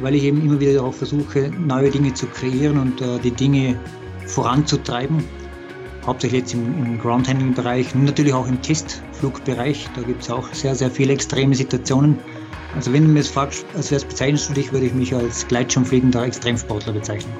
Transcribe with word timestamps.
weil 0.00 0.14
ich 0.14 0.24
eben 0.24 0.42
immer 0.42 0.60
wieder 0.60 0.82
auch 0.82 0.94
versuche, 0.94 1.50
neue 1.50 1.90
Dinge 1.90 2.12
zu 2.14 2.26
kreieren 2.26 2.78
und 2.78 3.00
äh, 3.00 3.18
die 3.18 3.30
Dinge 3.30 3.78
voranzutreiben. 4.26 5.22
Hauptsächlich 6.04 6.42
jetzt 6.42 6.54
im, 6.54 6.84
im 6.84 6.98
Groundhandling-Bereich 6.98 7.94
und 7.94 8.04
natürlich 8.04 8.32
auch 8.32 8.46
im 8.48 8.60
Testflugbereich. 8.62 9.88
Da 9.96 10.02
gibt 10.02 10.22
es 10.22 10.30
auch 10.30 10.52
sehr, 10.52 10.74
sehr 10.74 10.90
viele 10.90 11.12
extreme 11.12 11.54
Situationen. 11.54 12.18
Also 12.74 12.92
wenn 12.92 13.04
du 13.04 13.08
mir 13.08 13.20
es 13.20 13.28
fragst, 13.28 13.64
als 13.74 13.90
wäre 13.90 14.00
es 14.00 14.04
bezeichnest 14.04 14.50
du 14.50 14.54
dich, 14.54 14.72
würde 14.72 14.86
ich 14.86 14.94
mich 14.94 15.14
als 15.14 15.46
Gleitschirmfliegender 15.48 16.24
Extremsportler 16.24 16.92
bezeichnen. 16.92 17.32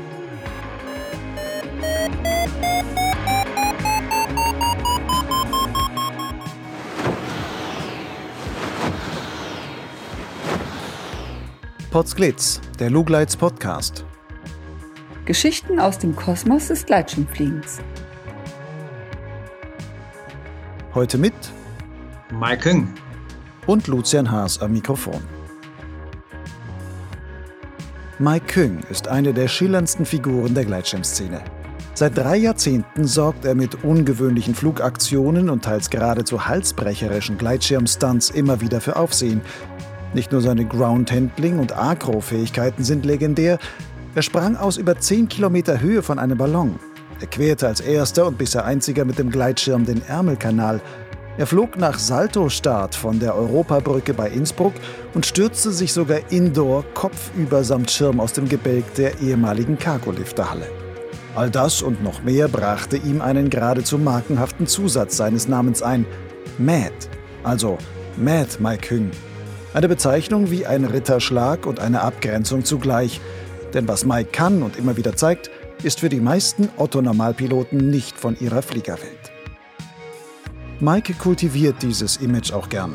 Potsglitz, 11.96 12.60
der 12.78 12.90
Lugleits 12.90 13.38
Podcast. 13.38 14.04
Geschichten 15.24 15.80
aus 15.80 15.98
dem 15.98 16.14
Kosmos 16.14 16.68
des 16.68 16.84
Gleitschirmfliegens. 16.84 17.78
Heute 20.92 21.16
mit 21.16 21.32
Mike 22.38 22.58
Küng 22.58 22.92
und 23.66 23.86
Lucian 23.86 24.30
Haas 24.30 24.60
am 24.60 24.74
Mikrofon. 24.74 25.22
Mike 28.18 28.44
Küng 28.44 28.80
ist 28.90 29.08
eine 29.08 29.32
der 29.32 29.48
schillerndsten 29.48 30.04
Figuren 30.04 30.52
der 30.52 30.66
Gleitschirmszene. 30.66 31.40
Seit 31.94 32.18
drei 32.18 32.36
Jahrzehnten 32.36 33.06
sorgt 33.06 33.46
er 33.46 33.54
mit 33.54 33.84
ungewöhnlichen 33.84 34.54
Flugaktionen 34.54 35.48
und 35.48 35.64
teils 35.64 35.88
geradezu 35.88 36.46
halsbrecherischen 36.46 37.38
Gleitschirmstunts 37.38 38.28
immer 38.28 38.60
wieder 38.60 38.82
für 38.82 38.96
Aufsehen 38.96 39.40
nicht 40.16 40.32
nur 40.32 40.40
seine 40.40 40.64
Groundhandling- 40.64 41.60
und 41.60 41.76
Acro-Fähigkeiten 41.76 42.82
sind 42.82 43.06
legendär, 43.06 43.58
er 44.16 44.22
sprang 44.22 44.56
aus 44.56 44.78
über 44.78 44.98
10 44.98 45.28
Kilometer 45.28 45.80
Höhe 45.80 46.02
von 46.02 46.18
einem 46.18 46.38
Ballon. 46.38 46.80
Er 47.20 47.26
querte 47.26 47.68
als 47.68 47.80
erster 47.80 48.26
und 48.26 48.38
bisher 48.38 48.64
einziger 48.64 49.04
mit 49.04 49.18
dem 49.18 49.30
Gleitschirm 49.30 49.84
den 49.84 50.02
Ärmelkanal. 50.02 50.80
Er 51.36 51.46
flog 51.46 51.76
nach 51.76 51.98
Salto-Start 51.98 52.94
von 52.94 53.20
der 53.20 53.34
Europabrücke 53.34 54.14
bei 54.14 54.30
Innsbruck 54.30 54.72
und 55.12 55.26
stürzte 55.26 55.70
sich 55.70 55.92
sogar 55.92 56.20
indoor 56.30 56.84
kopfüber 56.94 57.62
samt 57.62 57.90
Schirm 57.90 58.18
aus 58.18 58.32
dem 58.32 58.48
Gebälk 58.48 58.94
der 58.94 59.20
ehemaligen 59.20 59.78
Cargolifterhalle. 59.78 60.66
All 61.34 61.50
das 61.50 61.82
und 61.82 62.02
noch 62.02 62.22
mehr 62.22 62.48
brachte 62.48 62.96
ihm 62.96 63.20
einen 63.20 63.50
geradezu 63.50 63.98
markenhaften 63.98 64.66
Zusatz 64.66 65.18
seines 65.18 65.46
Namens 65.46 65.82
ein: 65.82 66.06
Mad, 66.56 66.94
also 67.44 67.76
Mad 68.16 68.48
Mike 68.60 68.88
Hüng. 68.88 69.10
Eine 69.76 69.88
Bezeichnung 69.88 70.50
wie 70.50 70.64
ein 70.64 70.86
Ritterschlag 70.86 71.66
und 71.66 71.80
eine 71.80 72.00
Abgrenzung 72.00 72.64
zugleich. 72.64 73.20
Denn 73.74 73.86
was 73.86 74.06
Mike 74.06 74.30
kann 74.32 74.62
und 74.62 74.78
immer 74.78 74.96
wieder 74.96 75.14
zeigt, 75.16 75.50
ist 75.82 76.00
für 76.00 76.08
die 76.08 76.18
meisten 76.18 76.70
Otto-Normalpiloten 76.78 77.90
nicht 77.90 78.18
von 78.18 78.40
ihrer 78.40 78.62
Fliegerwelt. 78.62 79.32
Mike 80.80 81.12
kultiviert 81.12 81.82
dieses 81.82 82.16
Image 82.16 82.54
auch 82.54 82.70
gern. 82.70 82.94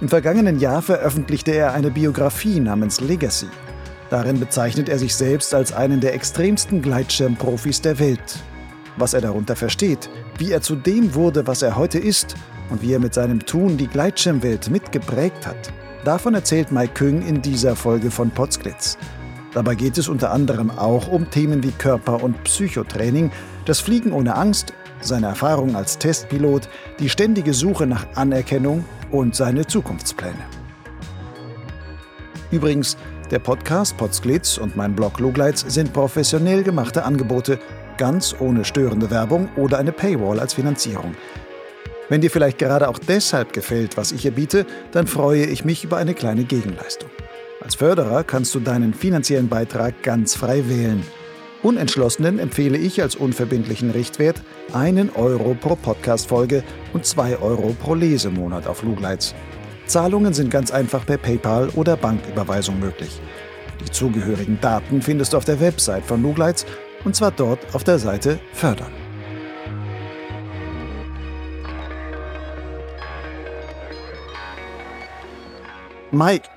Im 0.00 0.08
vergangenen 0.08 0.58
Jahr 0.58 0.80
veröffentlichte 0.80 1.50
er 1.50 1.74
eine 1.74 1.90
Biografie 1.90 2.60
namens 2.60 3.02
Legacy. 3.02 3.48
Darin 4.08 4.40
bezeichnet 4.40 4.88
er 4.88 4.98
sich 4.98 5.14
selbst 5.14 5.52
als 5.52 5.74
einen 5.74 6.00
der 6.00 6.14
extremsten 6.14 6.80
Gleitschirmprofis 6.80 7.82
der 7.82 7.98
Welt. 7.98 8.38
Was 8.96 9.12
er 9.12 9.20
darunter 9.20 9.54
versteht, 9.54 10.08
wie 10.38 10.50
er 10.50 10.62
zu 10.62 10.76
dem 10.76 11.14
wurde, 11.14 11.46
was 11.46 11.60
er 11.60 11.76
heute 11.76 11.98
ist 11.98 12.36
und 12.70 12.80
wie 12.80 12.94
er 12.94 13.00
mit 13.00 13.12
seinem 13.12 13.44
Tun 13.44 13.76
die 13.76 13.86
Gleitschirmwelt 13.86 14.70
mitgeprägt 14.70 15.46
hat, 15.46 15.70
Davon 16.04 16.34
erzählt 16.34 16.72
Mike 16.72 16.94
Küng 16.94 17.24
in 17.24 17.42
dieser 17.42 17.76
Folge 17.76 18.10
von 18.10 18.30
Potsglitz. 18.30 18.98
Dabei 19.54 19.76
geht 19.76 19.98
es 19.98 20.08
unter 20.08 20.32
anderem 20.32 20.70
auch 20.70 21.06
um 21.06 21.30
Themen 21.30 21.62
wie 21.62 21.70
Körper- 21.70 22.24
und 22.24 22.42
Psychotraining, 22.42 23.30
das 23.66 23.78
Fliegen 23.78 24.12
ohne 24.12 24.34
Angst, 24.34 24.72
seine 25.00 25.26
Erfahrung 25.26 25.76
als 25.76 25.98
Testpilot, 25.98 26.68
die 26.98 27.08
ständige 27.08 27.54
Suche 27.54 27.86
nach 27.86 28.04
Anerkennung 28.16 28.84
und 29.12 29.36
seine 29.36 29.66
Zukunftspläne. 29.66 30.34
Übrigens, 32.50 32.96
der 33.30 33.38
Podcast 33.38 33.96
Potsglitz 33.96 34.58
und 34.58 34.76
mein 34.76 34.96
Blog 34.96 35.20
Lugleitz 35.20 35.64
sind 35.68 35.92
professionell 35.92 36.64
gemachte 36.64 37.04
Angebote, 37.04 37.60
ganz 37.96 38.34
ohne 38.40 38.64
störende 38.64 39.10
Werbung 39.10 39.48
oder 39.56 39.78
eine 39.78 39.92
Paywall 39.92 40.40
als 40.40 40.54
Finanzierung. 40.54 41.14
Wenn 42.12 42.20
dir 42.20 42.30
vielleicht 42.30 42.58
gerade 42.58 42.90
auch 42.90 42.98
deshalb 42.98 43.54
gefällt, 43.54 43.96
was 43.96 44.12
ich 44.12 44.20
hier 44.20 44.32
biete, 44.32 44.66
dann 44.90 45.06
freue 45.06 45.46
ich 45.46 45.64
mich 45.64 45.82
über 45.82 45.96
eine 45.96 46.12
kleine 46.12 46.44
Gegenleistung. 46.44 47.08
Als 47.62 47.76
Förderer 47.76 48.22
kannst 48.22 48.54
du 48.54 48.60
deinen 48.60 48.92
finanziellen 48.92 49.48
Beitrag 49.48 50.02
ganz 50.02 50.34
frei 50.34 50.68
wählen. 50.68 51.02
Unentschlossenen 51.62 52.38
empfehle 52.38 52.76
ich 52.76 53.00
als 53.00 53.16
unverbindlichen 53.16 53.92
Richtwert 53.92 54.42
einen 54.74 55.08
Euro 55.08 55.56
pro 55.58 55.74
Podcast-Folge 55.74 56.64
und 56.92 57.06
zwei 57.06 57.38
Euro 57.38 57.74
pro 57.82 57.94
Lesemonat 57.94 58.66
auf 58.66 58.82
Lugleitz. 58.82 59.34
Zahlungen 59.86 60.34
sind 60.34 60.50
ganz 60.50 60.70
einfach 60.70 61.06
per 61.06 61.16
PayPal 61.16 61.70
oder 61.70 61.96
Banküberweisung 61.96 62.78
möglich. 62.78 63.22
Die 63.80 63.90
zugehörigen 63.90 64.58
Daten 64.60 65.00
findest 65.00 65.32
du 65.32 65.38
auf 65.38 65.46
der 65.46 65.60
Website 65.60 66.04
von 66.04 66.20
Lugleitz 66.20 66.66
und 67.06 67.16
zwar 67.16 67.30
dort 67.30 67.74
auf 67.74 67.84
der 67.84 67.98
Seite 67.98 68.38
Fördern. 68.52 69.01
Mike, 76.12 76.50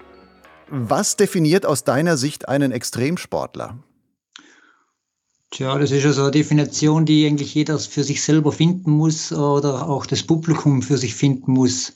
was 0.70 1.16
definiert 1.16 1.66
aus 1.66 1.86
deiner 1.86 2.18
Sicht 2.18 2.50
einen 2.50 2.74
Extremsportler? 2.74 3.78
Tja, 5.52 5.78
das 5.78 5.92
ist 5.92 6.04
ja 6.04 6.12
so 6.12 6.24
eine 6.24 6.32
Definition, 6.32 7.06
die 7.06 7.26
eigentlich 7.26 7.56
jeder 7.56 7.80
für 7.80 8.04
sich 8.04 8.22
selber 8.22 8.52
finden 8.52 8.92
muss 8.92 9.32
oder 9.32 9.88
auch 9.88 10.06
das 10.06 10.24
Publikum 10.24 10.82
für 10.82 10.98
sich 10.98 11.16
finden 11.16 11.54
muss. 11.54 11.94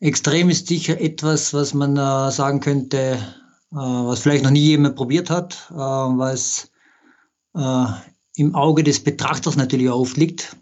Extrem 0.00 0.50
ist 0.50 0.66
sicher 0.66 1.00
etwas, 1.00 1.54
was 1.54 1.72
man 1.72 1.96
äh, 1.96 2.32
sagen 2.32 2.58
könnte, 2.58 2.98
äh, 3.70 3.76
was 3.76 4.18
vielleicht 4.18 4.42
noch 4.42 4.50
nie 4.50 4.66
jemand 4.66 4.96
probiert 4.96 5.30
hat, 5.30 5.68
äh, 5.70 5.74
was 5.76 6.72
äh, 7.54 7.86
im 8.34 8.56
Auge 8.56 8.82
des 8.82 9.04
Betrachters 9.04 9.54
natürlich 9.54 9.88
oft 9.88 10.16
liegt. 10.16 10.56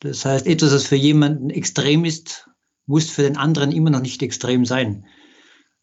Das 0.00 0.24
heißt, 0.24 0.46
etwas, 0.46 0.72
was 0.72 0.84
für 0.84 0.96
jemanden 0.96 1.50
extrem 1.50 2.06
ist, 2.06 2.48
muss 2.86 3.10
für 3.10 3.22
den 3.22 3.36
anderen 3.36 3.70
immer 3.70 3.90
noch 3.90 4.00
nicht 4.00 4.22
extrem 4.22 4.64
sein. 4.64 5.04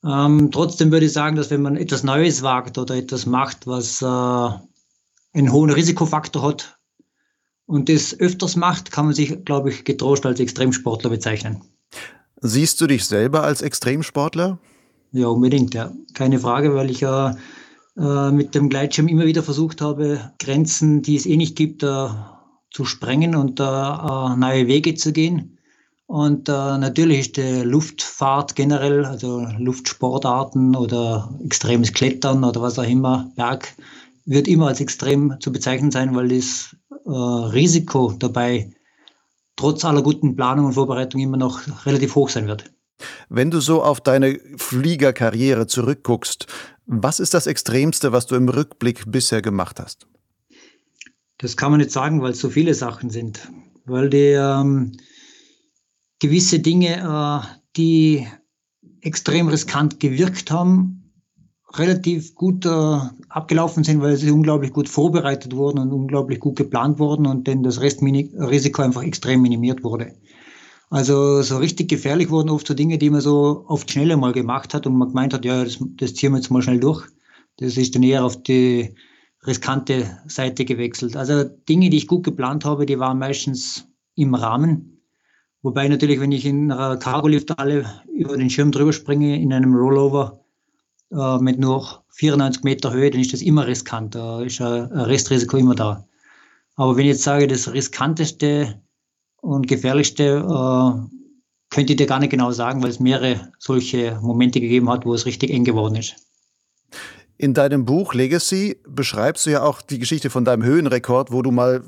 Ähm, 0.04 0.50
trotzdem 0.52 0.92
würde 0.92 1.06
ich 1.06 1.14
sagen, 1.14 1.36
dass 1.36 1.50
wenn 1.50 1.62
man 1.62 1.76
etwas 1.76 2.04
Neues 2.04 2.42
wagt 2.42 2.78
oder 2.78 2.96
etwas 2.96 3.26
macht, 3.26 3.68
was 3.68 4.02
äh, 4.02 4.06
einen 4.06 5.52
hohen 5.52 5.70
Risikofaktor 5.70 6.42
hat 6.42 6.80
und 7.66 7.90
das 7.90 8.18
öfters 8.20 8.56
macht, 8.56 8.92
kann 8.92 9.06
man 9.06 9.14
sich, 9.14 9.44
glaube 9.46 9.70
ich, 9.70 9.84
getrost 9.84 10.26
als 10.26 10.40
Extremsportler 10.40 11.10
bezeichnen. 11.10 11.62
Siehst 12.42 12.80
du 12.80 12.88
dich 12.88 13.06
selber 13.06 13.44
als 13.44 13.62
Extremsportler? 13.62 14.60
Ja, 15.12 15.28
unbedingt, 15.28 15.74
ja. 15.74 15.92
Keine 16.14 16.40
Frage, 16.40 16.74
weil 16.76 16.90
ich 16.90 17.02
ja 17.02 17.36
äh, 17.98 18.32
mit 18.32 18.56
dem 18.56 18.70
Gleitschirm 18.70 19.08
immer 19.08 19.26
wieder 19.26 19.44
versucht 19.44 19.82
habe, 19.82 20.32
Grenzen, 20.40 21.02
die 21.02 21.16
es 21.16 21.26
eh 21.26 21.36
nicht 21.36 21.56
gibt, 21.58 21.84
äh, 21.84 22.08
zu 22.72 22.86
sprengen 22.86 23.36
und 23.36 23.60
äh, 23.60 23.64
neue 23.64 24.68
Wege 24.68 24.96
zu 24.96 25.12
gehen. 25.12 25.59
Und 26.10 26.50
äh, 26.50 26.52
natürlich 26.52 27.20
ist 27.20 27.38
die 27.38 27.62
Luftfahrt 27.62 28.56
generell, 28.56 29.06
also 29.06 29.46
Luftsportarten 29.60 30.76
oder 30.76 31.30
extremes 31.46 31.94
Klettern 31.94 32.44
oder 32.44 32.64
was 32.64 32.80
auch 32.80 32.84
immer, 32.84 33.32
Berg, 33.36 33.76
wird 34.26 34.48
immer 34.48 34.70
als 34.70 34.82
extrem 34.82 35.40
zu 35.40 35.52
bezeichnen 35.52 35.92
sein, 35.92 36.16
weil 36.16 36.30
das 36.30 36.76
äh, 37.06 37.12
Risiko 37.12 38.12
dabei 38.18 38.72
trotz 39.56 39.86
aller 39.86 40.02
guten 40.02 40.36
Planung 40.36 40.66
und 40.66 40.74
Vorbereitung 40.74 41.22
immer 41.22 41.38
noch 41.38 41.62
relativ 41.86 42.16
hoch 42.16 42.30
sein 42.30 42.48
wird. 42.48 42.64
Wenn 43.30 43.52
du 43.52 43.60
so 43.60 43.84
auf 43.84 44.02
deine 44.02 44.40
Fliegerkarriere 44.58 45.68
zurückguckst, 45.68 46.48
was 46.88 47.20
ist 47.20 47.36
das 47.36 47.46
Extremste, 47.46 48.12
was 48.12 48.26
du 48.26 48.34
im 48.34 48.50
Rückblick 48.50 49.04
bisher 49.12 49.44
gemacht 49.44 49.80
hast? 49.80 50.08
Das 51.38 51.56
kann 51.56 51.70
man 51.70 51.82
nicht 51.82 51.92
sagen, 51.92 52.24
weil 52.24 52.32
es 52.32 52.40
so 52.40 52.50
viele 52.50 52.74
Sachen 52.74 53.12
sind. 53.12 53.48
Weil 53.86 54.10
die, 54.10 54.34
ähm, 54.36 54.94
gewisse 56.20 56.60
Dinge, 56.60 56.98
äh, 56.98 57.48
die 57.78 58.28
extrem 59.02 59.48
riskant 59.48 60.00
gewirkt 60.00 60.52
haben, 60.52 61.00
relativ 61.74 62.36
gut 62.36 62.66
äh, 62.66 63.00
abgelaufen 63.30 63.84
sind, 63.84 64.02
weil 64.02 64.18
sie 64.18 64.32
unglaublich 64.32 64.74
gut 64.74 64.90
vorbereitet 64.90 65.56
wurden 65.56 65.80
und 65.80 65.92
unglaublich 65.92 66.40
gut 66.40 66.56
geplant 66.56 67.00
wurden 67.00 67.26
und 67.26 67.48
denn 67.48 67.64
das 67.64 67.80
Restrisiko 67.80 68.82
einfach 68.82 69.04
extrem 69.04 69.42
minimiert 69.42 69.84
wurde. 69.84 70.16
Also 70.90 71.44
so 71.44 71.58
richtig 71.58 71.88
gefährlich 71.88 72.32
wurden 72.32 72.50
oft 72.50 72.66
so 72.66 72.74
Dinge, 72.74 72.98
die 72.98 73.12
man 73.12 73.22
so 73.22 73.64
oft 73.68 73.92
schneller 73.92 74.18
mal 74.18 74.32
gemacht 74.32 74.74
hat 74.74 74.88
und 74.88 74.98
man 74.98 75.10
gemeint 75.10 75.34
hat, 75.34 75.46
ja, 75.46 75.64
das, 75.64 75.78
das 75.98 76.16
ziehen 76.16 76.32
wir 76.32 76.38
jetzt 76.38 76.50
mal 76.50 76.64
schnell 76.64 76.80
durch. 76.80 77.08
Das 77.58 77.78
ist 77.78 77.94
dann 77.94 78.04
eher 78.04 78.26
auf 78.26 78.42
die 78.42 78.96
riskante 79.46 80.20
Seite 80.28 80.66
gewechselt. 80.66 81.16
Also 81.16 81.44
Dinge, 81.44 81.92
die 81.92 81.98
ich 81.98 82.08
gut 82.08 82.24
geplant 82.24 82.66
habe, 82.66 82.88
die 82.88 82.98
waren 82.98 83.20
meistens 83.20 83.88
im 84.16 84.34
Rahmen 84.34 84.99
Wobei 85.62 85.88
natürlich, 85.88 86.20
wenn 86.20 86.32
ich 86.32 86.46
in 86.46 86.72
einer 86.72 86.98
Cargolift 86.98 87.60
alle 87.60 87.86
über 88.14 88.38
den 88.38 88.50
Schirm 88.50 88.72
drüber 88.72 88.94
springe, 88.94 89.42
in 89.42 89.52
einem 89.52 89.76
Rollover, 89.76 90.40
äh, 91.12 91.38
mit 91.40 91.60
nur 91.60 92.04
94 92.10 92.64
Meter 92.64 92.94
Höhe, 92.94 93.10
dann 93.12 93.22
ist 93.22 93.34
das 93.34 93.42
immer 93.42 93.68
riskant. 93.68 94.16
Da 94.16 94.42
ist 94.42 94.62
ein 94.62 94.86
Restrisiko 94.92 95.58
immer 95.58 95.76
da. 95.76 96.06
Aber 96.76 96.96
wenn 96.96 97.06
ich 97.06 97.14
jetzt 97.14 97.24
sage, 97.24 97.48
das 97.48 97.74
riskanteste 97.74 98.82
und 99.42 99.68
gefährlichste, 99.68 100.24
äh, 100.24 101.16
könnte 101.70 101.94
ich 101.94 101.98
dir 101.98 102.08
gar 102.08 102.20
nicht 102.20 102.32
genau 102.32 102.52
sagen, 102.52 102.82
weil 102.82 102.90
es 102.90 103.00
mehrere 103.00 103.52
solche 103.60 104.18
Momente 104.22 104.62
gegeben 104.62 104.90
hat, 104.90 105.06
wo 105.06 105.14
es 105.14 105.26
richtig 105.26 105.52
eng 105.52 105.66
geworden 105.66 105.96
ist. 105.96 106.16
In 107.38 107.54
deinem 107.54 107.86
Buch 107.86 108.14
Legacy 108.14 108.82
beschreibst 108.88 109.46
du 109.46 109.52
ja 109.52 109.64
auch 109.64 109.82
die 109.82 110.00
Geschichte 110.00 110.30
von 110.30 110.46
deinem 110.46 110.64
Höhenrekord, 110.64 111.32
wo 111.32 111.42
du 111.42 111.52
mal 111.52 111.84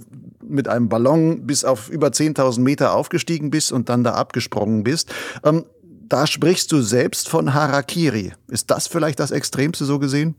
mit 0.52 0.68
einem 0.68 0.90
Ballon 0.90 1.48
bis 1.48 1.64
auf 1.66 1.90
über 1.90 2.08
10.000 2.08 2.60
Meter 2.60 2.94
aufgestiegen 2.94 3.50
bist 3.50 3.72
und 3.72 3.90
dann 3.90 4.04
da 4.04 4.14
abgesprungen 4.14 4.84
bist. 4.84 5.14
Ähm, 5.44 5.66
da 5.84 6.28
sprichst 6.28 6.72
du 6.72 6.82
selbst 6.82 7.30
von 7.30 7.54
Harakiri. 7.54 8.34
Ist 8.48 8.70
das 8.70 8.88
vielleicht 8.88 9.20
das 9.20 9.32
Extremste 9.32 9.86
so 9.86 9.98
gesehen? 9.98 10.36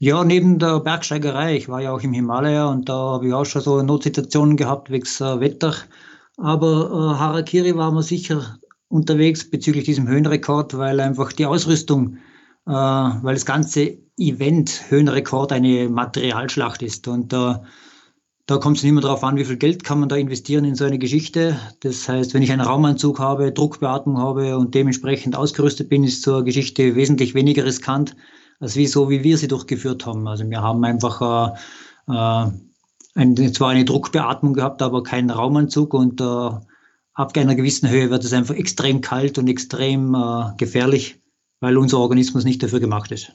Ja, 0.00 0.24
neben 0.24 0.58
der 0.58 0.80
Bergsteigerei. 0.80 1.56
Ich 1.56 1.68
war 1.68 1.80
ja 1.80 1.92
auch 1.92 2.02
im 2.02 2.12
Himalaya 2.12 2.66
und 2.66 2.88
da 2.88 2.94
habe 2.94 3.28
ich 3.28 3.32
auch 3.32 3.44
schon 3.44 3.62
so 3.62 3.82
Notsituationen 3.82 4.56
gehabt 4.56 4.90
wegen 4.90 5.06
äh, 5.06 5.40
Wetter. 5.40 5.74
Aber 6.36 6.90
äh, 6.90 7.18
Harakiri 7.18 7.76
war 7.76 7.90
mir 7.92 8.02
sicher 8.02 8.58
unterwegs 8.88 9.48
bezüglich 9.48 9.84
diesem 9.84 10.08
Höhenrekord, 10.08 10.76
weil 10.76 11.00
einfach 11.00 11.32
die 11.32 11.46
Ausrüstung 11.46 12.18
äh, 12.68 12.72
weil 12.72 13.34
das 13.34 13.46
ganze 13.46 13.96
Event 14.18 14.90
Höhenrekord 14.90 15.52
eine 15.52 15.88
Materialschlacht 15.88 16.82
ist. 16.82 17.08
Und 17.08 17.32
äh, 17.32 17.54
da 18.48 18.56
kommt 18.56 18.78
es 18.78 18.82
nicht 18.82 18.92
mehr 18.92 19.02
darauf 19.02 19.22
an, 19.24 19.36
wie 19.36 19.44
viel 19.44 19.58
Geld 19.58 19.84
kann 19.84 20.00
man 20.00 20.08
da 20.08 20.16
investieren 20.16 20.64
in 20.64 20.74
so 20.74 20.86
eine 20.86 20.98
Geschichte. 20.98 21.60
Das 21.80 22.08
heißt, 22.08 22.32
wenn 22.32 22.42
ich 22.42 22.50
einen 22.50 22.62
Raumanzug 22.62 23.18
habe, 23.18 23.52
Druckbeatmung 23.52 24.16
habe 24.16 24.56
und 24.56 24.74
dementsprechend 24.74 25.36
ausgerüstet 25.36 25.90
bin, 25.90 26.02
ist 26.02 26.22
so 26.22 26.36
eine 26.36 26.44
Geschichte 26.44 26.94
wesentlich 26.96 27.34
weniger 27.34 27.66
riskant, 27.66 28.16
als 28.58 28.74
wie 28.74 28.86
so, 28.86 29.10
wie 29.10 29.22
wir 29.22 29.36
sie 29.36 29.48
durchgeführt 29.48 30.06
haben. 30.06 30.26
Also 30.26 30.48
wir 30.48 30.62
haben 30.62 30.82
einfach 30.82 31.54
äh, 32.08 32.12
äh, 32.12 32.50
eine, 33.14 33.52
zwar 33.52 33.68
eine 33.68 33.84
Druckbeatmung 33.84 34.54
gehabt, 34.54 34.80
aber 34.80 35.02
keinen 35.02 35.28
Raumanzug 35.28 35.92
und 35.92 36.22
äh, 36.22 36.24
ab 36.24 37.36
einer 37.36 37.54
gewissen 37.54 37.90
Höhe 37.90 38.08
wird 38.08 38.24
es 38.24 38.32
einfach 38.32 38.54
extrem 38.54 39.02
kalt 39.02 39.36
und 39.36 39.46
extrem 39.48 40.14
äh, 40.14 40.56
gefährlich 40.56 41.20
weil 41.60 41.76
unser 41.76 41.98
Organismus 41.98 42.44
nicht 42.44 42.62
dafür 42.62 42.80
gemacht 42.80 43.10
ist. 43.12 43.32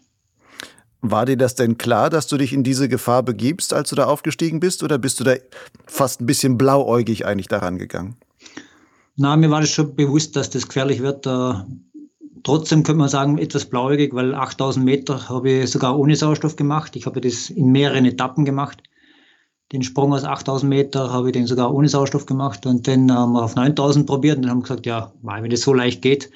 War 1.06 1.26
dir 1.26 1.36
das 1.36 1.56
denn 1.56 1.78
klar, 1.78 2.10
dass 2.10 2.28
du 2.28 2.38
dich 2.38 2.54
in 2.54 2.64
diese 2.64 2.88
Gefahr 2.88 3.24
begibst, 3.24 3.74
als 3.74 3.90
du 3.90 3.96
da 3.98 4.06
aufgestiegen 4.06 4.62
bist, 4.62 4.84
oder 4.84 4.98
bist 4.98 5.20
du 5.20 5.26
da 5.26 5.34
fast 5.86 6.22
ein 6.22 6.26
bisschen 6.26 6.58
blauäugig 6.58 7.26
eigentlich 7.26 7.50
daran 7.50 7.78
gegangen? 7.78 8.16
Na, 9.18 9.36
mir 9.36 9.52
war 9.52 9.60
das 9.60 9.70
schon 9.70 9.98
bewusst, 9.98 10.38
dass 10.38 10.50
das 10.50 10.66
gefährlich 10.66 11.02
wird. 11.02 11.28
Äh, 11.28 11.56
trotzdem 12.44 12.84
könnte 12.84 13.00
man 13.00 13.10
sagen, 13.10 13.38
etwas 13.38 13.66
blauäugig, 13.66 14.14
weil 14.14 14.34
8000 14.34 14.86
Meter 14.86 15.28
habe 15.28 15.52
ich 15.52 15.72
sogar 15.72 16.00
ohne 16.00 16.16
Sauerstoff 16.16 16.56
gemacht. 16.56 16.96
Ich 16.96 17.06
habe 17.06 17.20
das 17.20 17.50
in 17.50 17.74
mehreren 17.74 18.06
Etappen 18.06 18.46
gemacht. 18.46 18.82
Den 19.74 19.84
Sprung 19.84 20.14
aus 20.14 20.24
8000 20.24 20.70
Meter 20.70 21.12
habe 21.12 21.28
ich 21.28 21.34
den 21.34 21.48
sogar 21.48 21.74
ohne 21.74 21.90
Sauerstoff 21.90 22.26
gemacht 22.26 22.66
und 22.66 22.88
dann 22.88 23.12
haben 23.12 23.34
wir 23.34 23.44
auf 23.44 23.56
9000 23.56 24.08
probiert 24.08 24.38
und 24.38 24.44
dann 24.44 24.52
haben 24.52 24.60
wir 24.60 24.64
gesagt, 24.70 24.86
ja, 24.86 25.12
wenn 25.22 25.50
das 25.50 25.62
so 25.62 25.74
leicht 25.74 26.02
geht, 26.02 26.30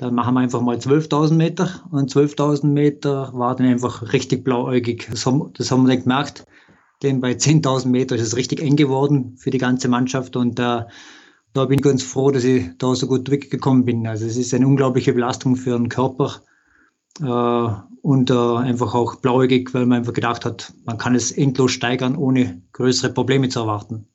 dann 0.00 0.14
machen 0.14 0.32
wir 0.32 0.40
einfach 0.40 0.62
mal 0.62 0.78
12.000 0.78 1.34
Meter 1.34 1.68
und 1.90 2.10
12.000 2.10 2.66
Meter 2.66 3.32
war 3.34 3.54
dann 3.54 3.66
einfach 3.66 4.14
richtig 4.14 4.44
blauäugig. 4.44 5.06
Das 5.10 5.26
haben, 5.26 5.52
das 5.52 5.70
haben 5.70 5.82
wir 5.82 5.94
dann 5.94 6.04
gemerkt, 6.04 6.46
denn 7.02 7.20
bei 7.20 7.32
10.000 7.32 7.88
Meter 7.88 8.16
ist 8.16 8.22
es 8.22 8.34
richtig 8.34 8.62
eng 8.62 8.76
geworden 8.76 9.36
für 9.36 9.50
die 9.50 9.58
ganze 9.58 9.88
Mannschaft 9.88 10.36
und 10.36 10.58
äh, 10.58 10.84
da 11.52 11.64
bin 11.66 11.78
ich 11.78 11.82
ganz 11.82 12.02
froh, 12.02 12.30
dass 12.30 12.44
ich 12.44 12.70
da 12.78 12.94
so 12.94 13.08
gut 13.08 13.30
weggekommen 13.30 13.84
bin. 13.84 14.06
Also 14.06 14.24
es 14.24 14.38
ist 14.38 14.54
eine 14.54 14.66
unglaubliche 14.66 15.12
Belastung 15.12 15.56
für 15.56 15.76
den 15.76 15.90
Körper 15.90 16.40
äh, 17.20 17.68
und 18.00 18.30
äh, 18.30 18.34
einfach 18.34 18.94
auch 18.94 19.16
blauäugig, 19.16 19.74
weil 19.74 19.84
man 19.84 19.98
einfach 19.98 20.14
gedacht 20.14 20.46
hat, 20.46 20.72
man 20.86 20.96
kann 20.96 21.14
es 21.14 21.30
endlos 21.30 21.72
steigern, 21.72 22.16
ohne 22.16 22.62
größere 22.72 23.12
Probleme 23.12 23.50
zu 23.50 23.60
erwarten. 23.60 24.06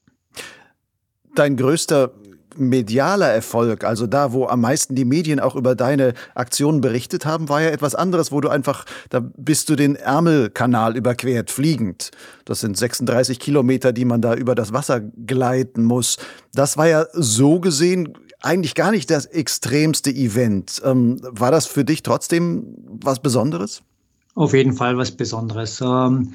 Dein 1.36 1.58
größter 1.58 2.12
medialer 2.58 3.28
Erfolg, 3.28 3.84
also 3.84 4.08
da, 4.08 4.34
wo 4.34 4.48
am 4.48 4.62
meisten 4.62 4.96
die 4.96 5.06
Medien 5.06 5.40
auch 5.40 5.56
über 5.56 5.76
deine 5.76 6.14
Aktionen 6.34 6.82
berichtet 6.82 7.26
haben, 7.26 7.50
war 7.50 7.62
ja 7.62 7.70
etwas 7.70 7.96
anderes, 7.96 8.32
wo 8.32 8.42
du 8.42 8.50
einfach, 8.50 8.86
da 9.10 9.20
bist 9.20 9.70
du 9.70 9.76
den 9.76 9.96
Ärmelkanal 9.96 10.96
überquert, 10.96 11.52
fliegend. 11.52 12.12
Das 12.46 12.62
sind 12.62 12.78
36 12.78 13.40
Kilometer, 13.40 13.94
die 13.94 14.06
man 14.06 14.22
da 14.22 14.34
über 14.34 14.56
das 14.56 14.74
Wasser 14.74 15.00
gleiten 15.00 15.84
muss. 15.84 16.18
Das 16.54 16.78
war 16.78 16.88
ja 16.88 17.06
so 17.14 17.60
gesehen 17.60 18.18
eigentlich 18.42 18.76
gar 18.76 18.92
nicht 18.92 19.10
das 19.10 19.26
extremste 19.26 20.12
Event. 20.12 20.82
Ähm, 20.86 21.20
war 21.24 21.52
das 21.52 21.66
für 21.66 21.84
dich 21.84 22.04
trotzdem 22.04 22.76
was 23.04 23.22
Besonderes? 23.22 23.82
Auf 24.36 24.54
jeden 24.54 24.74
Fall 24.74 24.98
was 24.98 25.12
Besonderes. 25.12 25.82
Ähm, 25.82 26.34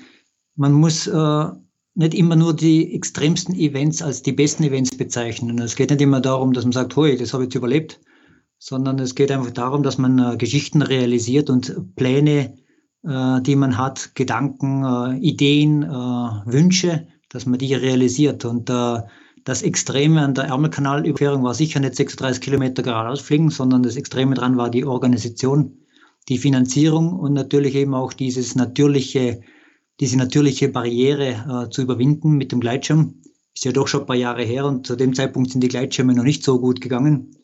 man 0.56 0.72
muss 0.72 1.06
äh 1.06 1.48
nicht 1.94 2.14
immer 2.14 2.36
nur 2.36 2.54
die 2.54 2.94
extremsten 2.94 3.54
Events 3.54 4.02
als 4.02 4.22
die 4.22 4.32
besten 4.32 4.64
Events 4.64 4.96
bezeichnen. 4.96 5.58
Es 5.58 5.76
geht 5.76 5.90
nicht 5.90 6.00
immer 6.00 6.20
darum, 6.20 6.52
dass 6.52 6.64
man 6.64 6.72
sagt, 6.72 6.96
hoi, 6.96 7.16
das 7.16 7.32
habe 7.32 7.44
ich 7.44 7.48
jetzt 7.48 7.56
überlebt, 7.56 8.00
sondern 8.58 8.98
es 8.98 9.14
geht 9.14 9.32
einfach 9.32 9.50
darum, 9.50 9.82
dass 9.82 9.98
man 9.98 10.18
äh, 10.18 10.36
Geschichten 10.36 10.82
realisiert 10.82 11.50
und 11.50 11.96
Pläne, 11.96 12.54
äh, 13.04 13.40
die 13.42 13.56
man 13.56 13.76
hat, 13.76 14.14
Gedanken, 14.14 14.84
äh, 14.84 15.18
Ideen, 15.18 15.82
äh, 15.82 15.86
Wünsche, 15.88 17.08
dass 17.28 17.46
man 17.46 17.58
die 17.58 17.74
realisiert. 17.74 18.44
Und 18.44 18.70
äh, 18.70 19.00
das 19.44 19.62
Extreme 19.62 20.22
an 20.22 20.34
der 20.34 20.44
Ärmelkanalüberquerung 20.44 21.42
war 21.42 21.54
sicher 21.54 21.80
nicht 21.80 21.96
36 21.96 22.42
Kilometer 22.42 22.82
geradeaus 22.82 23.20
fliegen, 23.20 23.50
sondern 23.50 23.82
das 23.82 23.96
Extreme 23.96 24.34
dran 24.34 24.56
war 24.56 24.70
die 24.70 24.84
Organisation, 24.84 25.78
die 26.28 26.38
Finanzierung 26.38 27.14
und 27.14 27.32
natürlich 27.32 27.74
eben 27.74 27.94
auch 27.94 28.12
dieses 28.12 28.54
natürliche 28.54 29.40
diese 30.00 30.16
natürliche 30.16 30.68
Barriere 30.68 31.66
äh, 31.66 31.70
zu 31.70 31.82
überwinden 31.82 32.32
mit 32.32 32.52
dem 32.52 32.60
Gleitschirm. 32.60 33.20
Ist 33.54 33.64
ja 33.64 33.72
doch 33.72 33.88
schon 33.88 34.00
ein 34.00 34.06
paar 34.06 34.16
Jahre 34.16 34.42
her 34.42 34.64
und 34.64 34.86
zu 34.86 34.96
dem 34.96 35.14
Zeitpunkt 35.14 35.50
sind 35.50 35.62
die 35.62 35.68
Gleitschirme 35.68 36.14
noch 36.14 36.24
nicht 36.24 36.42
so 36.42 36.58
gut 36.58 36.80
gegangen 36.80 37.36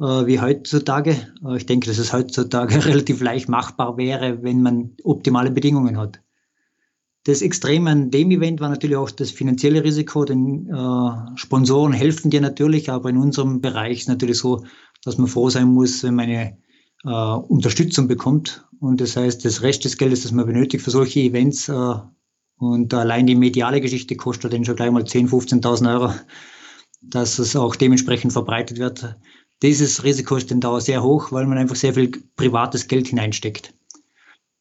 äh, 0.00 0.26
wie 0.26 0.40
heutzutage. 0.40 1.16
Äh, 1.46 1.56
ich 1.56 1.66
denke, 1.66 1.86
dass 1.88 1.98
es 1.98 2.12
heutzutage 2.12 2.84
relativ 2.86 3.20
leicht 3.20 3.48
machbar 3.48 3.96
wäre, 3.96 4.42
wenn 4.42 4.62
man 4.62 4.96
optimale 5.04 5.50
Bedingungen 5.50 5.96
hat. 5.96 6.20
Das 7.26 7.40
Extreme 7.40 7.90
an 7.90 8.10
dem 8.10 8.30
Event 8.32 8.60
war 8.60 8.68
natürlich 8.68 8.96
auch 8.96 9.10
das 9.10 9.30
finanzielle 9.30 9.82
Risiko, 9.82 10.24
denn 10.24 10.68
äh, 10.68 11.38
Sponsoren 11.38 11.92
helfen 11.92 12.30
dir 12.30 12.40
natürlich, 12.40 12.90
aber 12.90 13.08
in 13.08 13.16
unserem 13.16 13.62
Bereich 13.62 14.00
ist 14.00 14.08
natürlich 14.08 14.38
so, 14.38 14.64
dass 15.04 15.16
man 15.16 15.28
froh 15.28 15.48
sein 15.48 15.68
muss, 15.68 16.02
wenn 16.02 16.16
man 16.16 16.26
eine 16.28 16.58
äh, 17.04 17.08
Unterstützung 17.08 18.08
bekommt. 18.08 18.66
Und 18.80 19.00
das 19.00 19.16
heißt, 19.16 19.44
das 19.44 19.62
Rest 19.62 19.84
des 19.84 19.96
Geldes, 19.96 20.22
das 20.22 20.32
man 20.32 20.46
benötigt 20.46 20.84
für 20.84 20.90
solche 20.90 21.20
Events, 21.20 21.68
äh, 21.68 21.94
und 22.56 22.94
allein 22.94 23.26
die 23.26 23.34
mediale 23.34 23.80
Geschichte 23.80 24.16
kostet 24.16 24.52
dann 24.52 24.64
schon 24.64 24.76
gleich 24.76 24.90
mal 24.90 25.02
10.000, 25.02 25.28
15.000 25.62 25.92
Euro, 25.92 26.14
dass 27.02 27.38
es 27.38 27.56
auch 27.56 27.76
dementsprechend 27.76 28.32
verbreitet 28.32 28.78
wird. 28.78 29.16
Dieses 29.62 30.04
Risiko 30.04 30.36
ist 30.36 30.50
dann 30.50 30.60
da 30.60 30.80
sehr 30.80 31.02
hoch, 31.02 31.32
weil 31.32 31.46
man 31.46 31.58
einfach 31.58 31.76
sehr 31.76 31.94
viel 31.94 32.10
privates 32.36 32.86
Geld 32.86 33.08
hineinsteckt. 33.08 33.74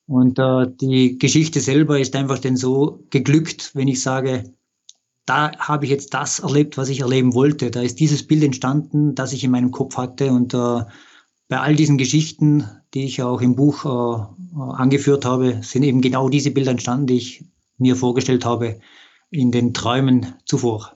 Und 0.06 0.40
äh, 0.40 0.68
die 0.82 1.18
Geschichte 1.18 1.62
selber 1.62 2.00
ist 2.00 2.16
einfach 2.16 2.40
dann 2.40 2.58
so 2.58 3.06
geglückt, 3.10 3.72
wenn 3.74 3.88
ich 3.88 4.02
sage, 4.02 4.54
da 5.26 5.52
habe 5.58 5.86
ich 5.86 5.92
jetzt 5.92 6.14
das 6.14 6.40
erlebt, 6.40 6.78
was 6.78 6.90
ich 6.90 7.00
erleben 7.00 7.34
wollte. 7.34 7.72
Da 7.72 7.82
ist 7.82 8.00
dieses 8.00 8.28
Bild 8.28 8.44
entstanden, 8.44 9.16
das 9.16 9.32
ich 9.32 9.44
in 9.44 9.52
meinem 9.52 9.72
Kopf 9.72 9.96
hatte 9.96 10.32
und 10.32 10.54
äh, 10.54 10.82
bei 11.48 11.60
all 11.60 11.76
diesen 11.76 11.98
Geschichten, 11.98 12.68
die 12.94 13.06
ich 13.06 13.22
auch 13.22 13.42
im 13.42 13.56
Buch 13.56 13.86
äh, 13.86 14.60
angeführt 14.60 15.26
habe, 15.26 15.60
sind 15.62 15.84
eben 15.84 16.02
genau 16.02 16.30
diese 16.30 16.52
Bilder 16.52 16.72
entstanden, 16.72 17.08
die 17.08 17.18
ich 17.18 17.46
mir 17.78 17.96
vorgestellt 17.96 18.46
habe 18.46 18.80
in 19.30 19.52
den 19.52 19.74
Träumen 19.74 20.36
zuvor. 20.46 20.94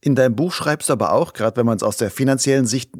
In 0.00 0.14
deinem 0.14 0.34
Buch 0.34 0.52
schreibst 0.52 0.88
du 0.88 0.94
aber 0.94 1.12
auch, 1.12 1.32
gerade 1.32 1.56
wenn 1.56 1.66
man 1.66 1.76
es 1.76 1.82
aus 1.82 1.96
der 1.96 2.10
finanziellen 2.10 2.66
Sicht 2.66 2.90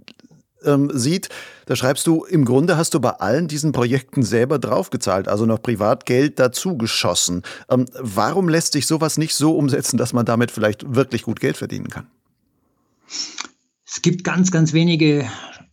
ähm, 0.65 0.91
sieht, 0.93 1.29
da 1.67 1.77
schreibst 1.77 2.07
du, 2.07 2.25
im 2.25 2.45
Grunde 2.45 2.77
hast 2.77 2.95
du 2.95 3.01
bei 3.01 3.11
allen 3.11 3.49
diesen 3.49 3.73
Projekten 3.73 4.23
selber 4.23 4.59
draufgezahlt, 4.59 5.29
also 5.29 5.47
noch 5.47 5.63
Privatgeld 5.63 6.39
dazu 6.39 6.77
geschossen. 6.77 7.43
Ähm, 7.71 7.87
warum 7.99 8.49
lässt 8.49 8.73
sich 8.73 8.87
sowas 8.87 9.19
nicht 9.19 9.35
so 9.35 9.57
umsetzen, 9.57 9.97
dass 9.97 10.13
man 10.13 10.27
damit 10.27 10.51
vielleicht 10.51 10.95
wirklich 10.95 11.23
gut 11.23 11.41
Geld 11.41 11.57
verdienen 11.57 11.89
kann? 11.89 12.07
Es 13.87 14.03
gibt 14.03 14.23
ganz, 14.23 14.51
ganz 14.51 14.73
wenige 14.73 15.29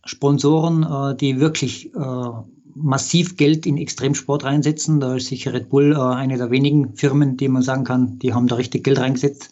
Sponsoren, 0.08 0.82
äh, 0.82 1.16
die 1.16 1.38
wirklich 1.38 1.94
äh, 1.94 2.30
massiv 2.74 3.36
Geld 3.36 3.66
in 3.66 3.76
Extremsport 3.76 4.44
reinsetzen. 4.44 5.00
Da 5.00 5.16
ist 5.16 5.26
sicher 5.26 5.52
Red 5.52 5.68
Bull 5.68 5.92
äh, 5.92 5.98
eine 5.98 6.38
der 6.38 6.50
wenigen 6.50 6.96
Firmen, 6.96 7.36
die 7.36 7.48
man 7.48 7.62
sagen 7.62 7.84
kann, 7.84 8.18
die 8.18 8.32
haben 8.32 8.46
da 8.46 8.56
richtig 8.56 8.84
Geld 8.84 8.98
reingesetzt. 8.98 9.50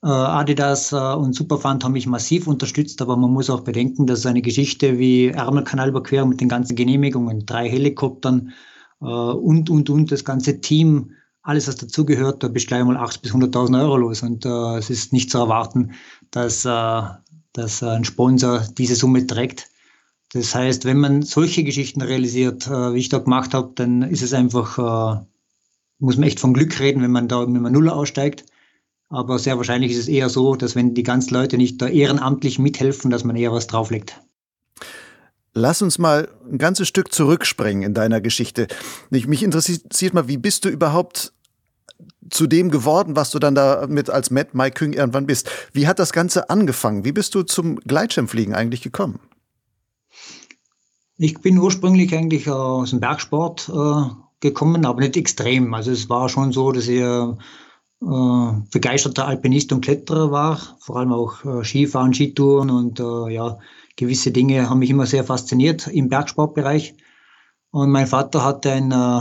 Adidas 0.00 0.92
und 0.92 1.34
Superfund 1.34 1.82
haben 1.82 1.90
mich 1.90 2.06
massiv 2.06 2.46
unterstützt, 2.46 3.02
aber 3.02 3.16
man 3.16 3.32
muss 3.32 3.50
auch 3.50 3.62
bedenken, 3.62 4.06
dass 4.06 4.26
eine 4.26 4.42
Geschichte 4.42 4.96
wie 5.00 5.26
Ärmelkanalüberquerung 5.26 6.28
mit 6.28 6.40
den 6.40 6.48
ganzen 6.48 6.76
Genehmigungen, 6.76 7.46
drei 7.46 7.68
Helikoptern 7.68 8.52
und, 9.00 9.68
und, 9.68 9.90
und, 9.90 10.12
das 10.12 10.24
ganze 10.24 10.60
Team, 10.60 11.10
alles, 11.42 11.66
was 11.66 11.74
dazugehört, 11.74 12.44
da 12.44 12.48
bist 12.48 12.66
du 12.66 12.68
gleich 12.68 12.84
mal 12.84 12.96
800.000 12.96 13.22
bis 13.22 13.32
100.000 13.32 13.80
Euro 13.80 13.96
los. 13.96 14.22
Und 14.22 14.46
äh, 14.46 14.76
es 14.76 14.88
ist 14.88 15.12
nicht 15.12 15.32
zu 15.32 15.38
erwarten, 15.38 15.92
dass, 16.30 16.64
äh, 16.64 17.02
dass 17.58 17.82
ein 17.82 18.04
Sponsor 18.04 18.64
diese 18.78 18.94
Summe 18.94 19.26
trägt. 19.26 19.68
Das 20.32 20.54
heißt, 20.54 20.84
wenn 20.84 20.98
man 20.98 21.22
solche 21.22 21.64
Geschichten 21.64 22.02
realisiert, 22.02 22.66
äh, 22.66 22.94
wie 22.94 22.98
ich 22.98 23.08
da 23.08 23.18
gemacht 23.18 23.54
habe, 23.54 23.72
dann 23.74 24.02
ist 24.02 24.22
es 24.22 24.32
einfach, 24.32 24.78
äh, 24.78 25.24
muss 25.98 26.16
man 26.16 26.28
echt 26.28 26.40
von 26.40 26.54
Glück 26.54 26.78
reden, 26.78 27.02
wenn 27.02 27.10
man 27.10 27.28
da 27.28 27.44
mit 27.46 27.56
einem 27.56 27.72
Nuller 27.72 27.96
aussteigt. 27.96 28.44
Aber 29.08 29.38
sehr 29.38 29.56
wahrscheinlich 29.56 29.92
ist 29.92 29.98
es 29.98 30.08
eher 30.08 30.28
so, 30.28 30.54
dass 30.54 30.76
wenn 30.76 30.94
die 30.94 31.02
ganzen 31.02 31.32
Leute 31.32 31.56
nicht 31.56 31.80
da 31.80 31.88
ehrenamtlich 31.88 32.58
mithelfen, 32.58 33.10
dass 33.10 33.24
man 33.24 33.36
eher 33.36 33.52
was 33.52 33.66
drauflegt. 33.66 34.20
Lass 35.54 35.82
uns 35.82 35.98
mal 35.98 36.28
ein 36.50 36.58
ganzes 36.58 36.86
Stück 36.88 37.12
zurückspringen 37.12 37.82
in 37.82 37.94
deiner 37.94 38.20
Geschichte. 38.20 38.68
Mich 39.10 39.42
interessiert 39.42 40.14
mal, 40.14 40.28
wie 40.28 40.36
bist 40.36 40.64
du 40.64 40.68
überhaupt 40.68 41.32
zu 42.30 42.46
dem 42.46 42.70
geworden, 42.70 43.16
was 43.16 43.30
du 43.30 43.38
dann 43.38 43.54
da 43.54 43.86
mit 43.88 44.10
als 44.10 44.30
Matt 44.30 44.54
Mike 44.54 44.74
Küng 44.74 44.92
irgendwann 44.92 45.26
bist? 45.26 45.50
Wie 45.72 45.86
hat 45.86 45.98
das 45.98 46.12
Ganze 46.12 46.50
angefangen? 46.50 47.04
Wie 47.04 47.12
bist 47.12 47.34
du 47.34 47.42
zum 47.42 47.76
Gleitschirmfliegen 47.80 48.54
eigentlich 48.54 48.82
gekommen? 48.82 49.20
Ich 51.16 51.40
bin 51.40 51.58
ursprünglich 51.58 52.14
eigentlich 52.14 52.48
aus 52.48 52.90
dem 52.90 53.00
Bergsport 53.00 53.68
äh, 53.68 54.10
gekommen, 54.40 54.86
aber 54.86 55.00
nicht 55.00 55.16
extrem. 55.16 55.74
Also 55.74 55.90
es 55.90 56.08
war 56.08 56.28
schon 56.28 56.52
so, 56.52 56.70
dass 56.70 56.86
ich 56.86 57.00
äh, 57.00 57.34
begeisterter 58.00 59.26
Alpinist 59.26 59.72
und 59.72 59.80
Kletterer 59.80 60.30
war, 60.30 60.76
vor 60.78 60.98
allem 60.98 61.12
auch 61.12 61.44
äh, 61.44 61.64
Skifahren, 61.64 62.14
Skitouren 62.14 62.70
und 62.70 63.00
äh, 63.00 63.32
ja, 63.32 63.58
gewisse 63.96 64.30
Dinge 64.30 64.70
haben 64.70 64.78
mich 64.78 64.90
immer 64.90 65.06
sehr 65.06 65.24
fasziniert 65.24 65.88
im 65.88 66.08
Bergsportbereich. 66.08 66.94
Und 67.70 67.90
mein 67.90 68.06
Vater 68.06 68.44
hatte 68.44 68.72
ein, 68.72 68.92
äh, 68.92 69.20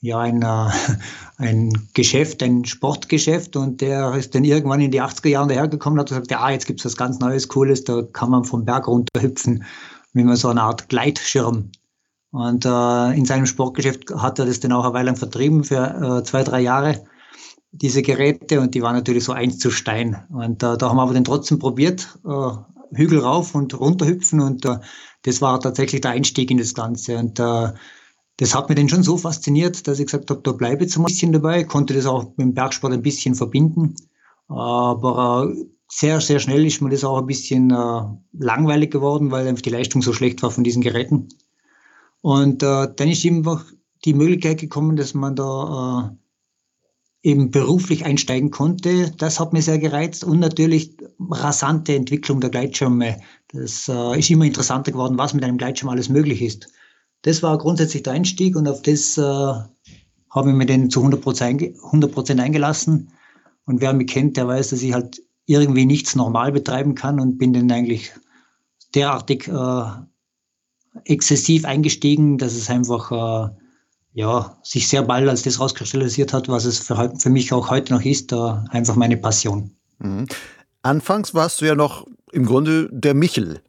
ja, 0.00 0.18
ein, 0.20 0.42
äh, 0.42 0.70
ein 1.42 1.88
Geschäft, 1.94 2.42
ein 2.42 2.64
Sportgeschäft 2.64 3.56
und 3.56 3.80
der 3.80 4.14
ist 4.14 4.34
dann 4.34 4.44
irgendwann 4.44 4.80
in 4.80 4.90
die 4.90 5.02
80er 5.02 5.28
Jahre 5.28 5.48
dahergekommen 5.48 5.98
und 5.98 6.02
hat 6.02 6.08
gesagt, 6.08 6.30
ja, 6.30 6.50
jetzt 6.50 6.66
gibt's 6.66 6.84
was 6.84 6.96
ganz 6.96 7.18
Neues, 7.18 7.48
Cooles, 7.48 7.84
da 7.84 8.02
kann 8.12 8.30
man 8.30 8.44
vom 8.44 8.64
Berg 8.64 8.86
runterhüpfen 8.88 9.64
wie 10.12 10.24
man 10.24 10.36
so 10.36 10.48
eine 10.48 10.62
Art 10.62 10.88
Gleitschirm. 10.88 11.70
Und 12.30 12.64
äh, 12.64 13.12
in 13.12 13.26
seinem 13.26 13.46
Sportgeschäft 13.46 14.10
hat 14.14 14.38
er 14.38 14.46
das 14.46 14.60
dann 14.60 14.72
auch 14.72 14.84
eine 14.84 14.94
Weile 14.94 15.06
lang 15.06 15.16
vertrieben 15.16 15.64
für 15.64 16.20
äh, 16.20 16.24
zwei, 16.24 16.42
drei 16.42 16.60
Jahre, 16.60 17.04
diese 17.72 18.02
Geräte. 18.02 18.60
Und 18.60 18.74
die 18.74 18.82
waren 18.82 18.96
natürlich 18.96 19.24
so 19.24 19.32
eins 19.32 19.58
zu 19.58 19.70
Stein. 19.70 20.24
Und 20.30 20.62
äh, 20.62 20.78
da 20.78 20.88
haben 20.88 20.96
wir 20.96 21.02
aber 21.02 21.14
dann 21.14 21.24
trotzdem 21.24 21.58
probiert, 21.58 22.18
äh, 22.26 22.96
Hügel 22.96 23.18
rauf 23.20 23.54
und 23.54 23.78
runter 23.78 24.06
hüpfen. 24.06 24.40
Und 24.40 24.64
äh, 24.64 24.78
das 25.22 25.42
war 25.42 25.60
tatsächlich 25.60 26.00
der 26.00 26.12
Einstieg 26.12 26.50
in 26.50 26.58
das 26.58 26.74
Ganze. 26.74 27.18
Und 27.18 27.38
äh, 27.38 27.72
das 28.42 28.56
hat 28.56 28.68
mich 28.68 28.76
dann 28.76 28.88
schon 28.88 29.04
so 29.04 29.16
fasziniert, 29.16 29.86
dass 29.86 30.00
ich 30.00 30.06
gesagt 30.06 30.28
habe, 30.28 30.40
da 30.42 30.50
bleibe 30.50 30.82
ich 30.82 30.90
jetzt 30.90 30.96
ein 30.96 31.04
bisschen 31.04 31.32
dabei, 31.32 31.62
konnte 31.62 31.94
das 31.94 32.06
auch 32.06 32.24
mit 32.36 32.40
dem 32.40 32.54
Bergsport 32.54 32.92
ein 32.92 33.00
bisschen 33.00 33.36
verbinden. 33.36 33.94
Aber 34.48 35.48
äh, 35.48 35.64
sehr, 35.88 36.20
sehr 36.20 36.40
schnell 36.40 36.66
ist 36.66 36.80
mir 36.80 36.90
das 36.90 37.04
auch 37.04 37.18
ein 37.18 37.26
bisschen 37.26 37.70
äh, 37.70 38.02
langweilig 38.32 38.90
geworden, 38.90 39.30
weil 39.30 39.46
einfach 39.46 39.62
die 39.62 39.70
Leistung 39.70 40.02
so 40.02 40.12
schlecht 40.12 40.42
war 40.42 40.50
von 40.50 40.64
diesen 40.64 40.82
Geräten. 40.82 41.28
Und 42.20 42.64
äh, 42.64 42.88
dann 42.96 43.08
ist 43.08 43.24
einfach 43.24 43.64
die 44.04 44.12
Möglichkeit 44.12 44.58
gekommen, 44.58 44.96
dass 44.96 45.14
man 45.14 45.36
da 45.36 46.16
eben 47.22 47.52
beruflich 47.52 48.04
einsteigen 48.04 48.50
konnte. 48.50 49.12
Das 49.18 49.38
hat 49.38 49.52
mich 49.52 49.66
sehr 49.66 49.78
gereizt 49.78 50.24
und 50.24 50.40
natürlich 50.40 50.96
rasante 51.20 51.94
Entwicklung 51.94 52.40
der 52.40 52.50
Gleitschirme. 52.50 53.20
Das 53.52 53.88
ist 54.16 54.30
immer 54.30 54.44
interessanter 54.44 54.90
geworden, 54.90 55.18
was 55.18 55.32
mit 55.32 55.44
einem 55.44 55.58
Gleitschirm 55.58 55.90
alles 55.90 56.08
möglich 56.08 56.42
ist. 56.42 56.68
Das 57.22 57.42
war 57.42 57.56
grundsätzlich 57.58 58.02
der 58.02 58.14
Einstieg 58.14 58.56
und 58.56 58.68
auf 58.68 58.82
das 58.82 59.16
äh, 59.16 59.22
habe 59.22 60.50
ich 60.50 60.54
mir 60.56 60.66
den 60.66 60.90
zu 60.90 61.00
100 61.00 61.20
Prozent 61.20 62.40
eingelassen. 62.40 63.12
Und 63.64 63.80
wer 63.80 63.92
mich 63.92 64.08
kennt, 64.08 64.36
der 64.36 64.48
weiß, 64.48 64.70
dass 64.70 64.82
ich 64.82 64.92
halt 64.92 65.22
irgendwie 65.46 65.86
nichts 65.86 66.16
normal 66.16 66.52
betreiben 66.52 66.94
kann 66.94 67.20
und 67.20 67.38
bin 67.38 67.52
dann 67.52 67.70
eigentlich 67.70 68.12
derartig 68.94 69.48
äh, 69.48 69.84
exzessiv 71.04 71.64
eingestiegen, 71.64 72.38
dass 72.38 72.54
es 72.54 72.68
einfach 72.68 73.10
äh, 73.12 73.50
ja, 74.14 74.58
sich 74.62 74.88
sehr 74.88 75.02
bald 75.02 75.28
als 75.28 75.42
das 75.42 75.60
rauskristallisiert 75.60 76.32
hat, 76.32 76.48
was 76.48 76.64
es 76.64 76.78
für, 76.78 77.12
für 77.18 77.30
mich 77.30 77.52
auch 77.52 77.70
heute 77.70 77.94
noch 77.94 78.02
ist, 78.02 78.32
äh, 78.32 78.36
einfach 78.70 78.96
meine 78.96 79.16
Passion. 79.16 79.70
Mhm. 79.98 80.26
Anfangs 80.82 81.32
warst 81.34 81.60
du 81.60 81.66
ja 81.66 81.74
noch 81.74 82.06
im 82.32 82.44
Grunde 82.44 82.88
der 82.90 83.14
Michel. 83.14 83.62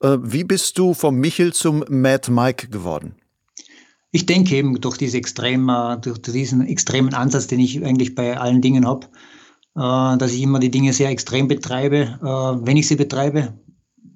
Äh, 0.00 0.18
wie 0.22 0.44
bist 0.44 0.78
du 0.78 0.94
vom 0.94 1.16
Michel 1.16 1.52
zum 1.52 1.84
Mad 1.88 2.30
Mike 2.30 2.68
geworden? 2.68 3.16
Ich 4.10 4.26
denke 4.26 4.56
eben 4.56 4.80
durch, 4.80 4.96
diese 4.96 5.18
extrem, 5.18 5.70
durch 6.00 6.18
diesen 6.18 6.66
extremen 6.66 7.12
Ansatz, 7.12 7.46
den 7.46 7.60
ich 7.60 7.84
eigentlich 7.84 8.14
bei 8.14 8.38
allen 8.38 8.62
Dingen 8.62 8.86
habe, 8.86 9.06
äh, 9.76 10.16
dass 10.18 10.32
ich 10.32 10.42
immer 10.42 10.60
die 10.60 10.70
Dinge 10.70 10.92
sehr 10.92 11.10
extrem 11.10 11.46
betreibe, 11.46 12.18
äh, 12.20 12.66
wenn 12.66 12.76
ich 12.76 12.88
sie 12.88 12.96
betreibe. 12.96 13.54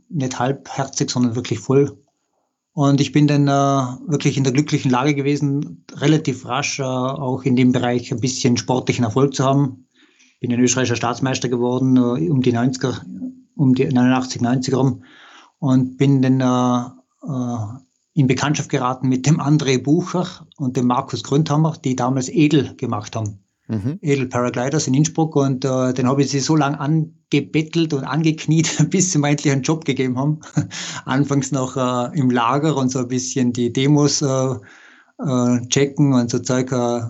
Nicht 0.09 0.39
halbherzig, 0.39 1.11
sondern 1.11 1.37
wirklich 1.37 1.59
voll. 1.59 1.99
Und 2.75 3.01
ich 3.01 3.13
bin 3.13 3.27
dann 3.27 3.49
äh, 3.49 4.11
wirklich 4.11 4.39
in 4.39 4.45
der 4.45 4.53
glücklichen 4.53 4.91
Lage 4.91 5.15
gewesen, 5.15 5.85
relativ 5.93 6.47
rasch 6.47 6.81
auch 6.81 7.43
in 7.43 7.57
dem 7.57 7.73
Bereich 7.73 8.13
ein 8.13 8.21
bisschen 8.21 8.57
sportlichen 8.57 9.05
Erfolg 9.05 9.35
zu 9.35 9.45
haben. 9.45 9.89
Bin 10.41 10.53
ein 10.53 10.61
österreichischer 10.61 10.97
Staatsmeister 10.97 11.49
geworden 11.49 11.99
um 11.99 12.41
die 12.43 12.53
90er, 12.53 13.03
um 13.57 13.75
die 13.75 13.85
89, 13.85 14.43
90er 14.43 14.77
rum 14.77 15.03
und 15.63 15.97
bin 15.97 16.23
dann 16.23 17.83
in 18.15 18.27
Bekanntschaft 18.27 18.69
geraten 18.69 19.09
mit 19.09 19.27
dem 19.27 19.41
André 19.41 19.83
Bucher 19.83 20.27
und 20.57 20.77
dem 20.77 20.87
Markus 20.87 21.23
Gründhammer, 21.23 21.77
die 21.83 21.97
damals 21.97 22.29
Edel 22.29 22.75
gemacht 22.77 23.17
haben 23.17 23.43
mhm. 23.69 23.99
Edel 24.01 24.27
Paragliders 24.27 24.87
in 24.87 24.95
Innsbruck 24.95 25.37
und 25.37 25.65
äh, 25.65 25.93
den 25.93 26.07
habe 26.07 26.23
ich 26.23 26.31
sie 26.31 26.41
so 26.41 26.57
lange 26.57 26.79
angebettelt 26.79 27.93
und 27.93 28.05
angekniet, 28.05 28.87
bis 28.91 29.13
sie 29.13 29.19
mir 29.19 29.29
endlich 29.29 29.53
einen 29.53 29.63
Job 29.63 29.85
gegeben 29.85 30.19
haben. 30.19 30.41
Anfangs 31.05 31.53
noch 31.53 31.77
äh, 31.77 32.19
im 32.19 32.31
Lager 32.31 32.77
und 32.77 32.91
so 32.91 33.01
ein 33.01 33.09
bisschen 33.09 33.53
die 33.53 33.73
Demos 33.73 34.23
äh, 34.23 34.55
äh, 35.19 35.67
checken 35.69 36.13
und 36.13 36.31
so 36.31 36.39
Zeug. 36.39 36.73
Äh, 36.73 37.03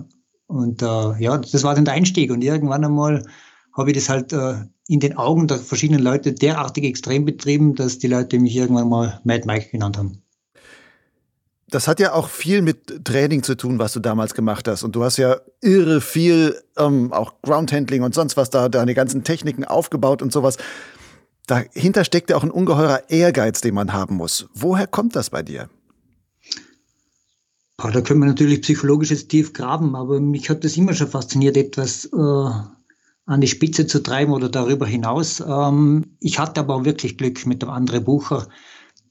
und 0.47 0.83
äh, 0.83 1.23
ja, 1.23 1.39
das 1.39 1.65
war 1.65 1.75
dann 1.75 1.85
der 1.85 1.95
Einstieg. 1.95 2.31
Und 2.31 2.43
irgendwann 2.43 2.85
einmal 2.85 3.25
habe 3.75 3.91
ich 3.91 3.97
das 3.97 4.09
halt 4.09 4.33
äh, 4.33 4.55
in 4.93 5.01
den 5.01 5.17
Augen 5.17 5.47
der 5.47 5.59
verschiedenen 5.59 6.03
Leute 6.03 6.35
derartig 6.35 6.85
extrem 6.85 7.25
betrieben, 7.25 7.75
dass 7.75 7.99
die 7.99 8.09
Leute 8.09 8.39
mich 8.39 8.55
irgendwann 8.55 8.91
mal 8.91 9.21
Mad 9.25 9.45
Mike 9.47 9.71
genannt 9.71 9.97
haben. 9.97 10.23
Das 11.71 11.89
hat 11.89 11.99
ja 11.99 12.13
auch 12.13 12.29
viel 12.29 12.61
mit 12.61 13.07
Training 13.07 13.43
zu 13.43 13.57
tun, 13.57 13.79
was 13.79 13.95
du 13.95 14.01
damals 14.01 14.35
gemacht 14.35 14.69
hast. 14.69 14.83
Und 14.83 14.95
du 14.95 15.03
hast 15.03 15.17
ja 15.17 15.39
irre 15.63 16.03
viel, 16.03 16.61
ähm, 16.77 17.11
auch 17.15 17.33
Groundhandling 17.41 18.03
und 18.03 18.15
sonst 18.15 18.37
was 18.37 18.51
da, 18.51 18.69
deine 18.69 18.93
ganzen 18.93 19.25
Techniken 19.25 19.65
aufgebaut 19.65 20.21
und 20.21 20.31
sowas. 20.31 20.59
Dahinter 21.47 22.05
steckt 22.05 22.29
ja 22.29 22.37
auch 22.37 22.43
ein 22.43 22.51
ungeheurer 22.51 23.09
Ehrgeiz, 23.09 23.63
den 23.63 23.75
man 23.75 23.95
haben 23.95 24.17
muss. 24.17 24.47
Woher 24.53 24.87
kommt 24.87 25.17
das 25.17 25.31
bei 25.31 25.43
dir? 25.43 25.71
da 27.79 28.01
können 28.01 28.21
wir 28.21 28.27
natürlich 28.27 28.61
psychologisch 28.61 29.11
jetzt 29.11 29.31
tief 29.31 29.55
graben, 29.55 29.97
aber 29.97 30.21
mich 30.21 30.49
hat 30.49 30.63
das 30.63 30.77
immer 30.77 30.95
schon 30.95 31.09
fasziniert, 31.09 31.57
etwas 31.57 32.05
äh, 32.05 32.51
an 33.27 33.41
die 33.41 33.49
Spitze 33.49 33.87
zu 33.87 34.03
treiben 34.03 34.33
oder 34.33 34.49
darüber 34.49 34.87
hinaus. 34.87 35.41
Ähm, 35.41 36.17
ich 36.21 36.39
hatte 36.39 36.61
aber 36.61 36.85
wirklich 36.85 37.19
Glück 37.19 37.47
mit 37.47 37.63
dem 37.63 37.71
André 37.71 38.01
Bucher, 38.01 38.49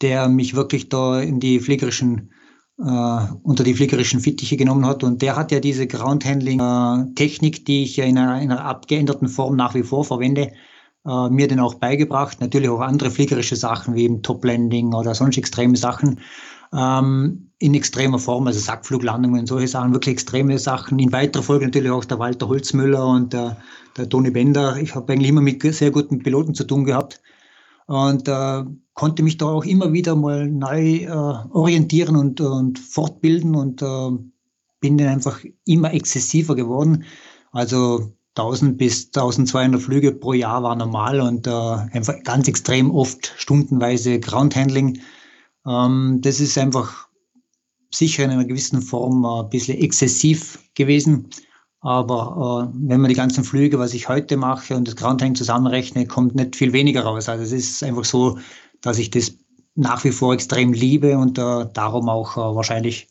der 0.02 0.28
mich 0.28 0.56
wirklich 0.56 0.90
da 0.90 1.22
in 1.22 1.40
die 1.40 1.60
fliegerischen 1.60 2.32
äh, 2.80 3.28
unter 3.44 3.64
die 3.64 3.74
fliegerischen 3.74 4.20
Fittiche 4.20 4.58
genommen 4.58 4.86
hat. 4.86 5.04
Und 5.04 5.22
der 5.22 5.36
hat 5.36 5.52
ja 5.52 5.60
diese 5.60 5.88
Groundhandling-Technik, 5.88 7.66
die 7.66 7.84
ich 7.84 7.98
ja 7.98 8.06
in 8.06 8.18
einer, 8.18 8.42
in 8.42 8.52
einer, 8.52 8.66
abgeänderten 8.66 9.28
Form 9.28 9.56
nach 9.56 9.76
wie 9.76 9.84
vor 9.84 10.04
verwende, 10.04 10.52
äh, 11.06 11.30
mir 11.30 11.48
dann 11.48 11.60
auch 11.60 11.76
beigebracht. 11.76 12.42
Natürlich 12.42 12.70
auch 12.70 12.82
andere 12.82 13.12
fliegerische 13.12 13.56
Sachen 13.56 13.96
wie 13.96 14.04
eben 14.04 14.24
Top-Landing 14.24 14.94
oder 14.94 15.14
sonst 15.14 15.38
extreme 15.38 15.78
Sachen. 15.78 16.20
Ähm, 16.74 17.52
in 17.60 17.76
extremer 17.76 18.18
Form, 18.18 18.48
also 18.48 18.60
Sackfluglandungen 18.60 19.42
und 19.42 19.46
solche 19.46 19.68
Sachen, 19.68 19.94
wirklich 19.94 20.14
extreme 20.14 20.58
Sachen. 20.58 20.98
In 20.98 21.12
weiterer 21.12 21.44
Folge 21.44 21.66
natürlich 21.66 21.92
auch 21.92 22.06
der 22.06 22.18
Walter 22.18 22.48
Holzmüller 22.48 23.06
und 23.06 23.34
der, 23.34 23.58
der 23.98 24.10
Toni 24.10 24.32
Bender. 24.32 24.78
Ich 24.78 24.96
habe 24.96 25.14
eigentlich 25.14 25.30
immer 25.30 25.42
mit 25.42 25.62
sehr 25.62 25.92
guten 25.92 26.20
Piloten 26.20 26.56
zu 26.56 26.64
tun 26.64 26.86
gehabt 26.86 27.22
und 27.86 28.28
äh, 28.28 28.64
konnte 28.94 29.22
mich 29.22 29.38
da 29.38 29.48
auch 29.48 29.64
immer 29.64 29.94
wieder 29.94 30.16
mal 30.16 30.48
neu 30.48 31.04
äh, 31.04 31.08
orientieren 31.10 32.16
und, 32.16 32.42
und 32.42 32.80
fortbilden 32.80 33.54
und 33.56 33.82
äh, 33.82 34.10
bin 34.80 34.98
dann 34.98 35.10
einfach 35.10 35.40
immer 35.66 35.94
exzessiver 35.94 36.56
geworden. 36.56 37.04
Also 37.52 38.14
1000 38.36 38.78
bis 38.78 39.08
1200 39.08 39.82
Flüge 39.82 40.14
pro 40.14 40.34
Jahr 40.34 40.64
war 40.64 40.76
normal 40.76 41.20
und 41.20 41.48
äh, 41.48 41.52
einfach 41.52 42.16
ganz 42.24 42.48
extrem 42.48 42.92
oft 42.92 43.34
stundenweise 43.38 44.20
Groundhandling. 44.20 45.00
Ähm, 45.68 46.20
das 46.22 46.40
ist 46.40 46.58
einfach 46.58 47.08
sicher 47.94 48.24
in 48.24 48.32
einer 48.32 48.46
gewissen 48.46 48.82
Form 48.82 49.26
ein 49.26 49.50
bisschen 49.50 49.78
exzessiv 49.78 50.60
gewesen. 50.76 51.30
Aber 51.82 52.72
äh, 52.74 52.78
wenn 52.88 53.02
man 53.02 53.10
die 53.10 53.16
ganzen 53.16 53.44
Flüge, 53.44 53.80
was 53.80 53.94
ich 53.94 54.08
heute 54.08 54.38
mache 54.38 54.76
und 54.76 54.88
das 54.88 54.96
Groundhandling 54.96 55.36
zusammenrechne, 55.36 56.06
kommt 56.06 56.36
nicht 56.36 56.56
viel 56.56 56.74
weniger 56.74 57.04
raus. 57.04 57.28
Also 57.28 57.44
es 57.44 57.52
ist 57.52 57.84
einfach 57.84 58.06
so, 58.06 58.38
dass 58.82 59.00
ich 59.00 59.10
das 59.10 59.34
nach 59.76 60.04
wie 60.04 60.12
vor 60.12 60.34
extrem 60.34 60.74
liebe 60.74 61.18
und 61.18 61.38
äh, 61.38 61.66
darum 61.74 62.10
auch 62.10 62.38
äh, 62.38 62.56
wahrscheinlich 62.56 63.08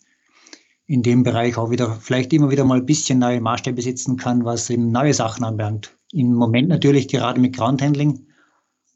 in 0.86 1.02
dem 1.02 1.22
Bereich 1.22 1.56
auch 1.56 1.70
wieder 1.70 1.98
vielleicht 2.00 2.32
immer 2.32 2.50
wieder 2.50 2.64
mal 2.64 2.78
ein 2.78 2.86
bisschen 2.86 3.18
neue 3.18 3.40
Maßstäbe 3.40 3.80
setzen 3.80 4.16
kann, 4.16 4.44
was 4.44 4.70
eben 4.70 4.90
neue 4.90 5.14
Sachen 5.14 5.44
anbelangt. 5.44 5.96
Im 6.12 6.34
Moment 6.34 6.68
natürlich 6.68 7.08
gerade 7.08 7.40
mit 7.40 7.56
Groundhandling 7.56 8.26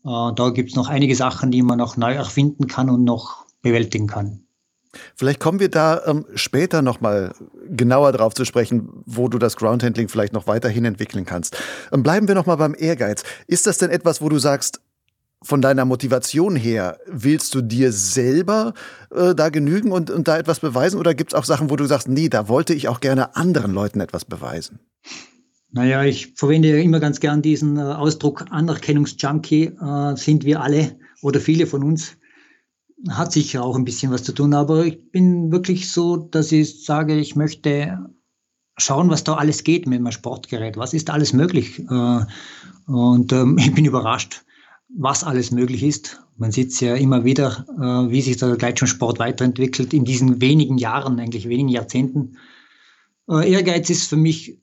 Äh, 0.05 0.33
da 0.35 0.51
gibt 0.51 0.71
es 0.71 0.77
noch 0.77 0.89
einige 0.89 1.17
Sachen, 1.17 1.51
die 1.51 1.63
man 1.63 1.79
noch 1.79 1.97
neu 1.97 2.13
erfinden 2.15 2.67
kann 2.67 2.91
und 2.91 3.05
noch 3.05 3.44
bewältigen 3.65 4.07
kann. 4.07 4.45
Vielleicht 5.17 5.41
kommen 5.41 5.59
wir 5.59 5.71
da 5.71 6.03
ähm, 6.07 6.25
später 6.37 6.81
nochmal 6.81 7.35
genauer 7.69 8.13
drauf 8.13 8.35
zu 8.35 8.45
sprechen, 8.45 8.89
wo 9.07 9.29
du 9.29 9.39
das 9.39 9.57
Groundhandling 9.57 10.09
vielleicht 10.09 10.33
noch 10.33 10.47
weiterhin 10.47 10.85
entwickeln 10.85 11.25
kannst. 11.25 11.57
Ähm, 11.93 12.05
bleiben 12.05 12.29
wir 12.29 12.37
nochmal 12.37 12.59
beim 12.59 12.77
Ehrgeiz. 12.79 13.25
Ist 13.49 13.67
das 13.67 13.79
denn 13.79 13.91
etwas, 13.91 14.23
wo 14.23 14.29
du 14.29 14.39
sagst, 14.39 14.81
von 15.43 15.61
deiner 15.61 15.85
Motivation 15.85 16.57
her, 16.57 16.99
willst 17.07 17.55
du 17.55 17.61
dir 17.61 17.93
selber 17.93 18.73
äh, 19.15 19.35
da 19.35 19.51
genügen 19.51 19.93
und, 19.93 20.11
und 20.11 20.27
da 20.27 20.39
etwas 20.39 20.61
beweisen? 20.61 20.99
Oder 20.99 21.15
gibt 21.15 21.33
es 21.33 21.39
auch 21.39 21.45
Sachen, 21.45 21.69
wo 21.69 21.77
du 21.77 21.85
sagst, 21.85 22.09
nee, 22.09 22.31
da 22.31 22.49
wollte 22.49 22.73
ich 22.73 22.89
auch 22.89 23.01
gerne 23.01 23.37
anderen 23.37 23.75
Leuten 23.75 24.01
etwas 24.01 24.25
beweisen? 24.25 24.79
Naja, 25.71 26.03
ich 26.05 26.33
verwende 26.37 26.69
ja 26.69 26.77
immer 26.77 26.99
ganz 26.99 27.21
gern 27.21 27.43
diesen 27.43 27.77
äh, 27.77 27.83
Ausdruck 27.83 28.47
Anerkennungsjunkie, 28.51 29.65
äh, 29.65 30.17
sind 30.17 30.45
wir 30.45 30.63
alle 30.63 30.97
oder 31.21 31.41
viele 31.41 31.67
von 31.67 31.85
uns. 31.85 32.17
Hat 33.09 33.33
sicher 33.33 33.63
auch 33.63 33.77
ein 33.77 33.85
bisschen 33.85 34.13
was 34.13 34.23
zu 34.23 34.33
tun, 34.33 34.55
aber 34.55 34.87
ich 34.87 35.11
bin 35.11 35.53
wirklich 35.53 35.91
so, 35.91 36.17
dass 36.17 36.53
ich 36.53 36.85
sage, 36.85 37.17
ich 37.17 37.37
möchte 37.37 37.99
schauen, 38.77 39.11
was 39.11 39.25
da 39.25 39.35
alles 39.35 39.63
geht 39.63 39.87
mit 39.87 40.01
meinem 40.01 40.13
Sportgerät. 40.13 40.77
Was 40.77 40.95
ist 40.95 41.11
alles 41.11 41.33
möglich? 41.33 41.81
Äh, 41.81 42.25
und 42.87 43.33
ähm, 43.33 43.59
ich 43.59 43.75
bin 43.75 43.85
überrascht 43.85 44.45
was 44.97 45.25
alles 45.25 45.51
möglich 45.51 45.83
ist. 45.83 46.21
Man 46.37 46.53
sieht 46.53 46.79
ja 46.81 46.95
immer 46.95 47.25
wieder, 47.25 47.67
äh, 47.79 48.11
wie 48.11 48.23
sich 48.23 48.37
der 48.37 48.57
Gleitschirmsport 48.57 49.19
weiterentwickelt 49.19 49.93
in 49.93 50.05
diesen 50.05 50.41
wenigen 50.41 50.79
Jahren, 50.79 51.19
eigentlich 51.21 51.49
wenigen 51.49 51.69
Jahrzehnten. 51.69 52.39
Äh, 53.29 53.53
Ehrgeiz 53.53 53.91
ist 53.91 54.09
für 54.09 54.17
mich 54.17 54.59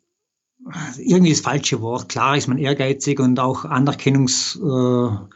irgendwie 0.98 1.32
das 1.32 1.42
falsche 1.42 1.82
Wort. 1.82 2.10
Klar 2.10 2.38
ist 2.38 2.48
man 2.48 2.58
ehrgeizig 2.58 3.20
und 3.20 3.40
auch 3.40 3.66
anerkennungshungrig 3.66 5.30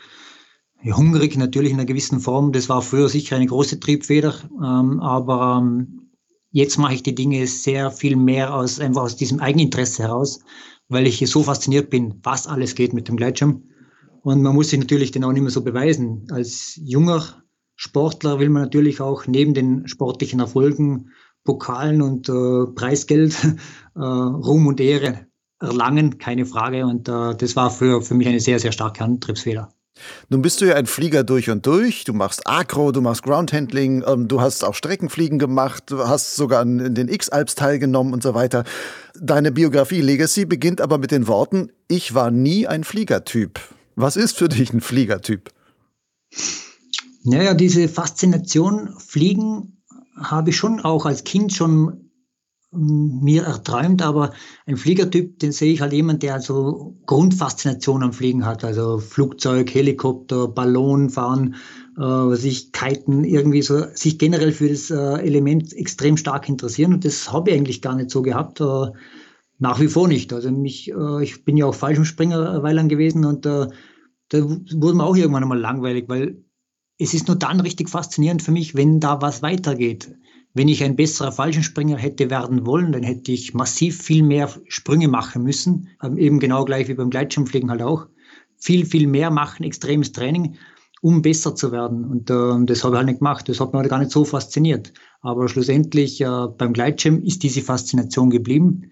äh, 0.85 1.37
natürlich 1.37 1.71
in 1.71 1.77
einer 1.77 1.85
gewissen 1.85 2.19
Form. 2.19 2.51
Das 2.51 2.69
war 2.69 2.81
früher 2.81 3.09
sicher 3.09 3.35
eine 3.35 3.45
große 3.45 3.79
Triebfeder, 3.79 4.35
ähm, 4.63 4.99
aber 4.99 5.61
ähm, 5.61 6.09
jetzt 6.51 6.77
mache 6.77 6.93
ich 6.93 7.03
die 7.03 7.15
Dinge 7.15 7.47
sehr 7.47 7.91
viel 7.91 8.15
mehr 8.15 8.53
aus 8.53 8.79
einfach 8.79 9.03
aus 9.03 9.15
diesem 9.15 9.39
Eigeninteresse 9.39 10.03
heraus, 10.03 10.39
weil 10.87 11.07
ich 11.07 11.19
so 11.29 11.43
fasziniert 11.43 11.89
bin, 11.89 12.19
was 12.23 12.47
alles 12.47 12.75
geht 12.75 12.93
mit 12.93 13.07
dem 13.07 13.17
Gleitschirm 13.17 13.63
und 14.25 14.41
man 14.41 14.55
muss 14.55 14.69
sich 14.69 14.79
natürlich 14.79 15.11
dann 15.11 15.23
auch 15.23 15.31
nicht 15.31 15.43
mehr 15.43 15.51
so 15.51 15.61
beweisen. 15.61 16.25
Als 16.31 16.79
junger 16.81 17.43
Sportler 17.75 18.39
will 18.39 18.49
man 18.49 18.63
natürlich 18.63 18.99
auch 18.99 19.27
neben 19.27 19.53
den 19.53 19.87
sportlichen 19.87 20.39
Erfolgen, 20.39 21.11
Pokalen 21.43 22.01
und 22.01 22.27
äh, 22.27 22.65
Preisgeld, 22.73 23.35
äh, 23.95 23.99
Ruhm 23.99 24.65
und 24.65 24.79
Ehre 24.79 25.27
erlangen, 25.59 26.17
keine 26.17 26.47
Frage. 26.47 26.87
Und 26.87 27.07
äh, 27.07 27.35
das 27.35 27.55
war 27.55 27.69
für, 27.69 28.01
für 28.01 28.15
mich 28.15 28.27
eine 28.27 28.39
sehr, 28.39 28.57
sehr 28.57 28.71
starke 28.71 29.03
Antriebsfeder. 29.03 29.69
Nun 30.29 30.41
bist 30.41 30.61
du 30.61 30.65
ja 30.65 30.75
ein 30.75 30.85
Flieger 30.85 31.23
durch 31.23 31.49
und 31.49 31.65
durch. 31.65 32.03
Du 32.03 32.13
machst 32.13 32.41
Acro, 32.45 32.91
du 32.91 33.01
machst 33.01 33.23
Groundhandling, 33.23 34.03
ähm, 34.05 34.27
du 34.27 34.41
hast 34.41 34.63
auch 34.63 34.73
Streckenfliegen 34.73 35.39
gemacht, 35.39 35.83
du 35.87 36.07
hast 36.07 36.35
sogar 36.35 36.61
in 36.63 36.95
den 36.95 37.07
X-Alps 37.07 37.55
teilgenommen 37.55 38.13
und 38.13 38.23
so 38.23 38.33
weiter. 38.33 38.63
Deine 39.19 39.51
Biografie 39.51 40.01
Legacy 40.01 40.45
beginnt 40.45 40.81
aber 40.81 40.97
mit 40.97 41.11
den 41.11 41.27
Worten, 41.27 41.71
ich 41.87 42.13
war 42.13 42.31
nie 42.31 42.67
ein 42.67 42.83
Fliegertyp. 42.83 43.59
Was 43.95 44.17
ist 44.17 44.37
für 44.37 44.49
dich 44.49 44.73
ein 44.73 44.81
Fliegertyp? 44.81 45.51
Naja, 47.23 47.53
diese 47.53 47.87
Faszination 47.87 48.93
Fliegen 48.99 49.81
habe 50.17 50.51
ich 50.51 50.57
schon 50.57 50.79
auch 50.79 51.05
als 51.05 51.23
Kind 51.23 51.53
schon 51.53 52.04
mir 52.75 53.43
erträumt, 53.43 54.01
aber 54.01 54.33
ein 54.65 54.77
Fliegertyp, 54.77 55.39
den 55.39 55.51
sehe 55.51 55.73
ich 55.73 55.81
halt 55.81 55.93
jemand, 55.93 56.23
der 56.23 56.33
also 56.35 56.95
Grundfaszination 57.05 58.03
am 58.03 58.13
Fliegen 58.13 58.45
hat, 58.45 58.63
also 58.63 58.99
Flugzeug, 58.99 59.73
Helikopter, 59.73 60.47
Ballon 60.47 61.09
fahren, 61.09 61.55
äh, 61.97 62.01
was 62.01 62.43
ich 62.43 62.71
kiten, 62.71 63.23
irgendwie 63.23 63.61
so, 63.61 63.85
sich 63.93 64.19
generell 64.19 64.51
für 64.51 64.69
das 64.69 64.91
äh, 64.91 65.21
Element 65.21 65.73
extrem 65.73 66.17
stark 66.17 66.49
interessieren 66.49 66.93
und 66.93 67.05
das 67.05 67.31
habe 67.31 67.49
ich 67.49 67.57
eigentlich 67.57 67.81
gar 67.81 67.95
nicht 67.95 68.09
so 68.09 68.21
gehabt. 68.21 68.61
Äh, 68.61 68.91
nach 69.57 69.79
wie 69.79 69.87
vor 69.87 70.07
nicht. 70.07 70.33
Also 70.33 70.51
mich, 70.51 70.91
äh, 70.91 71.23
ich 71.23 71.45
bin 71.45 71.57
ja 71.57 71.65
auch 71.65 71.75
Fallschirmspringer 71.75 72.61
weil 72.63 72.75
lang 72.75 72.89
gewesen 72.89 73.25
und 73.25 73.45
äh, 73.45 73.67
da 74.29 74.41
wurde 74.41 74.97
mir 74.97 75.03
auch 75.03 75.15
irgendwann 75.15 75.43
einmal 75.43 75.59
langweilig, 75.59 76.05
weil 76.07 76.43
es 76.97 77.13
ist 77.13 77.27
nur 77.27 77.37
dann 77.37 77.59
richtig 77.59 77.89
faszinierend 77.89 78.41
für 78.41 78.51
mich, 78.51 78.75
wenn 78.75 78.99
da 78.99 79.21
was 79.21 79.41
weitergeht. 79.41 80.15
Wenn 80.55 80.69
ich 80.69 80.81
ein 80.85 80.95
besserer 80.95 81.33
Fallschirmspringer 81.33 81.97
hätte 81.97 82.29
werden 82.29 82.65
wollen, 82.65 82.93
dann 82.93 83.03
hätte 83.03 83.33
ich 83.33 83.53
massiv 83.53 84.01
viel 84.01 84.23
mehr 84.23 84.49
Sprünge 84.69 85.09
machen 85.09 85.43
müssen. 85.43 85.89
Eben 86.15 86.39
genau 86.39 86.63
gleich 86.63 86.87
wie 86.87 86.93
beim 86.93 87.09
Gleitschirmfliegen 87.09 87.69
halt 87.69 87.81
auch. 87.81 88.07
Viel, 88.55 88.85
viel 88.85 89.05
mehr 89.07 89.31
machen, 89.31 89.65
extremes 89.65 90.13
Training, 90.13 90.55
um 91.01 91.21
besser 91.21 91.55
zu 91.55 91.73
werden. 91.73 92.05
Und 92.05 92.29
äh, 92.29 92.65
das 92.65 92.85
habe 92.85 92.95
ich 92.95 92.97
halt 92.97 93.07
nicht 93.07 93.19
gemacht. 93.19 93.49
Das 93.49 93.59
hat 93.59 93.73
mich 93.73 93.79
halt 93.81 93.89
gar 93.89 93.99
nicht 93.99 94.11
so 94.11 94.23
fasziniert. 94.23 94.93
Aber 95.19 95.49
schlussendlich 95.49 96.21
äh, 96.21 96.47
beim 96.57 96.71
Gleitschirm 96.71 97.21
ist 97.21 97.43
diese 97.43 97.61
Faszination 97.61 98.29
geblieben 98.29 98.91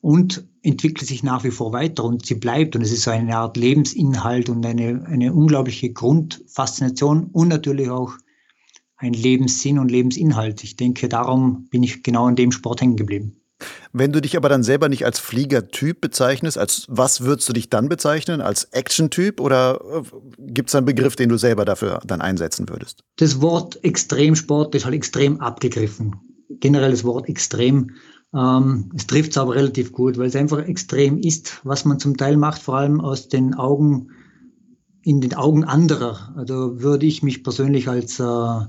und 0.00 0.46
entwickelt 0.62 1.08
sich 1.08 1.24
nach 1.24 1.42
wie 1.42 1.50
vor 1.50 1.72
weiter 1.72 2.04
und 2.04 2.24
sie 2.24 2.36
bleibt 2.36 2.76
und 2.76 2.82
es 2.82 2.92
ist 2.92 3.02
so 3.02 3.10
eine 3.10 3.36
Art 3.36 3.56
Lebensinhalt 3.56 4.48
und 4.48 4.64
eine, 4.64 5.04
eine 5.06 5.32
unglaubliche 5.32 5.92
Grundfaszination 5.92 7.30
und 7.32 7.48
natürlich 7.48 7.90
auch 7.90 8.12
ein 9.00 9.12
Lebenssinn 9.12 9.78
und 9.78 9.90
Lebensinhalt. 9.90 10.62
Ich 10.62 10.76
denke, 10.76 11.08
darum 11.08 11.66
bin 11.70 11.82
ich 11.82 12.02
genau 12.02 12.28
in 12.28 12.36
dem 12.36 12.52
Sport 12.52 12.80
hängen 12.80 12.96
geblieben. 12.96 13.36
Wenn 13.92 14.12
du 14.12 14.20
dich 14.20 14.36
aber 14.36 14.48
dann 14.48 14.62
selber 14.62 14.88
nicht 14.88 15.04
als 15.04 15.18
Fliegertyp 15.18 16.00
bezeichnest, 16.00 16.56
als 16.56 16.86
was 16.88 17.22
würdest 17.22 17.48
du 17.48 17.52
dich 17.52 17.68
dann 17.68 17.88
bezeichnen? 17.88 18.40
Als 18.40 18.64
Action-Typ 18.64 19.40
oder 19.40 19.80
äh, 19.92 20.02
gibt 20.38 20.68
es 20.68 20.74
einen 20.74 20.86
Begriff, 20.86 21.16
den 21.16 21.28
du 21.28 21.36
selber 21.36 21.64
dafür 21.64 22.00
dann 22.06 22.20
einsetzen 22.20 22.68
würdest? 22.68 23.02
Das 23.16 23.40
Wort 23.40 23.82
Extremsport 23.84 24.74
ist 24.74 24.84
halt 24.84 24.94
extrem 24.94 25.40
abgegriffen. 25.40 26.16
Generell 26.60 26.92
das 26.92 27.04
Wort 27.04 27.28
extrem 27.28 27.92
ähm, 28.34 28.90
es 28.94 29.06
trifft 29.06 29.32
es 29.32 29.38
aber 29.38 29.54
relativ 29.54 29.92
gut, 29.92 30.16
weil 30.16 30.28
es 30.28 30.36
einfach 30.36 30.58
extrem 30.66 31.18
ist, 31.18 31.60
was 31.64 31.84
man 31.84 31.98
zum 31.98 32.16
Teil 32.16 32.36
macht, 32.36 32.62
vor 32.62 32.76
allem 32.76 33.00
aus 33.00 33.28
den 33.28 33.54
Augen, 33.54 34.10
in 35.02 35.20
den 35.20 35.34
Augen 35.34 35.64
anderer. 35.64 36.32
Also 36.36 36.80
würde 36.80 37.06
ich 37.06 37.22
mich 37.22 37.42
persönlich 37.42 37.88
als 37.88 38.20
äh, 38.20 38.60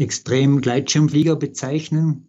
extrem 0.00 0.60
Gleitschirmflieger 0.60 1.36
bezeichnen, 1.36 2.26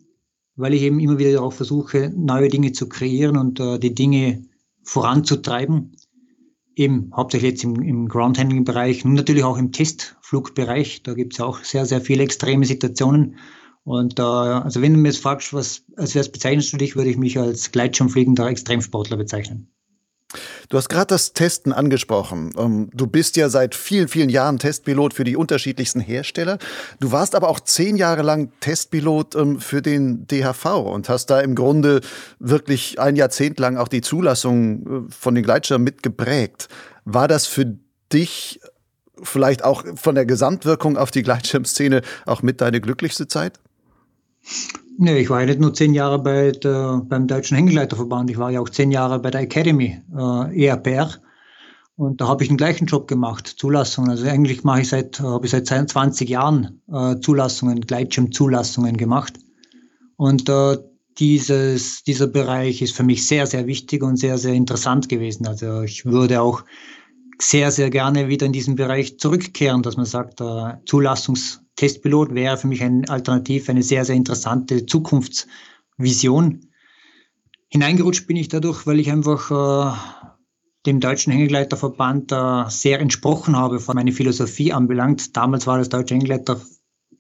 weil 0.56 0.74
ich 0.74 0.82
eben 0.82 1.00
immer 1.00 1.18
wieder 1.18 1.42
auch 1.42 1.54
versuche, 1.54 2.12
neue 2.16 2.50
Dinge 2.50 2.72
zu 2.72 2.88
kreieren 2.88 3.38
und 3.38 3.60
äh, 3.60 3.80
die 3.80 3.96
Dinge 3.96 4.46
voranzutreiben. 4.84 5.96
Eben 6.76 7.12
hauptsächlich 7.16 7.52
jetzt 7.52 7.64
im, 7.64 7.82
im 7.82 8.08
Groundhandling-Bereich 8.08 9.06
und 9.06 9.14
natürlich 9.14 9.44
auch 9.44 9.58
im 9.58 9.72
Testflugbereich. 9.72 11.04
Da 11.04 11.14
gibt 11.14 11.34
es 11.34 11.42
auch 11.42 11.64
sehr, 11.64 11.86
sehr 11.86 12.02
viele 12.02 12.24
extreme 12.24 12.66
Situationen 12.66 13.36
und 13.84 14.20
äh, 14.20 14.22
also 14.22 14.82
wenn 14.82 14.94
du 14.94 15.00
mir 15.00 15.10
jetzt 15.10 15.22
fragst, 15.22 15.54
was, 15.54 15.84
als 15.96 16.16
was 16.16 16.32
bezeichnest 16.32 16.72
du 16.74 16.78
dich, 16.78 16.96
würde 16.96 17.10
ich 17.10 17.18
mich 17.18 17.38
als 17.40 17.72
Gleitschirmfliegender 17.72 18.48
Extremsportler 18.48 19.18
bezeichnen. 19.18 19.72
Du 20.70 20.78
hast 20.78 20.90
gerade 20.90 21.08
das 21.08 21.34
Testen 21.34 21.74
angesprochen. 21.74 22.52
Ähm, 22.58 22.90
du 22.94 23.08
bist 23.08 23.36
ja 23.36 23.50
seit 23.50 23.76
vielen, 23.76 24.08
vielen 24.08 24.30
Jahren 24.30 24.60
Testpilot 24.60 25.14
für 25.14 25.24
die 25.24 25.36
unterschiedlichsten 25.36 26.00
Hersteller. 26.00 26.58
Du 27.00 27.12
warst 27.12 27.36
aber 27.36 27.50
auch 27.50 27.60
zehn 27.60 27.96
Jahre 27.96 28.22
lang 28.22 28.52
Testpilot 28.60 29.36
ähm, 29.36 29.60
für 29.60 29.82
den 29.82 30.28
DHV 30.28 30.66
und 30.66 31.10
hast 31.10 31.28
da 31.28 31.40
im 31.42 31.56
Grunde 31.56 32.02
wirklich 32.40 33.00
ein 33.00 33.16
Jahrzehnt 33.16 33.60
lang 33.60 33.78
auch 33.78 33.88
die 33.88 34.02
Zulassung 34.02 35.08
äh, 35.08 35.12
von 35.12 35.36
den 35.36 35.44
Gleitschirmen 35.44 35.84
mitgeprägt. 35.84 36.68
War 37.06 37.28
das 37.28 37.48
für 37.48 37.78
dich 38.14 38.60
vielleicht 39.24 39.64
auch 39.64 39.84
von 39.96 40.16
der 40.16 40.26
Gesamtwirkung 40.26 40.98
auf 40.98 41.12
die 41.12 41.24
Gleitschirmszene 41.24 42.02
auch 42.26 42.42
mit 42.42 42.62
deine 42.62 42.82
glücklichste 42.82 43.28
Zeit? 43.28 43.60
Nee, 45.04 45.18
ich 45.18 45.32
war 45.32 45.40
ja 45.40 45.48
nicht 45.48 45.60
nur 45.60 45.74
zehn 45.74 45.96
Jahre 45.96 46.20
bei 46.20 46.52
der, 46.52 47.02
beim 47.04 47.26
Deutschen 47.26 47.58
Hängegleiterverband, 47.58 48.30
ich 48.30 48.38
war 48.38 48.52
ja 48.52 48.60
auch 48.60 48.70
zehn 48.70 48.92
Jahre 48.92 49.18
bei 49.18 49.32
der 49.32 49.42
Academy, 49.42 50.00
äh, 50.16 50.66
ERPR. 50.68 51.10
Und 51.96 52.22
da 52.22 52.28
habe 52.28 52.44
ich 52.44 52.50
den 52.50 52.58
gleichen 52.58 52.86
Job 52.86 53.08
gemacht, 53.08 53.48
Zulassungen. 53.48 54.12
Also 54.12 54.28
eigentlich 54.28 54.64
mache 54.64 54.82
ich 54.82 54.90
seit, 54.90 55.20
habe 55.20 55.44
ich 55.44 55.52
seit 55.52 55.66
20 55.66 56.30
Jahren 56.30 56.84
äh, 56.94 57.16
Zulassungen, 57.20 57.82
Gleitschirmzulassungen 57.82 58.96
gemacht. 58.96 59.40
Und 60.18 60.48
äh, 60.50 60.78
dieses, 61.18 62.04
dieser 62.04 62.28
Bereich 62.28 62.84
ist 62.84 62.96
für 62.96 63.02
mich 63.02 63.26
sehr, 63.26 63.48
sehr 63.48 63.66
wichtig 63.66 64.04
und 64.04 64.18
sehr, 64.18 64.38
sehr 64.38 64.54
interessant 64.54 65.10
gewesen. 65.10 65.48
Also 65.48 65.82
ich 65.82 66.06
würde 66.06 66.44
auch 66.44 66.64
sehr, 67.40 67.72
sehr 67.72 67.90
gerne 67.90 68.28
wieder 68.28 68.46
in 68.46 68.54
diesen 68.54 68.76
Bereich 68.76 69.18
zurückkehren, 69.18 69.82
dass 69.82 69.98
man 69.98 70.06
sagt, 70.06 70.42
äh, 70.42 70.74
Zulassungstestpilot 71.76 72.34
wäre 72.34 72.58
für 72.58 72.68
mich 72.68 72.84
ein 72.84 73.10
Alternativ, 73.10 73.70
eine 73.70 73.84
sehr, 73.84 74.06
sehr 74.06 74.16
interessante 74.16 74.86
Zukunftsvision. 74.86 76.68
Hineingerutscht 77.70 78.28
bin 78.28 78.38
ich 78.38 78.50
dadurch, 78.50 78.86
weil 78.86 79.00
ich 79.00 79.12
einfach 79.12 79.52
äh, 79.52 79.98
dem 80.86 81.00
Deutschen 81.00 81.32
Hängegleiterverband 81.32 82.32
äh, 82.32 82.70
sehr 82.70 83.00
entsprochen 83.00 83.56
habe, 83.56 83.80
von 83.80 83.96
meiner 83.96 84.12
Philosophie 84.12 84.74
anbelangt. 84.74 85.36
Damals 85.38 85.68
war 85.68 85.78
das 85.78 85.90
Deutsche 85.90 86.16
Hängegleiter 86.16 86.62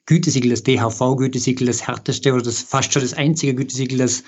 Gütesiegel, 0.05 0.49
das 0.49 0.63
DHV-Gütesiegel, 0.63 1.67
das 1.67 1.87
härteste 1.87 2.33
oder 2.33 2.43
das 2.43 2.61
fast 2.61 2.91
schon 2.91 3.01
das 3.01 3.13
einzige 3.13 3.55
Gütesiegel, 3.55 3.99
das 3.99 4.23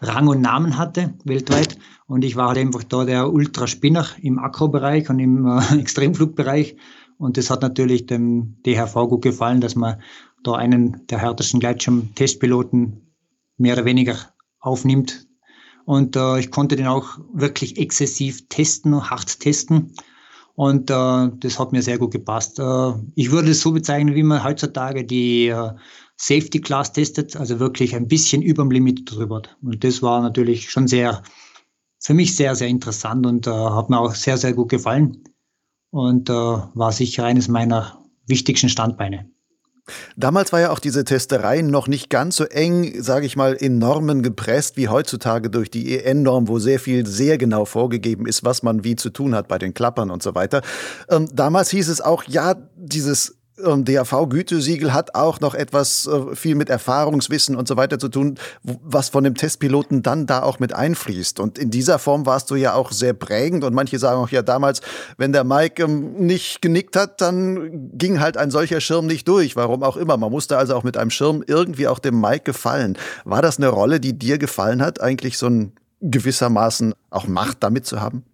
Rang 0.00 0.26
und 0.26 0.40
Namen 0.40 0.76
hatte 0.76 1.14
weltweit. 1.24 1.78
Und 2.06 2.24
ich 2.24 2.36
war 2.36 2.48
halt 2.48 2.58
einfach 2.58 2.82
da 2.82 3.04
der 3.04 3.32
Ultraspinner 3.32 4.06
im 4.20 4.38
Akro-Bereich 4.38 5.08
und 5.08 5.20
im 5.20 5.46
äh, 5.46 5.78
Extremflugbereich. 5.80 6.76
Und 7.22 7.36
das 7.36 7.50
hat 7.50 7.62
natürlich 7.62 8.06
dem 8.06 8.60
DHV 8.66 8.94
gut 9.08 9.22
gefallen, 9.22 9.60
dass 9.60 9.76
man 9.76 10.02
da 10.42 10.54
einen 10.54 11.06
der 11.06 11.18
härtesten 11.18 11.60
Gleitschirm-Testpiloten 11.60 13.14
mehr 13.58 13.74
oder 13.74 13.84
weniger 13.84 14.16
aufnimmt. 14.58 15.28
Und 15.84 16.16
äh, 16.16 16.40
ich 16.40 16.50
konnte 16.50 16.74
den 16.74 16.88
auch 16.88 17.20
wirklich 17.32 17.78
exzessiv 17.78 18.48
testen, 18.48 19.08
hart 19.08 19.38
testen. 19.38 19.94
Und 20.56 20.90
äh, 20.90 21.30
das 21.38 21.60
hat 21.60 21.70
mir 21.70 21.82
sehr 21.82 21.98
gut 21.98 22.10
gepasst. 22.10 22.58
Äh, 22.58 22.92
ich 23.14 23.30
würde 23.30 23.52
es 23.52 23.60
so 23.60 23.70
bezeichnen, 23.70 24.16
wie 24.16 24.24
man 24.24 24.42
heutzutage 24.42 25.04
die 25.04 25.46
äh, 25.46 25.70
Safety 26.16 26.60
Class 26.60 26.92
testet, 26.92 27.36
also 27.36 27.60
wirklich 27.60 27.94
ein 27.94 28.08
bisschen 28.08 28.42
über 28.42 28.64
dem 28.64 28.72
Limit 28.72 29.08
drüber. 29.08 29.42
Und 29.62 29.84
das 29.84 30.02
war 30.02 30.22
natürlich 30.22 30.70
schon 30.70 30.88
sehr, 30.88 31.22
für 32.00 32.14
mich 32.14 32.34
sehr, 32.34 32.56
sehr 32.56 32.66
interessant 32.66 33.26
und 33.26 33.46
äh, 33.46 33.50
hat 33.52 33.90
mir 33.90 34.00
auch 34.00 34.16
sehr, 34.16 34.38
sehr 34.38 34.54
gut 34.54 34.70
gefallen 34.70 35.22
und 35.92 36.28
äh, 36.28 36.32
war 36.32 36.90
sicher 36.90 37.24
eines 37.24 37.46
meiner 37.46 37.98
wichtigsten 38.26 38.68
Standbeine. 38.68 39.30
Damals 40.16 40.52
war 40.52 40.60
ja 40.60 40.70
auch 40.70 40.78
diese 40.78 41.04
Testerei 41.04 41.60
noch 41.60 41.88
nicht 41.88 42.08
ganz 42.08 42.36
so 42.36 42.44
eng, 42.44 43.02
sage 43.02 43.26
ich 43.26 43.36
mal, 43.36 43.52
in 43.54 43.78
Normen 43.78 44.22
gepresst 44.22 44.76
wie 44.76 44.88
heutzutage 44.88 45.50
durch 45.50 45.70
die 45.70 45.98
EN-Norm, 45.98 46.48
wo 46.48 46.58
sehr 46.60 46.78
viel 46.78 47.04
sehr 47.06 47.36
genau 47.36 47.64
vorgegeben 47.64 48.26
ist, 48.26 48.44
was 48.44 48.62
man 48.62 48.84
wie 48.84 48.96
zu 48.96 49.10
tun 49.10 49.34
hat 49.34 49.48
bei 49.48 49.58
den 49.58 49.74
Klappern 49.74 50.10
und 50.10 50.22
so 50.22 50.34
weiter. 50.34 50.62
Ähm, 51.10 51.28
damals 51.32 51.70
hieß 51.70 51.88
es 51.88 52.00
auch, 52.00 52.24
ja, 52.24 52.54
dieses 52.76 53.41
DAV-Gütesiegel 53.62 54.92
hat 54.92 55.14
auch 55.14 55.40
noch 55.40 55.54
etwas 55.54 56.06
äh, 56.06 56.34
viel 56.34 56.54
mit 56.54 56.70
Erfahrungswissen 56.70 57.56
und 57.56 57.68
so 57.68 57.76
weiter 57.76 57.98
zu 57.98 58.08
tun, 58.08 58.38
was 58.62 59.08
von 59.08 59.24
dem 59.24 59.34
Testpiloten 59.34 60.02
dann 60.02 60.26
da 60.26 60.42
auch 60.42 60.58
mit 60.58 60.74
einfließt. 60.74 61.40
Und 61.40 61.58
in 61.58 61.70
dieser 61.70 61.98
Form 61.98 62.26
warst 62.26 62.50
du 62.50 62.54
ja 62.54 62.74
auch 62.74 62.92
sehr 62.92 63.12
prägend. 63.12 63.64
Und 63.64 63.74
manche 63.74 63.98
sagen 63.98 64.20
auch 64.20 64.30
ja 64.30 64.42
damals, 64.42 64.80
wenn 65.16 65.32
der 65.32 65.44
Mike 65.44 65.82
ähm, 65.82 66.14
nicht 66.14 66.62
genickt 66.62 66.96
hat, 66.96 67.20
dann 67.20 67.96
ging 67.96 68.20
halt 68.20 68.36
ein 68.36 68.50
solcher 68.50 68.80
Schirm 68.80 69.06
nicht 69.06 69.26
durch. 69.28 69.56
Warum 69.56 69.82
auch 69.82 69.96
immer. 69.96 70.16
Man 70.16 70.30
musste 70.30 70.58
also 70.58 70.74
auch 70.74 70.84
mit 70.84 70.96
einem 70.96 71.10
Schirm 71.10 71.42
irgendwie 71.46 71.88
auch 71.88 71.98
dem 71.98 72.20
Mike 72.20 72.44
gefallen. 72.44 72.98
War 73.24 73.42
das 73.42 73.58
eine 73.58 73.68
Rolle, 73.68 74.00
die 74.00 74.18
dir 74.18 74.38
gefallen 74.38 74.82
hat, 74.82 75.00
eigentlich 75.00 75.38
so 75.38 75.46
ein 75.46 75.72
gewissermaßen 76.00 76.94
auch 77.10 77.26
Macht 77.26 77.62
damit 77.62 77.86
zu 77.86 78.00
haben? 78.00 78.24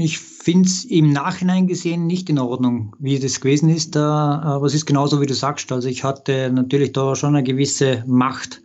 Ich 0.00 0.20
finde 0.20 0.68
es 0.68 0.84
im 0.84 1.12
Nachhinein 1.12 1.66
gesehen 1.66 2.06
nicht 2.06 2.30
in 2.30 2.38
Ordnung, 2.38 2.94
wie 3.00 3.18
das 3.18 3.40
gewesen 3.40 3.68
ist. 3.68 3.96
aber 3.96 4.64
es 4.64 4.74
ist 4.74 4.86
genauso, 4.86 5.20
wie 5.20 5.26
du 5.26 5.34
sagst. 5.34 5.72
Also 5.72 5.88
ich 5.88 6.04
hatte 6.04 6.52
natürlich 6.52 6.92
da 6.92 7.16
schon 7.16 7.34
eine 7.34 7.42
gewisse 7.42 8.04
Macht. 8.06 8.62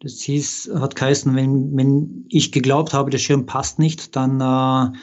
Das 0.00 0.22
hieß, 0.22 0.72
hat 0.74 0.96
geheißen, 0.96 1.32
wenn, 1.36 1.76
wenn 1.76 2.24
ich 2.28 2.50
geglaubt 2.50 2.92
habe, 2.92 3.10
der 3.10 3.18
Schirm 3.18 3.46
passt 3.46 3.78
nicht, 3.78 4.16
dann, 4.16 4.40
äh, 4.40 4.98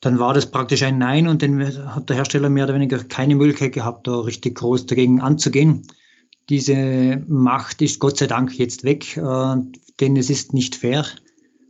dann 0.00 0.18
war 0.18 0.32
das 0.32 0.50
praktisch 0.50 0.82
ein 0.84 0.96
Nein 0.96 1.28
und 1.28 1.42
dann 1.42 1.62
hat 1.94 2.08
der 2.08 2.16
Hersteller 2.16 2.48
mehr 2.48 2.64
oder 2.64 2.74
weniger 2.74 3.04
keine 3.04 3.36
Möglichkeit 3.36 3.72
gehabt, 3.72 4.06
da 4.06 4.20
richtig 4.20 4.54
groß 4.54 4.86
dagegen 4.86 5.20
anzugehen. 5.20 5.86
Diese 6.48 7.22
Macht 7.28 7.82
ist 7.82 8.00
Gott 8.00 8.16
sei 8.16 8.26
Dank 8.26 8.58
jetzt 8.58 8.84
weg, 8.84 9.18
äh, 9.18 9.56
denn 10.00 10.16
es 10.16 10.30
ist 10.30 10.54
nicht 10.54 10.76
fair. 10.76 11.04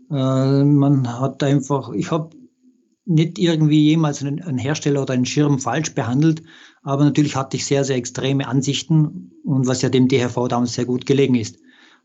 Äh, 0.08 0.62
man 0.62 1.18
hat 1.18 1.42
einfach, 1.42 1.92
ich 1.94 2.12
habe 2.12 2.30
nicht 3.04 3.38
irgendwie 3.38 3.82
jemals 3.88 4.22
einen, 4.22 4.58
Hersteller 4.58 5.02
oder 5.02 5.14
einen 5.14 5.26
Schirm 5.26 5.58
falsch 5.58 5.94
behandelt, 5.94 6.42
aber 6.82 7.04
natürlich 7.04 7.36
hatte 7.36 7.56
ich 7.56 7.64
sehr, 7.64 7.84
sehr 7.84 7.96
extreme 7.96 8.46
Ansichten 8.46 9.32
und 9.44 9.66
was 9.66 9.82
ja 9.82 9.88
dem 9.88 10.08
DHV 10.08 10.48
damals 10.48 10.74
sehr 10.74 10.84
gut 10.84 11.06
gelegen 11.06 11.34
ist. 11.34 11.58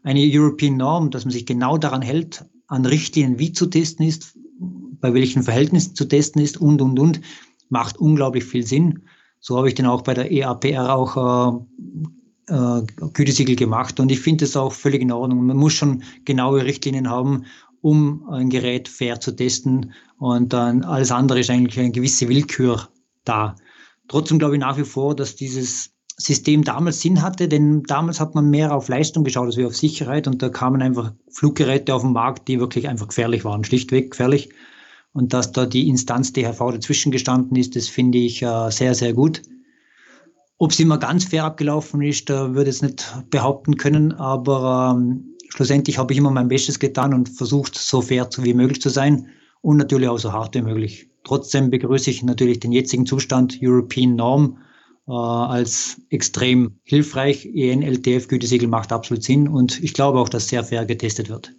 Eine 0.03 0.21
European 0.21 0.77
Norm, 0.77 1.09
dass 1.11 1.25
man 1.25 1.31
sich 1.31 1.45
genau 1.45 1.77
daran 1.77 2.01
hält, 2.01 2.45
an 2.67 2.85
Richtlinien 2.85 3.39
wie 3.39 3.51
zu 3.51 3.67
testen 3.67 4.05
ist, 4.05 4.37
bei 4.59 5.13
welchen 5.13 5.43
Verhältnissen 5.43 5.95
zu 5.95 6.05
testen 6.05 6.41
ist 6.41 6.57
und, 6.57 6.81
und, 6.81 6.99
und, 6.99 7.21
macht 7.69 7.97
unglaublich 7.97 8.45
viel 8.45 8.65
Sinn. 8.65 9.03
So 9.39 9.57
habe 9.57 9.67
ich 9.67 9.75
den 9.75 9.85
auch 9.85 10.01
bei 10.01 10.13
der 10.13 10.31
EAPR 10.31 10.95
auch 10.95 11.61
äh, 12.47 12.53
äh, 12.53 12.81
Gütesiegel 13.13 13.55
gemacht 13.55 13.99
und 13.99 14.11
ich 14.11 14.19
finde 14.19 14.45
es 14.45 14.55
auch 14.55 14.73
völlig 14.73 15.01
in 15.01 15.11
Ordnung. 15.11 15.45
Man 15.45 15.57
muss 15.57 15.73
schon 15.73 16.03
genaue 16.25 16.63
Richtlinien 16.63 17.09
haben 17.09 17.45
um 17.81 18.27
ein 18.29 18.49
Gerät 18.49 18.87
fair 18.87 19.19
zu 19.19 19.35
testen. 19.35 19.93
Und 20.17 20.53
dann 20.53 20.83
alles 20.83 21.11
andere 21.11 21.39
ist 21.39 21.49
eigentlich 21.49 21.79
eine 21.79 21.91
gewisse 21.91 22.27
Willkür 22.27 22.89
da. 23.23 23.55
Trotzdem 24.07 24.39
glaube 24.39 24.55
ich 24.55 24.61
nach 24.61 24.77
wie 24.77 24.83
vor, 24.83 25.15
dass 25.15 25.35
dieses 25.35 25.91
System 26.19 26.63
damals 26.63 27.01
Sinn 27.01 27.21
hatte, 27.21 27.47
denn 27.47 27.83
damals 27.83 28.19
hat 28.19 28.33
man 28.33 28.49
mehr 28.49 28.73
auf 28.73 28.87
Leistung 28.87 29.23
geschaut 29.23 29.45
als 29.45 29.59
auf 29.59 29.75
Sicherheit 29.75 30.27
und 30.27 30.41
da 30.41 30.49
kamen 30.49 30.81
einfach 30.81 31.13
Fluggeräte 31.29 31.93
auf 31.93 32.01
den 32.01 32.13
Markt, 32.13 32.47
die 32.47 32.59
wirklich 32.59 32.87
einfach 32.87 33.09
gefährlich 33.09 33.45
waren, 33.45 33.63
schlichtweg 33.63 34.11
gefährlich. 34.11 34.49
Und 35.13 35.33
dass 35.33 35.51
da 35.51 35.65
die 35.65 35.87
Instanz 35.87 36.33
DHV 36.33 36.59
dazwischen 36.71 37.11
gestanden 37.11 37.55
ist, 37.55 37.75
das 37.75 37.87
finde 37.87 38.17
ich 38.17 38.41
äh, 38.41 38.69
sehr, 38.71 38.95
sehr 38.95 39.13
gut. 39.13 39.41
Ob 40.57 40.71
es 40.71 40.79
immer 40.79 40.97
ganz 40.97 41.25
fair 41.25 41.45
abgelaufen 41.45 42.01
ist, 42.01 42.29
da 42.29 42.55
würde 42.55 42.69
ich 42.71 42.77
es 42.77 42.81
nicht 42.81 43.05
behaupten 43.29 43.77
können, 43.77 44.11
aber 44.13 44.95
ähm, 44.95 45.36
schlussendlich 45.57 45.97
habe 45.97 46.13
ich 46.13 46.19
immer 46.19 46.29
mein 46.29 46.49
Bestes 46.49 46.77
getan 46.77 47.15
und 47.15 47.29
versucht, 47.29 47.75
so 47.75 48.01
fair 48.01 48.29
wie 48.37 48.53
möglich 48.53 48.79
zu 48.79 48.89
sein 48.89 49.29
und 49.61 49.77
natürlich 49.77 50.07
auch 50.07 50.19
so 50.19 50.31
hart 50.31 50.53
wie 50.53 50.61
möglich. 50.61 51.09
Trotzdem 51.23 51.71
begrüße 51.71 52.11
ich 52.11 52.21
natürlich 52.21 52.59
den 52.59 52.71
jetzigen 52.71 53.07
Zustand 53.07 53.57
European 53.59 54.15
Norm 54.15 54.59
äh, 55.07 55.11
als 55.11 55.99
extrem 56.11 56.77
hilfreich. 56.83 57.47
EN-LTF-Gütesiegel 57.47 58.69
macht 58.69 58.91
absolut 58.91 59.23
Sinn 59.23 59.47
und 59.47 59.83
ich 59.83 59.95
glaube 59.95 60.19
auch, 60.19 60.29
dass 60.29 60.47
sehr 60.47 60.63
fair 60.63 60.85
getestet 60.85 61.27
wird. 61.27 61.53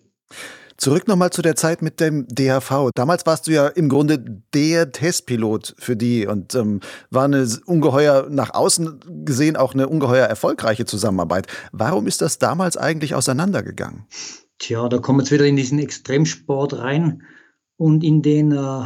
Zurück 0.78 1.08
nochmal 1.08 1.30
zu 1.30 1.42
der 1.42 1.56
Zeit 1.56 1.82
mit 1.82 1.98
dem 1.98 2.28
DHV. 2.28 2.90
Damals 2.94 3.26
warst 3.26 3.48
du 3.48 3.50
ja 3.50 3.66
im 3.66 3.88
Grunde 3.88 4.16
der 4.54 4.92
Testpilot 4.92 5.74
für 5.76 5.96
die 5.96 6.24
und 6.24 6.54
ähm, 6.54 6.78
war 7.10 7.24
eine 7.24 7.48
ungeheuer, 7.66 8.28
nach 8.30 8.54
außen 8.54 9.24
gesehen 9.24 9.56
auch 9.56 9.74
eine 9.74 9.88
ungeheuer 9.88 10.26
erfolgreiche 10.26 10.86
Zusammenarbeit. 10.86 11.48
Warum 11.72 12.06
ist 12.06 12.20
das 12.20 12.38
damals 12.38 12.76
eigentlich 12.76 13.16
auseinandergegangen? 13.16 14.06
Tja, 14.60 14.88
da 14.88 14.98
kommen 14.98 15.18
wir 15.18 15.22
jetzt 15.24 15.32
wieder 15.32 15.46
in 15.46 15.56
diesen 15.56 15.80
Extremsport 15.80 16.78
rein 16.78 17.22
und 17.76 18.04
in 18.04 18.22
den 18.22 18.52
äh, 18.52 18.82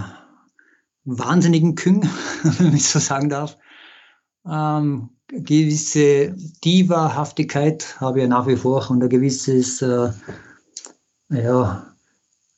wahnsinnigen 1.05 1.75
Küng, 1.75 2.09
wenn 2.59 2.75
ich 2.75 2.89
so 2.89 3.01
sagen 3.01 3.29
darf. 3.29 3.59
Ähm, 4.51 5.11
gewisse 5.29 6.35
Diva-Haftigkeit 6.65 8.01
habe 8.01 8.19
ich 8.19 8.23
ja 8.23 8.29
nach 8.29 8.47
wie 8.47 8.57
vor 8.57 8.91
und 8.91 9.03
ein 9.03 9.11
gewisses 9.11 9.83
äh, 9.83 10.11
ja, 11.33 11.95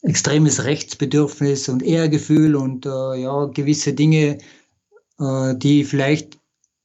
extremes 0.03 0.65
Rechtsbedürfnis 0.65 1.69
und 1.69 1.83
Ehrgefühl 1.83 2.57
und 2.57 2.87
äh, 2.87 3.15
ja, 3.17 3.47
gewisse 3.47 3.95
Dinge, 3.95 4.39
äh, 5.19 5.55
die 5.57 5.85
vielleicht 5.85 6.39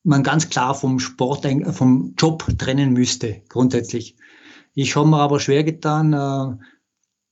man 0.04 0.24
ganz 0.24 0.50
klar 0.50 0.74
vom 0.76 1.00
Sport, 1.00 1.46
vom 1.72 2.14
Job 2.18 2.46
trennen 2.58 2.94
müsste, 2.94 3.42
grundsätzlich. 3.50 4.16
Ich 4.74 4.96
habe 4.96 5.10
mir 5.10 5.18
aber 5.18 5.40
schwer 5.40 5.64
getan, 5.64 6.14
äh, 6.14 6.66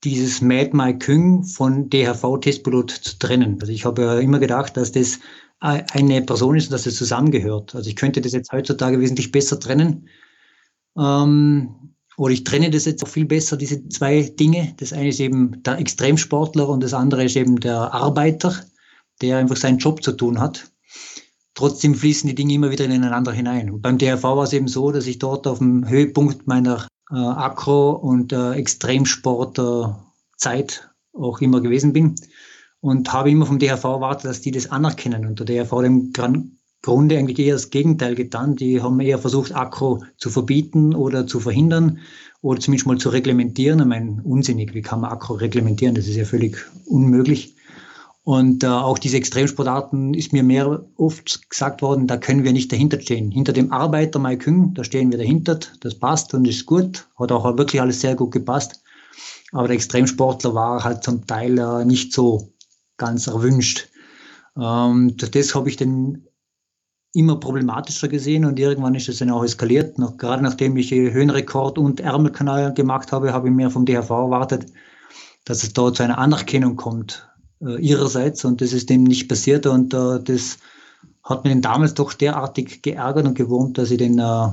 dieses 0.03 0.41
Mad 0.41 0.71
Mike 0.73 0.99
Küng 0.99 1.43
von 1.43 1.89
DHV-Testpilot 1.89 2.91
zu 2.91 3.17
trennen. 3.17 3.57
Also 3.59 3.71
ich 3.71 3.85
habe 3.85 4.01
ja 4.01 4.19
immer 4.19 4.39
gedacht, 4.39 4.77
dass 4.77 4.91
das 4.91 5.19
eine 5.59 6.21
Person 6.21 6.55
ist 6.55 6.65
und 6.65 6.73
dass 6.73 6.81
es 6.81 6.93
das 6.93 6.95
zusammengehört. 6.95 7.73
Also 7.73 7.89
ich 7.89 7.95
könnte 7.95 8.21
das 8.21 8.33
jetzt 8.33 8.51
heutzutage 8.51 8.99
wesentlich 8.99 9.31
besser 9.31 9.59
trennen. 9.59 10.07
Ähm, 10.95 11.95
oder 12.17 12.33
ich 12.33 12.43
trenne 12.43 12.69
das 12.71 12.85
jetzt 12.85 13.03
auch 13.03 13.07
viel 13.07 13.25
besser, 13.25 13.57
diese 13.57 13.87
zwei 13.89 14.23
Dinge. 14.23 14.73
Das 14.77 14.91
eine 14.91 15.09
ist 15.09 15.19
eben 15.19 15.61
der 15.63 15.77
Extremsportler 15.77 16.67
und 16.67 16.81
das 16.81 16.95
andere 16.95 17.23
ist 17.23 17.35
eben 17.35 17.59
der 17.59 17.93
Arbeiter, 17.93 18.55
der 19.21 19.37
einfach 19.37 19.55
seinen 19.55 19.77
Job 19.77 20.01
zu 20.03 20.13
tun 20.13 20.39
hat. 20.39 20.71
Trotzdem 21.53 21.93
fließen 21.93 22.27
die 22.27 22.33
Dinge 22.35 22.55
immer 22.55 22.71
wieder 22.71 22.85
ineinander 22.85 23.31
hinein. 23.31 23.69
Und 23.69 23.83
beim 23.83 23.99
DRV 23.99 24.23
war 24.23 24.43
es 24.43 24.53
eben 24.53 24.67
so, 24.67 24.91
dass 24.91 25.05
ich 25.05 25.19
dort 25.19 25.45
auf 25.45 25.59
dem 25.59 25.87
Höhepunkt 25.87 26.47
meiner 26.47 26.87
äh, 27.11 27.15
Akro- 27.15 27.91
und 27.91 28.33
äh, 28.33 28.53
Extremsport-Zeit 28.53 30.89
auch 31.13 31.39
immer 31.39 31.61
gewesen 31.61 31.93
bin 31.93 32.15
und 32.79 33.13
habe 33.13 33.29
immer 33.29 33.45
vom 33.45 33.59
DRV 33.59 33.83
erwartet, 33.83 34.25
dass 34.25 34.41
die 34.41 34.49
das 34.51 34.71
anerkennen 34.71 35.27
und 35.27 35.39
der 35.39 35.45
DRV 35.45 35.81
dem 35.81 36.11
Grunde 36.81 37.17
eigentlich 37.17 37.39
eher 37.39 37.55
das 37.55 37.69
Gegenteil 37.69 38.15
getan. 38.15 38.55
Die 38.55 38.81
haben 38.81 38.99
eher 38.99 39.19
versucht, 39.19 39.55
Akku 39.55 39.99
zu 40.17 40.29
verbieten 40.29 40.95
oder 40.95 41.27
zu 41.27 41.39
verhindern 41.39 41.99
oder 42.41 42.59
zumindest 42.59 42.87
mal 42.87 42.97
zu 42.97 43.09
reglementieren. 43.09 43.79
Ich 43.79 43.85
meine, 43.85 44.21
unsinnig, 44.23 44.73
wie 44.73 44.81
kann 44.81 45.01
man 45.01 45.11
Akku 45.11 45.33
reglementieren? 45.33 45.95
Das 45.95 46.07
ist 46.07 46.15
ja 46.15 46.25
völlig 46.25 46.57
unmöglich. 46.85 47.55
Und 48.27 48.65
äh, 48.65 48.67
auch 48.67 48.99
diese 48.99 49.15
Extremsportarten 49.15 50.13
ist 50.13 50.33
mir 50.33 50.43
mehr 50.43 50.85
oft 50.97 51.49
gesagt 51.49 51.81
worden, 51.81 52.07
da 52.07 52.17
können 52.17 52.43
wir 52.43 52.51
nicht 52.51 52.69
dahinter 52.71 52.99
stehen. 52.99 53.31
Hinter 53.31 53.53
dem 53.53 53.71
Arbeiter 53.71 54.19
Mai 54.19 54.35
Küng, 54.35 54.73
da 54.73 54.83
stehen 54.83 55.11
wir 55.11 55.17
dahinter, 55.17 55.59
das 55.79 55.97
passt 55.97 56.33
und 56.33 56.45
ist 56.45 56.65
gut, 56.65 57.07
hat 57.17 57.31
auch 57.31 57.45
wirklich 57.57 57.79
alles 57.79 58.01
sehr 58.01 58.15
gut 58.15 58.31
gepasst. 58.31 58.81
Aber 59.53 59.67
der 59.67 59.75
Extremsportler 59.75 60.53
war 60.53 60.83
halt 60.83 61.05
zum 61.05 61.25
Teil 61.25 61.57
äh, 61.57 61.85
nicht 61.85 62.11
so 62.11 62.53
ganz 62.97 63.27
erwünscht. 63.27 63.87
Ähm, 64.59 65.15
das 65.15 65.55
habe 65.55 65.69
ich 65.69 65.77
dann 65.77 66.27
immer 67.17 67.39
problematischer 67.39 68.07
gesehen 68.07 68.45
und 68.45 68.59
irgendwann 68.59 68.93
ist 68.93 69.09
es 69.09 69.17
dann 69.17 69.31
auch 69.31 69.43
eskaliert. 69.43 69.97
Noch, 69.97 70.17
gerade 70.17 70.43
nachdem 70.43 70.77
ich 70.77 70.91
Höhenrekord 70.91 71.79
und 71.79 71.99
Ärmelkanal 71.99 72.75
gemacht 72.75 73.11
habe, 73.11 73.33
habe 73.33 73.47
ich 73.47 73.53
mir 73.55 73.71
vom 73.71 73.85
DHV 73.85 74.09
erwartet, 74.11 74.67
dass 75.43 75.63
es 75.63 75.73
dort 75.73 75.95
zu 75.95 76.03
einer 76.03 76.19
Anerkennung 76.19 76.75
kommt 76.75 77.27
äh, 77.59 77.81
ihrerseits 77.81 78.45
und 78.45 78.61
das 78.61 78.71
ist 78.71 78.91
dem 78.91 79.03
nicht 79.03 79.27
passiert 79.27 79.65
und 79.65 79.95
äh, 79.95 80.19
das 80.23 80.59
hat 81.23 81.43
mich 81.43 81.59
damals 81.59 81.95
doch 81.95 82.13
derartig 82.13 82.83
geärgert 82.83 83.25
und 83.25 83.33
gewurmt, 83.33 83.79
dass 83.79 83.89
ich 83.89 83.97
den 83.97 84.19
äh, 84.19 84.49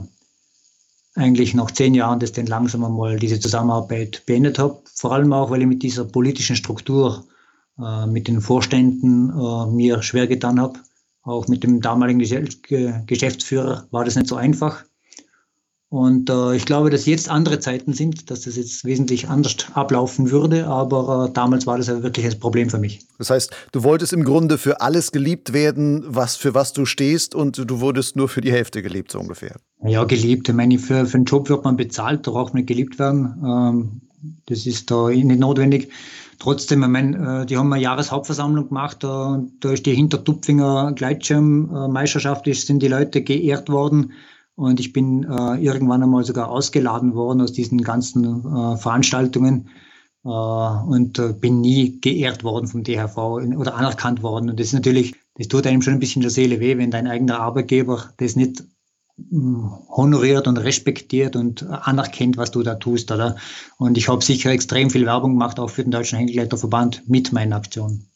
eigentlich 1.16 1.52
nach 1.52 1.70
zehn 1.70 1.94
Jahren 1.94 2.18
das 2.18 2.32
dann 2.32 2.46
langsam 2.46 2.82
einmal 2.82 3.18
diese 3.18 3.38
Zusammenarbeit 3.38 4.22
beendet 4.24 4.58
habe. 4.58 4.80
Vor 4.94 5.12
allem 5.12 5.34
auch, 5.34 5.50
weil 5.50 5.60
ich 5.60 5.68
mit 5.68 5.82
dieser 5.82 6.06
politischen 6.06 6.56
Struktur, 6.56 7.24
äh, 7.78 8.06
mit 8.06 8.26
den 8.26 8.40
Vorständen 8.40 9.28
äh, 9.28 9.66
mir 9.66 10.02
schwer 10.02 10.26
getan 10.26 10.58
habe 10.58 10.78
auch 11.24 11.48
mit 11.48 11.64
dem 11.64 11.80
damaligen 11.80 12.18
Geschäftsführer 12.18 13.86
war 13.90 14.04
das 14.04 14.16
nicht 14.16 14.28
so 14.28 14.36
einfach. 14.36 14.84
Und 15.94 16.28
äh, 16.28 16.56
ich 16.56 16.66
glaube, 16.66 16.90
dass 16.90 17.06
jetzt 17.06 17.30
andere 17.30 17.60
Zeiten 17.60 17.92
sind, 17.92 18.28
dass 18.28 18.40
das 18.40 18.56
jetzt 18.56 18.84
wesentlich 18.84 19.28
anders 19.28 19.54
ablaufen 19.74 20.32
würde, 20.32 20.66
aber 20.66 21.28
äh, 21.28 21.32
damals 21.32 21.68
war 21.68 21.78
das 21.78 21.86
ja 21.86 22.02
wirklich 22.02 22.26
ein 22.26 22.40
Problem 22.40 22.68
für 22.68 22.78
mich. 22.78 23.06
Das 23.18 23.30
heißt, 23.30 23.52
du 23.70 23.84
wolltest 23.84 24.12
im 24.12 24.24
Grunde 24.24 24.58
für 24.58 24.80
alles 24.80 25.12
geliebt 25.12 25.52
werden, 25.52 26.02
was 26.04 26.34
für 26.34 26.52
was 26.52 26.72
du 26.72 26.84
stehst, 26.84 27.36
und 27.36 27.70
du 27.70 27.78
wurdest 27.78 28.16
nur 28.16 28.28
für 28.28 28.40
die 28.40 28.50
Hälfte 28.50 28.82
geliebt, 28.82 29.12
so 29.12 29.20
ungefähr. 29.20 29.54
Ja, 29.84 30.02
geliebt. 30.02 30.48
Ich 30.48 30.54
meine, 30.56 30.80
für, 30.80 31.06
für 31.06 31.16
einen 31.16 31.26
Job 31.26 31.48
wird 31.48 31.62
man 31.62 31.76
bezahlt, 31.76 32.26
da 32.26 32.32
braucht 32.32 32.54
man 32.54 32.62
nicht 32.62 32.68
geliebt 32.68 32.98
werden. 32.98 33.40
Ähm, 33.46 34.00
das 34.46 34.66
ist 34.66 34.90
da 34.90 35.10
nicht 35.10 35.38
notwendig. 35.38 35.92
Trotzdem, 36.38 36.82
ich 36.82 36.88
meine, 36.88 37.42
äh, 37.42 37.46
die 37.46 37.56
haben 37.56 37.72
eine 37.72 37.82
Jahreshauptversammlung 37.82 38.68
gemacht, 38.68 38.98
da, 39.00 39.42
da 39.60 39.72
ist 39.72 39.86
die 39.86 39.94
Hintertupfinger 39.94 40.92
Gleitschirmmeisterschaft, 40.92 42.46
sind 42.46 42.82
die 42.82 42.88
Leute 42.88 43.22
geehrt 43.22 43.68
worden. 43.68 44.12
Und 44.56 44.78
ich 44.78 44.92
bin 44.92 45.24
äh, 45.24 45.56
irgendwann 45.56 46.02
einmal 46.02 46.24
sogar 46.24 46.48
ausgeladen 46.48 47.14
worden 47.14 47.40
aus 47.40 47.52
diesen 47.52 47.82
ganzen 47.82 48.44
äh, 48.44 48.76
Veranstaltungen 48.76 49.68
äh, 50.24 50.28
und 50.28 51.18
äh, 51.18 51.32
bin 51.32 51.60
nie 51.60 52.00
geehrt 52.00 52.44
worden 52.44 52.68
vom 52.68 52.84
DHV 52.84 53.16
oder 53.16 53.74
anerkannt 53.74 54.22
worden. 54.22 54.50
Und 54.50 54.60
das 54.60 54.68
ist 54.68 54.74
natürlich, 54.74 55.14
das 55.34 55.48
tut 55.48 55.66
einem 55.66 55.82
schon 55.82 55.94
ein 55.94 56.00
bisschen 56.00 56.22
der 56.22 56.30
Seele 56.30 56.60
weh, 56.60 56.78
wenn 56.78 56.92
dein 56.92 57.08
eigener 57.08 57.40
Arbeitgeber 57.40 58.10
das 58.18 58.36
nicht 58.36 58.64
honoriert 59.16 60.48
und 60.48 60.56
respektiert 60.56 61.36
und 61.36 61.62
anerkennt, 61.62 62.36
was 62.36 62.50
du 62.50 62.62
da 62.62 62.74
tust, 62.74 63.12
oder? 63.12 63.36
Und 63.78 63.96
ich 63.96 64.08
habe 64.08 64.24
sicher 64.24 64.50
extrem 64.50 64.90
viel 64.90 65.06
Werbung 65.06 65.32
gemacht, 65.32 65.60
auch 65.60 65.70
für 65.70 65.82
den 65.82 65.92
Deutschen 65.92 66.18
Hängegleiterverband 66.18 67.08
mit 67.08 67.32
meinen 67.32 67.52
Aktionen. 67.52 68.10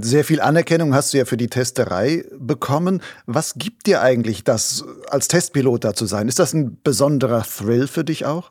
Sehr 0.00 0.24
viel 0.24 0.40
Anerkennung 0.40 0.94
hast 0.94 1.14
du 1.14 1.18
ja 1.18 1.24
für 1.24 1.36
die 1.36 1.46
Testerei 1.46 2.24
bekommen. 2.36 3.00
Was 3.26 3.54
gibt 3.54 3.86
dir 3.86 4.02
eigentlich 4.02 4.42
das, 4.42 4.84
als 5.08 5.28
Testpilot 5.28 5.84
da 5.84 5.94
zu 5.94 6.06
sein? 6.06 6.26
Ist 6.26 6.40
das 6.40 6.52
ein 6.52 6.80
besonderer 6.82 7.44
Thrill 7.44 7.86
für 7.86 8.02
dich 8.02 8.26
auch? 8.26 8.50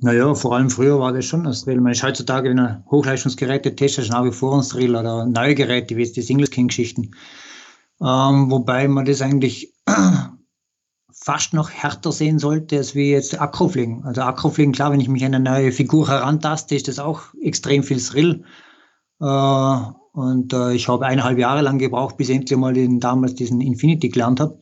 Naja, 0.00 0.32
vor 0.36 0.54
allem 0.54 0.70
früher 0.70 1.00
war 1.00 1.12
das 1.12 1.24
schon 1.24 1.44
ein 1.44 1.52
Thrill. 1.52 1.80
Man 1.80 1.90
ist 1.90 2.04
heutzutage, 2.04 2.50
wenn 2.50 2.58
er 2.58 2.84
Hochleistungsgeräte 2.88 3.74
testet, 3.74 4.10
nach 4.10 4.24
wie 4.24 4.30
vor 4.30 4.56
ein 4.56 4.62
Thrill 4.62 4.94
oder 4.94 5.26
neue 5.26 5.56
Geräte, 5.56 5.96
wie 5.96 6.02
jetzt 6.02 6.16
die 6.16 6.22
Singles 6.22 6.50
King-Geschichten. 6.50 7.10
Ähm, 8.00 8.48
wobei 8.48 8.86
man 8.86 9.06
das 9.06 9.22
eigentlich 9.22 9.74
fast 11.20 11.52
noch 11.52 11.70
härter 11.70 12.12
sehen 12.12 12.38
sollte, 12.38 12.76
als 12.76 12.94
wie 12.94 13.10
jetzt 13.10 13.40
Akrofliegen. 13.40 14.04
Also 14.04 14.22
Akrofliegen, 14.22 14.72
klar, 14.72 14.92
wenn 14.92 15.00
ich 15.00 15.08
mich 15.08 15.24
an 15.24 15.34
eine 15.34 15.44
neue 15.44 15.72
Figur 15.72 16.08
herantaste, 16.08 16.74
ist 16.74 16.88
das 16.88 16.98
auch 16.98 17.22
extrem 17.42 17.82
viel 17.82 18.00
Thrill. 18.00 18.44
Äh, 19.20 19.78
und 20.12 20.52
äh, 20.52 20.72
ich 20.74 20.88
habe 20.88 21.06
eineinhalb 21.06 21.38
Jahre 21.38 21.62
lang 21.62 21.78
gebraucht, 21.78 22.16
bis 22.16 22.28
ich 22.28 22.36
endlich 22.36 22.58
mal 22.58 22.72
den, 22.72 23.00
damals 23.00 23.34
diesen 23.34 23.60
Infinity 23.60 24.08
gelernt 24.08 24.40
habe. 24.40 24.58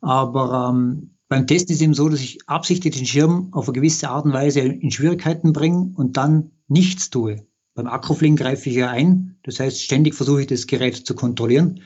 Aber 0.00 0.70
ähm, 0.70 1.16
beim 1.28 1.46
Testen 1.46 1.72
ist 1.72 1.80
es 1.80 1.82
eben 1.82 1.94
so, 1.94 2.08
dass 2.08 2.20
ich 2.20 2.38
absichtlich 2.48 2.96
den 2.96 3.06
Schirm 3.06 3.48
auf 3.52 3.68
eine 3.68 3.74
gewisse 3.74 4.10
Art 4.10 4.24
und 4.24 4.32
Weise 4.32 4.60
in 4.60 4.90
Schwierigkeiten 4.90 5.52
bringe 5.52 5.92
und 5.96 6.16
dann 6.16 6.50
nichts 6.68 7.10
tue. 7.10 7.46
Beim 7.74 7.86
Akrofliegen 7.86 8.36
greife 8.36 8.68
ich 8.68 8.76
ja 8.76 8.90
ein, 8.90 9.38
das 9.44 9.60
heißt, 9.60 9.82
ständig 9.82 10.14
versuche 10.14 10.42
ich 10.42 10.46
das 10.46 10.66
Gerät 10.66 10.96
zu 10.96 11.14
kontrollieren. 11.14 11.80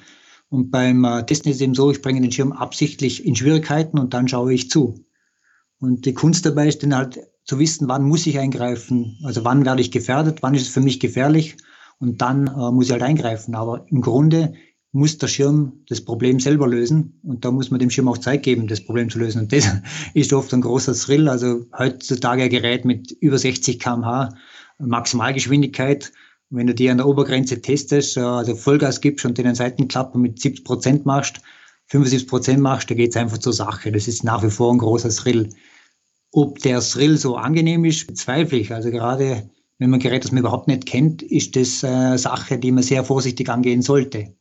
Und 0.49 0.71
beim 0.71 1.05
äh, 1.05 1.25
Testen 1.27 1.51
ist 1.51 1.57
es 1.57 1.63
eben 1.63 1.75
so, 1.75 1.91
ich 1.91 2.03
bringe 2.03 2.21
den 2.21 2.33
Schirm 2.33 2.53
absichtlich 2.53 3.25
in 3.25 3.35
Schwierigkeiten 3.35 3.99
und 3.99 4.15
dann 4.15 4.29
schaue 4.29 4.55
ich 4.55 4.71
zu. 4.71 5.05
Und 5.79 6.07
die 6.07 6.15
Kunst 6.15 6.47
dabei 6.47 6.69
ist 6.69 6.83
dann 6.83 6.95
halt 6.95 7.21
zu 7.45 7.59
wissen, 7.59 7.89
wann 7.89 8.05
muss 8.05 8.27
ich 8.27 8.39
eingreifen, 8.39 9.19
also 9.25 9.45
wann 9.45 9.65
werde 9.65 9.81
ich 9.81 9.91
gefährdet, 9.91 10.43
wann 10.43 10.55
ist 10.55 10.63
es 10.63 10.69
für 10.69 10.81
mich 10.81 11.01
gefährlich 11.01 11.57
und 11.99 12.23
dann 12.23 12.47
äh, 12.47 12.71
muss 12.71 12.87
ich 12.87 12.93
halt 12.93 13.03
eingreifen. 13.03 13.55
Aber 13.55 13.87
im 13.89 14.01
Grunde 14.01 14.55
muss 14.93 15.19
der 15.19 15.29
Schirm 15.29 15.85
das 15.89 16.01
Problem 16.01 16.41
selber 16.41 16.67
lösen 16.67 17.21
und 17.23 17.45
da 17.45 17.51
muss 17.51 17.71
man 17.71 17.81
dem 17.81 17.91
Schirm 17.91 18.09
auch 18.09 18.19
Zeit 18.19 18.43
geben, 18.43 18.67
das 18.67 18.85
Problem 18.85 19.11
zu 19.11 19.19
lösen. 19.19 19.43
Und 19.43 19.53
das 19.53 19.69
ist 20.15 20.33
oft 20.33 20.53
ein 20.55 20.63
großer 20.63 20.95
Thrill. 20.95 21.29
Also 21.29 21.67
heutzutage 21.77 22.45
ein 22.45 22.51
Gerät 22.51 22.85
mit 22.85 23.11
über 23.21 23.39
60 23.39 23.79
kmh 23.79 24.31
Maximalgeschwindigkeit 24.79 26.13
wenn 26.51 26.67
du 26.67 26.75
die 26.75 26.91
an 26.91 26.99
der 26.99 27.07
Obergrenze 27.07 27.61
testest, 27.61 28.19
also 28.19 28.55
Vollgas 28.55 29.01
gibst 29.01 29.25
und 29.25 29.37
den 29.39 29.55
Seitenklappen 29.55 30.21
mit 30.21 30.41
70 30.41 30.65
Prozent 30.65 31.07
machst, 31.07 31.41
75 31.87 32.29
Prozent 32.29 32.61
machst, 32.61 32.91
da 32.91 32.95
geht's 32.95 33.17
einfach 33.17 33.39
zur 33.39 33.53
Sache. 33.53 33.93
Das 33.93 34.09
ist 34.09 34.25
nach 34.25 34.43
wie 34.43 34.51
vor 34.51 34.73
ein 34.73 34.79
großer 34.79 35.11
Thrill. 35.11 35.51
Ob 36.33 36.59
der 36.59 36.81
Thrill 36.81 37.17
so 37.17 37.37
angenehm 37.37 37.85
ist, 37.85 38.07
bezweifle 38.07 38.59
ich. 38.59 38.73
Also 38.73 38.91
gerade 38.91 39.49
wenn 39.79 39.91
man 39.91 40.01
Gerät, 40.01 40.25
das 40.25 40.33
man 40.33 40.41
überhaupt 40.41 40.69
nicht 40.69 40.87
kennt, 40.87 41.23
ist 41.23 41.55
das 41.57 41.85
eine 41.85 42.19
Sache, 42.19 42.59
die 42.59 42.73
man 42.73 42.83
sehr 42.83 43.05
vorsichtig 43.05 43.49
angehen 43.49 43.83
sollte. 43.83 44.35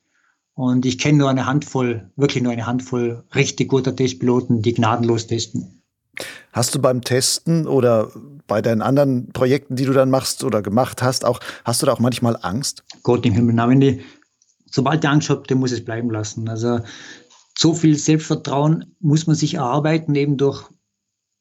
Und 0.53 0.85
ich 0.85 0.97
kenne 0.97 1.17
nur 1.17 1.29
eine 1.29 1.45
Handvoll, 1.45 2.09
wirklich 2.15 2.41
nur 2.41 2.53
eine 2.53 2.65
Handvoll 2.65 3.23
richtig 3.35 3.69
guter 3.69 3.95
Testpiloten, 3.95 4.61
die 4.61 4.73
gnadenlos 4.73 5.27
testen. 5.27 5.74
Hast 6.51 6.75
du 6.75 6.79
beim 6.79 7.01
Testen 7.01 7.67
oder 7.67 8.11
bei 8.47 8.61
deinen 8.61 8.81
anderen 8.81 9.31
Projekten, 9.33 9.75
die 9.75 9.85
du 9.85 9.93
dann 9.93 10.09
machst 10.09 10.43
oder 10.43 10.61
gemacht 10.61 11.01
hast, 11.01 11.25
auch, 11.25 11.39
hast 11.63 11.81
du 11.81 11.85
da 11.85 11.93
auch 11.93 11.99
manchmal 11.99 12.37
Angst? 12.41 12.83
Gott 13.03 13.25
im 13.25 13.33
Himmel, 13.33 13.55
na, 13.55 13.67
wenn 13.67 13.79
die, 13.79 14.01
sobald 14.69 15.03
die 15.03 15.07
Angst 15.07 15.29
hat, 15.29 15.49
dann 15.49 15.59
muss 15.59 15.71
es 15.71 15.83
bleiben 15.83 16.09
lassen. 16.09 16.47
Also 16.49 16.79
so 17.57 17.73
viel 17.73 17.97
Selbstvertrauen 17.97 18.95
muss 18.99 19.27
man 19.27 19.35
sich 19.35 19.55
erarbeiten, 19.55 20.15
eben 20.15 20.37
durch 20.37 20.63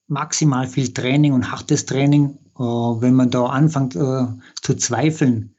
maximal 0.06 0.66
viel 0.66 0.92
Training 0.92 1.32
und 1.32 1.50
hartes 1.50 1.86
Training. 1.86 2.38
Äh, 2.58 2.62
wenn 2.62 3.14
man 3.14 3.30
da 3.30 3.46
anfängt 3.46 3.96
äh, 3.96 4.26
zu 4.62 4.74
zweifeln 4.76 5.54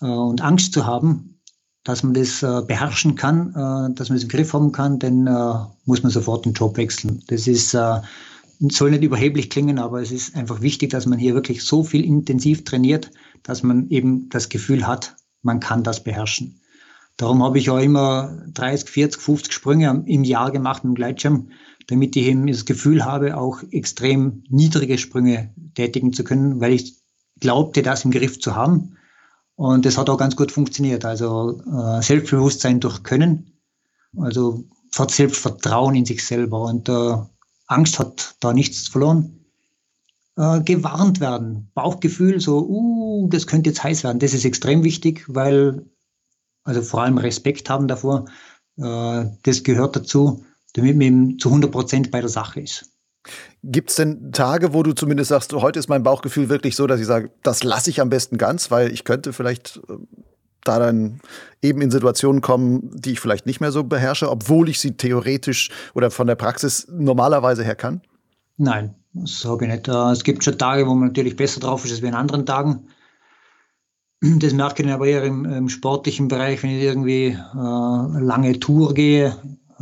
äh, 0.00 0.06
und 0.06 0.40
Angst 0.40 0.72
zu 0.72 0.86
haben, 0.86 1.40
dass 1.82 2.02
man 2.02 2.12
das 2.12 2.40
beherrschen 2.40 3.14
kann, 3.14 3.54
dass 3.94 4.10
man 4.10 4.18
es 4.18 4.24
im 4.24 4.28
Griff 4.28 4.52
haben 4.52 4.70
kann, 4.70 4.98
dann 4.98 5.24
muss 5.86 6.02
man 6.02 6.12
sofort 6.12 6.44
den 6.44 6.52
Job 6.52 6.76
wechseln. 6.76 7.22
Das 7.28 7.46
ist 7.46 7.74
soll 8.68 8.90
nicht 8.90 9.02
überheblich 9.02 9.48
klingen, 9.48 9.78
aber 9.78 10.02
es 10.02 10.12
ist 10.12 10.36
einfach 10.36 10.60
wichtig, 10.60 10.90
dass 10.90 11.06
man 11.06 11.18
hier 11.18 11.34
wirklich 11.34 11.64
so 11.64 11.82
viel 11.82 12.04
intensiv 12.04 12.64
trainiert, 12.64 13.10
dass 13.42 13.62
man 13.62 13.88
eben 13.88 14.28
das 14.28 14.50
Gefühl 14.50 14.86
hat, 14.86 15.16
man 15.42 15.60
kann 15.60 15.82
das 15.82 16.04
beherrschen. 16.04 16.60
Darum 17.16 17.42
habe 17.42 17.58
ich 17.58 17.70
auch 17.70 17.78
immer 17.78 18.44
30, 18.52 18.88
40, 18.88 19.20
50 19.20 19.52
Sprünge 19.52 20.04
im 20.06 20.24
Jahr 20.24 20.50
gemacht 20.50 20.84
mit 20.84 20.92
dem 20.92 20.94
Gleitschirm, 20.94 21.50
damit 21.86 22.16
ich 22.16 22.26
eben 22.26 22.46
das 22.46 22.64
Gefühl 22.64 23.04
habe, 23.04 23.36
auch 23.36 23.62
extrem 23.70 24.44
niedrige 24.48 24.98
Sprünge 24.98 25.54
tätigen 25.74 26.12
zu 26.12 26.24
können, 26.24 26.60
weil 26.60 26.72
ich 26.72 26.98
glaubte, 27.40 27.82
das 27.82 28.04
im 28.04 28.10
Griff 28.10 28.40
zu 28.40 28.54
haben. 28.54 28.96
Und 29.56 29.84
das 29.84 29.98
hat 29.98 30.08
auch 30.08 30.18
ganz 30.18 30.36
gut 30.36 30.52
funktioniert. 30.52 31.04
Also 31.04 31.60
äh, 31.60 32.02
Selbstbewusstsein 32.02 32.80
durch 32.80 33.02
Können, 33.02 33.52
also 34.16 34.64
Selbstvertrauen 34.90 35.94
in 35.94 36.06
sich 36.06 36.24
selber. 36.24 36.62
Und 36.62 36.88
äh, 36.88 37.16
Angst 37.70 37.98
hat 37.98 38.36
da 38.40 38.52
nichts 38.52 38.88
verloren. 38.88 39.40
Äh, 40.36 40.62
gewarnt 40.62 41.20
werden, 41.20 41.70
Bauchgefühl, 41.74 42.40
so, 42.40 42.66
uh, 42.66 43.28
das 43.28 43.46
könnte 43.46 43.70
jetzt 43.70 43.84
heiß 43.84 44.04
werden. 44.04 44.20
Das 44.20 44.32
ist 44.32 44.44
extrem 44.44 44.84
wichtig, 44.84 45.24
weil, 45.28 45.84
also 46.64 46.82
vor 46.82 47.02
allem 47.02 47.18
Respekt 47.18 47.68
haben 47.68 47.88
davor, 47.88 48.24
äh, 48.78 49.26
das 49.42 49.62
gehört 49.64 49.96
dazu, 49.96 50.44
damit 50.72 50.96
man 50.96 51.38
zu 51.38 51.48
100 51.48 51.70
Prozent 51.70 52.10
bei 52.10 52.20
der 52.20 52.30
Sache 52.30 52.60
ist. 52.60 52.90
Gibt 53.62 53.90
es 53.90 53.96
denn 53.96 54.32
Tage, 54.32 54.72
wo 54.72 54.82
du 54.82 54.94
zumindest 54.94 55.28
sagst, 55.28 55.52
heute 55.52 55.78
ist 55.78 55.88
mein 55.88 56.02
Bauchgefühl 56.02 56.48
wirklich 56.48 56.74
so, 56.74 56.86
dass 56.86 57.00
ich 57.00 57.06
sage, 57.06 57.30
das 57.42 57.62
lasse 57.62 57.90
ich 57.90 58.00
am 58.00 58.08
besten 58.08 58.38
ganz, 58.38 58.70
weil 58.70 58.92
ich 58.92 59.04
könnte 59.04 59.32
vielleicht 59.32 59.80
äh, 59.88 59.96
da 60.64 60.78
dann 60.78 61.20
eben 61.62 61.82
in 61.82 61.90
Situationen 61.90 62.40
kommen, 62.40 62.90
die 62.94 63.12
ich 63.12 63.20
vielleicht 63.20 63.46
nicht 63.46 63.60
mehr 63.60 63.72
so 63.72 63.84
beherrsche, 63.84 64.30
obwohl 64.30 64.68
ich 64.68 64.80
sie 64.80 64.96
theoretisch 64.96 65.70
oder 65.94 66.10
von 66.10 66.26
der 66.26 66.34
Praxis 66.34 66.86
normalerweise 66.90 67.64
her 67.64 67.76
kann? 67.76 68.00
Nein, 68.56 68.94
das 69.14 69.40
sage 69.40 69.66
ich 69.66 69.72
nicht. 69.72 69.88
Äh, 69.88 70.10
es 70.12 70.24
gibt 70.24 70.44
schon 70.44 70.58
Tage, 70.58 70.86
wo 70.86 70.94
man 70.94 71.08
natürlich 71.08 71.36
besser 71.36 71.60
drauf 71.60 71.84
ist 71.84 71.92
als 71.92 72.02
an 72.02 72.14
anderen 72.14 72.46
Tagen. 72.46 72.88
Das 74.20 74.52
merke 74.52 74.82
ich 74.82 74.90
aber 74.90 75.06
eher 75.06 75.24
im, 75.24 75.46
im 75.46 75.68
sportlichen 75.70 76.28
Bereich, 76.28 76.62
wenn 76.62 76.76
ich 76.76 76.82
irgendwie 76.82 77.28
äh, 77.28 78.20
lange 78.22 78.60
Tour 78.60 78.92
gehe, 78.92 79.34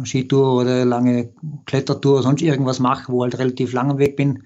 Skitour 0.04 0.60
oder 0.60 0.84
lange 0.84 1.32
Klettertour, 1.66 2.22
sonst 2.22 2.42
irgendwas 2.42 2.78
mache, 2.78 3.10
wo 3.12 3.24
halt 3.24 3.36
relativ 3.38 3.72
lang 3.72 3.98
Weg 3.98 4.16
bin, 4.16 4.44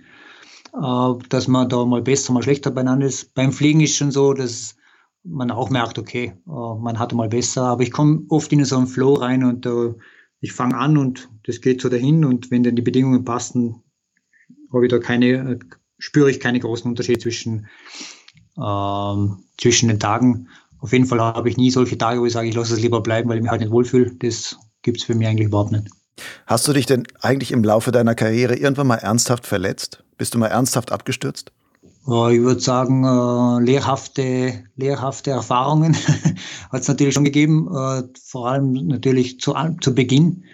äh, 0.74 1.12
dass 1.28 1.46
man 1.46 1.68
da 1.68 1.84
mal 1.84 2.00
besser, 2.00 2.32
mal 2.32 2.42
schlechter 2.42 2.70
beieinander 2.70 3.06
ist. 3.06 3.34
Beim 3.34 3.52
Fliegen 3.52 3.80
ist 3.80 3.96
schon 3.96 4.10
so, 4.10 4.32
dass 4.32 4.76
man 5.24 5.50
auch 5.50 5.70
merkt, 5.70 5.98
okay, 5.98 6.34
äh, 6.46 6.50
man 6.50 6.98
hatte 6.98 7.14
mal 7.14 7.28
besser, 7.28 7.64
aber 7.64 7.82
ich 7.82 7.92
komme 7.92 8.22
oft 8.28 8.52
in 8.52 8.64
so 8.64 8.76
einen 8.76 8.86
Flow 8.86 9.14
rein 9.14 9.44
und 9.44 9.66
da 9.66 9.94
ich 10.40 10.52
fange 10.52 10.76
an 10.76 10.96
und 10.96 11.30
das 11.44 11.60
geht 11.60 11.80
so 11.80 11.88
dahin 11.88 12.24
und 12.24 12.50
wenn 12.50 12.64
dann 12.64 12.76
die 12.76 12.82
Bedingungen 12.82 13.24
passen, 13.24 13.82
habe 14.72 14.86
ich 14.86 14.90
da 14.90 14.98
keine, 14.98 15.58
spüre 15.98 16.30
ich 16.30 16.40
keine 16.40 16.58
großen 16.58 16.90
Unterschiede 16.90 17.20
zwischen, 17.20 17.68
ähm, 18.58 19.44
zwischen 19.58 19.88
den 19.88 20.00
Tagen. 20.00 20.48
Auf 20.80 20.92
jeden 20.92 21.06
Fall 21.06 21.20
habe 21.20 21.48
ich 21.48 21.56
nie 21.56 21.70
solche 21.70 21.96
Tage, 21.96 22.20
wo 22.20 22.26
ich 22.26 22.32
sage, 22.32 22.48
ich 22.48 22.56
lasse 22.56 22.74
es 22.74 22.80
lieber 22.80 23.02
bleiben, 23.02 23.28
weil 23.28 23.36
ich 23.36 23.42
mich 23.42 23.52
halt 23.52 23.60
nicht 23.60 23.70
wohlfühle. 23.70 24.12
Das 24.16 24.58
gibt 24.82 24.98
es 24.98 25.04
für 25.04 25.14
mich 25.14 25.28
eigentlich 25.28 25.46
überhaupt 25.46 25.70
nicht. 25.70 25.88
Hast 26.46 26.66
du 26.66 26.72
dich 26.72 26.86
denn 26.86 27.04
eigentlich 27.20 27.52
im 27.52 27.62
Laufe 27.62 27.92
deiner 27.92 28.16
Karriere 28.16 28.56
irgendwann 28.56 28.88
mal 28.88 28.96
ernsthaft 28.96 29.46
verletzt? 29.46 30.02
Bist 30.18 30.34
du 30.34 30.38
mal 30.38 30.48
ernsthaft 30.48 30.90
abgestürzt? 30.90 31.52
Ich 32.04 32.40
würde 32.40 32.60
sagen, 32.60 33.04
äh, 33.04 33.64
lehrhafte, 33.64 34.64
lehrhafte 34.74 35.30
Erfahrungen 35.30 35.94
hat 36.72 36.80
es 36.80 36.88
natürlich 36.88 37.14
schon 37.14 37.24
gegeben, 37.24 37.68
äh, 37.72 38.02
vor 38.24 38.48
allem 38.48 38.72
natürlich 38.72 39.38
zu, 39.38 39.54
zu 39.80 39.94
Beginn. 39.94 40.44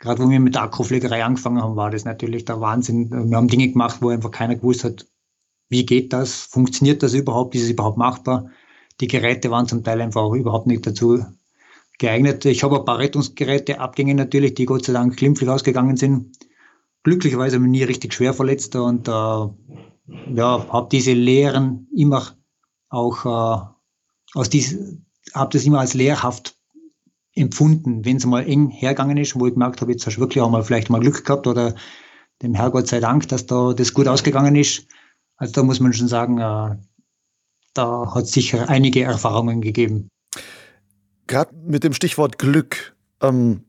Gerade 0.00 0.22
wo 0.22 0.28
wir 0.28 0.38
mit 0.38 0.54
der 0.54 0.64
Akkupflegerei 0.64 1.24
angefangen 1.24 1.62
haben, 1.62 1.76
war 1.76 1.90
das 1.90 2.04
natürlich 2.04 2.44
der 2.44 2.60
Wahnsinn. 2.60 3.10
Wir 3.10 3.38
haben 3.38 3.48
Dinge 3.48 3.68
gemacht, 3.68 4.02
wo 4.02 4.10
einfach 4.10 4.30
keiner 4.30 4.56
gewusst 4.56 4.84
hat, 4.84 5.06
wie 5.70 5.86
geht 5.86 6.12
das, 6.12 6.42
funktioniert 6.42 7.02
das 7.02 7.14
überhaupt, 7.14 7.54
ist 7.54 7.62
es 7.62 7.70
überhaupt 7.70 7.96
machbar. 7.96 8.50
Die 9.00 9.08
Geräte 9.08 9.50
waren 9.50 9.66
zum 9.66 9.82
Teil 9.82 10.02
einfach 10.02 10.20
auch 10.20 10.34
überhaupt 10.34 10.66
nicht 10.66 10.86
dazu 10.86 11.24
geeignet. 11.98 12.44
Ich 12.44 12.62
habe 12.62 12.78
ein 12.78 12.84
paar 12.84 12.98
Rettungsgeräte, 12.98 13.80
Abgänge 13.80 14.14
natürlich, 14.14 14.54
die 14.54 14.66
Gott 14.66 14.84
sei 14.84 14.92
Dank 14.92 15.16
glimpflich 15.16 15.48
ausgegangen 15.48 15.96
sind. 15.96 16.36
Glücklicherweise 17.02 17.56
habe 17.56 17.64
ich 17.64 17.70
mich 17.70 17.80
nie 17.80 17.84
richtig 17.84 18.12
schwer 18.12 18.34
verletzt 18.34 18.76
und 18.76 19.08
äh, 19.08 19.46
ja, 20.32 20.66
habe 20.72 20.88
diese 20.90 21.12
Lehren 21.12 21.88
immer 21.94 22.26
auch 22.88 23.24
äh, 23.24 24.38
aus 24.38 24.48
dies, 24.48 24.76
habe 25.34 25.52
das 25.52 25.64
immer 25.64 25.80
als 25.80 25.94
lehrhaft 25.94 26.56
empfunden, 27.34 28.04
wenn 28.04 28.16
es 28.16 28.26
mal 28.26 28.46
eng 28.46 28.68
hergegangen 28.68 29.16
ist, 29.16 29.38
wo 29.38 29.46
ich 29.46 29.54
gemerkt 29.54 29.80
habe, 29.80 29.92
jetzt 29.92 30.06
hast 30.06 30.16
du 30.16 30.20
wirklich 30.20 30.42
auch 30.42 30.50
mal 30.50 30.64
vielleicht 30.64 30.90
mal 30.90 31.00
Glück 31.00 31.24
gehabt 31.24 31.46
oder 31.46 31.74
dem 32.42 32.54
Herrgott 32.54 32.88
sei 32.88 33.00
Dank, 33.00 33.28
dass 33.28 33.46
da 33.46 33.72
das 33.72 33.94
gut 33.94 34.08
ausgegangen 34.08 34.56
ist. 34.56 34.86
Also 35.36 35.52
da 35.52 35.62
muss 35.62 35.80
man 35.80 35.92
schon 35.92 36.08
sagen, 36.08 36.38
äh, 36.38 36.76
da 37.74 38.14
hat 38.14 38.24
es 38.24 38.32
sicher 38.32 38.68
einige 38.68 39.02
Erfahrungen 39.02 39.60
gegeben. 39.60 40.08
Gerade 41.26 41.54
mit 41.54 41.84
dem 41.84 41.92
Stichwort 41.92 42.38
Glück. 42.38 42.96
Ähm, 43.20 43.64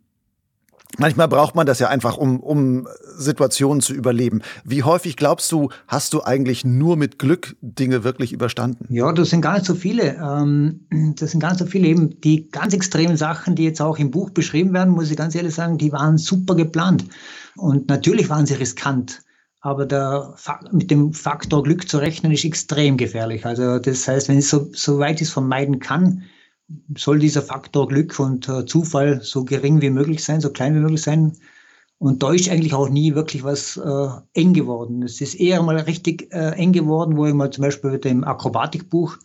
Manchmal 0.99 1.27
braucht 1.27 1.55
man 1.55 1.65
das 1.65 1.79
ja 1.79 1.87
einfach, 1.87 2.17
um, 2.17 2.39
um 2.39 2.87
Situationen 3.17 3.81
zu 3.81 3.93
überleben. 3.93 4.41
Wie 4.65 4.83
häufig 4.83 5.15
glaubst 5.15 5.51
du, 5.51 5.69
hast 5.87 6.13
du 6.13 6.23
eigentlich 6.23 6.65
nur 6.65 6.97
mit 6.97 7.17
Glück 7.19 7.55
Dinge 7.61 8.03
wirklich 8.03 8.33
überstanden? 8.33 8.85
Ja, 8.89 9.11
das 9.13 9.29
sind 9.29 9.41
gar 9.41 9.53
nicht 9.53 9.65
so 9.65 9.75
viele. 9.75 10.15
Ähm, 10.15 10.81
das 11.15 11.31
sind 11.31 11.43
nicht 11.43 11.57
so 11.57 11.65
viele. 11.65 11.87
Eben 11.87 12.19
die 12.21 12.49
ganz 12.51 12.73
extremen 12.73 13.17
Sachen, 13.17 13.55
die 13.55 13.63
jetzt 13.63 13.81
auch 13.81 13.97
im 13.97 14.11
Buch 14.11 14.29
beschrieben 14.31 14.73
werden, 14.73 14.93
muss 14.93 15.09
ich 15.09 15.17
ganz 15.17 15.35
ehrlich 15.35 15.55
sagen, 15.55 15.77
die 15.77 15.91
waren 15.91 16.17
super 16.17 16.55
geplant. 16.55 17.05
Und 17.55 17.87
natürlich 17.87 18.29
waren 18.29 18.45
sie 18.45 18.55
riskant. 18.55 19.21
Aber 19.61 19.85
der, 19.85 20.35
mit 20.71 20.89
dem 20.89 21.13
Faktor 21.13 21.63
Glück 21.63 21.89
zu 21.89 21.97
rechnen, 21.97 22.31
ist 22.31 22.45
extrem 22.45 22.97
gefährlich. 22.97 23.45
Also 23.45 23.79
das 23.79 24.07
heißt, 24.07 24.29
wenn 24.29 24.39
ich 24.39 24.47
so, 24.47 24.69
so 24.73 24.99
weit 24.99 25.21
es 25.21 25.31
vermeiden 25.31 25.79
kann, 25.79 26.23
soll 26.95 27.19
dieser 27.19 27.41
Faktor 27.41 27.87
Glück 27.87 28.19
und 28.19 28.47
äh, 28.47 28.65
Zufall 28.65 29.21
so 29.21 29.43
gering 29.43 29.81
wie 29.81 29.89
möglich 29.89 30.23
sein, 30.23 30.41
so 30.41 30.51
klein 30.51 30.75
wie 30.75 30.79
möglich 30.79 31.01
sein. 31.01 31.33
Und 31.97 32.23
da 32.23 32.31
ist 32.31 32.49
eigentlich 32.49 32.73
auch 32.73 32.89
nie 32.89 33.13
wirklich 33.13 33.43
was 33.43 33.75
äh, 33.77 34.07
eng 34.33 34.53
geworden. 34.53 35.03
Es 35.03 35.19
ist 35.19 35.35
eher 35.35 35.61
mal 35.61 35.77
richtig 35.77 36.33
äh, 36.33 36.51
eng 36.51 36.71
geworden, 36.71 37.17
wo 37.17 37.25
ich 37.25 37.33
mal 37.33 37.49
zum 37.49 37.63
Beispiel 37.63 37.91
mit 37.91 38.05
dem 38.05 38.23
Akrobatikbuch, 38.23 39.17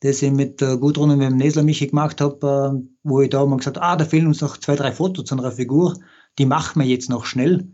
das 0.00 0.22
ich 0.22 0.30
mit 0.30 0.62
äh, 0.62 0.76
Gudrun 0.76 1.10
und 1.10 1.18
mit 1.18 1.28
dem 1.28 1.38
Nesler 1.38 1.64
Michi 1.64 1.88
gemacht 1.88 2.20
habe, 2.20 2.76
äh, 2.76 2.88
wo 3.02 3.20
ich 3.20 3.30
da 3.30 3.44
mal 3.44 3.56
gesagt 3.56 3.78
ah, 3.78 3.96
da 3.96 4.04
fehlen 4.04 4.28
uns 4.28 4.40
noch 4.40 4.56
zwei, 4.58 4.76
drei 4.76 4.92
Fotos 4.92 5.24
zu 5.24 5.36
einer 5.36 5.50
Figur, 5.50 5.96
die 6.38 6.46
machen 6.46 6.80
wir 6.80 6.88
jetzt 6.88 7.10
noch 7.10 7.24
schnell. 7.24 7.66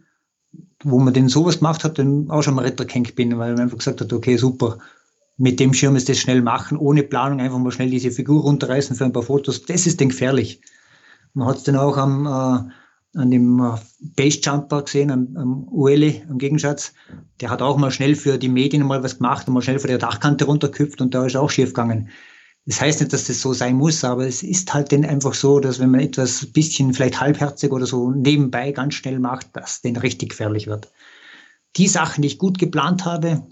Wo 0.83 0.99
man 0.99 1.13
denn 1.13 1.29
sowas 1.29 1.59
gemacht 1.59 1.85
hat, 1.85 1.99
dann 1.99 2.31
auch 2.31 2.43
schon 2.43 2.55
mal 2.55 2.65
Ritter 2.65 2.87
bin, 3.15 3.39
weil 3.39 3.53
man 3.53 3.61
einfach 3.61 3.79
gesagt 3.79 4.01
hat, 4.01 4.13
okay, 4.13 4.37
super, 4.39 4.79
mit 5.41 5.59
dem 5.59 5.73
Schirm 5.73 5.97
ist 5.97 6.11
das 6.11 6.19
schnell 6.19 6.43
machen, 6.43 6.77
ohne 6.77 7.03
Planung 7.03 7.41
einfach 7.41 7.57
mal 7.57 7.73
schnell 7.73 7.89
diese 7.89 8.11
Figur 8.11 8.43
runterreißen 8.43 8.95
für 8.95 9.07
ein 9.07 9.13
paar 9.15 9.23
Fotos. 9.23 9.65
Das 9.65 9.87
ist 9.87 9.99
dann 9.99 10.11
gefährlich. 10.11 10.61
Man 11.33 11.49
hat 11.49 11.57
es 11.57 11.63
dann 11.63 11.77
auch 11.77 11.97
am, 11.97 12.27
äh, 12.27 13.19
an 13.19 13.31
dem 13.31 13.59
äh, 13.59 13.79
Basejumper 14.17 14.83
gesehen, 14.83 15.11
am, 15.11 15.35
am 15.39 15.69
Ueli, 15.73 16.23
am 16.29 16.37
Gegenschatz. 16.37 16.93
Der 17.41 17.49
hat 17.49 17.63
auch 17.63 17.79
mal 17.79 17.91
schnell 17.91 18.17
für 18.17 18.37
die 18.37 18.51
Medien 18.51 18.87
mal 18.87 19.03
was 19.03 19.17
gemacht 19.17 19.49
und 19.49 19.55
mal 19.55 19.63
schnell 19.63 19.79
vor 19.79 19.89
der 19.89 19.97
Dachkante 19.97 20.45
runterküpft 20.45 21.01
und 21.01 21.15
da 21.15 21.25
ist 21.25 21.37
auch 21.37 21.49
schief 21.49 21.71
gegangen. 21.71 22.11
Das 22.67 22.79
heißt 22.83 23.01
nicht, 23.01 23.15
dass 23.15 23.25
das 23.25 23.41
so 23.41 23.55
sein 23.55 23.77
muss, 23.77 24.05
aber 24.05 24.27
es 24.27 24.43
ist 24.43 24.75
halt 24.75 24.93
dann 24.93 25.07
einfach 25.07 25.33
so, 25.33 25.59
dass 25.59 25.81
wenn 25.81 25.91
man 25.91 26.01
etwas 26.01 26.53
bisschen 26.53 26.93
vielleicht 26.93 27.19
halbherzig 27.19 27.73
oder 27.73 27.87
so 27.87 28.11
nebenbei 28.11 28.73
ganz 28.73 28.93
schnell 28.93 29.19
macht, 29.19 29.57
dass 29.57 29.81
dann 29.81 29.97
richtig 29.97 30.31
gefährlich 30.31 30.67
wird. 30.67 30.93
Die 31.77 31.89
Sachen, 31.89 32.21
die 32.21 32.29
ich 32.29 32.39
gut 32.39 32.59
geplant 32.59 33.07
habe, 33.07 33.43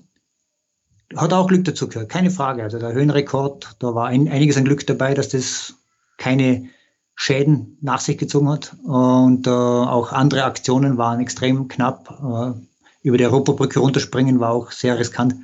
hat 1.16 1.32
auch 1.32 1.46
Glück 1.46 1.64
dazu 1.64 1.88
gehört, 1.88 2.08
keine 2.08 2.30
Frage. 2.30 2.62
Also 2.62 2.78
der 2.78 2.92
Höhenrekord, 2.92 3.76
da 3.78 3.94
war 3.94 4.08
ein, 4.08 4.28
einiges 4.28 4.56
an 4.56 4.64
Glück 4.64 4.86
dabei, 4.86 5.14
dass 5.14 5.28
das 5.30 5.74
keine 6.18 6.68
Schäden 7.14 7.78
nach 7.80 8.00
sich 8.00 8.18
gezogen 8.18 8.48
hat. 8.48 8.76
Und 8.84 9.46
äh, 9.46 9.50
auch 9.50 10.12
andere 10.12 10.44
Aktionen 10.44 10.98
waren 10.98 11.20
extrem 11.20 11.68
knapp. 11.68 12.10
Äh, 12.22 12.60
über 13.02 13.16
die 13.16 13.24
Europabrücke 13.24 13.80
runterspringen 13.80 14.40
war 14.40 14.50
auch 14.50 14.70
sehr 14.70 14.98
riskant. 14.98 15.34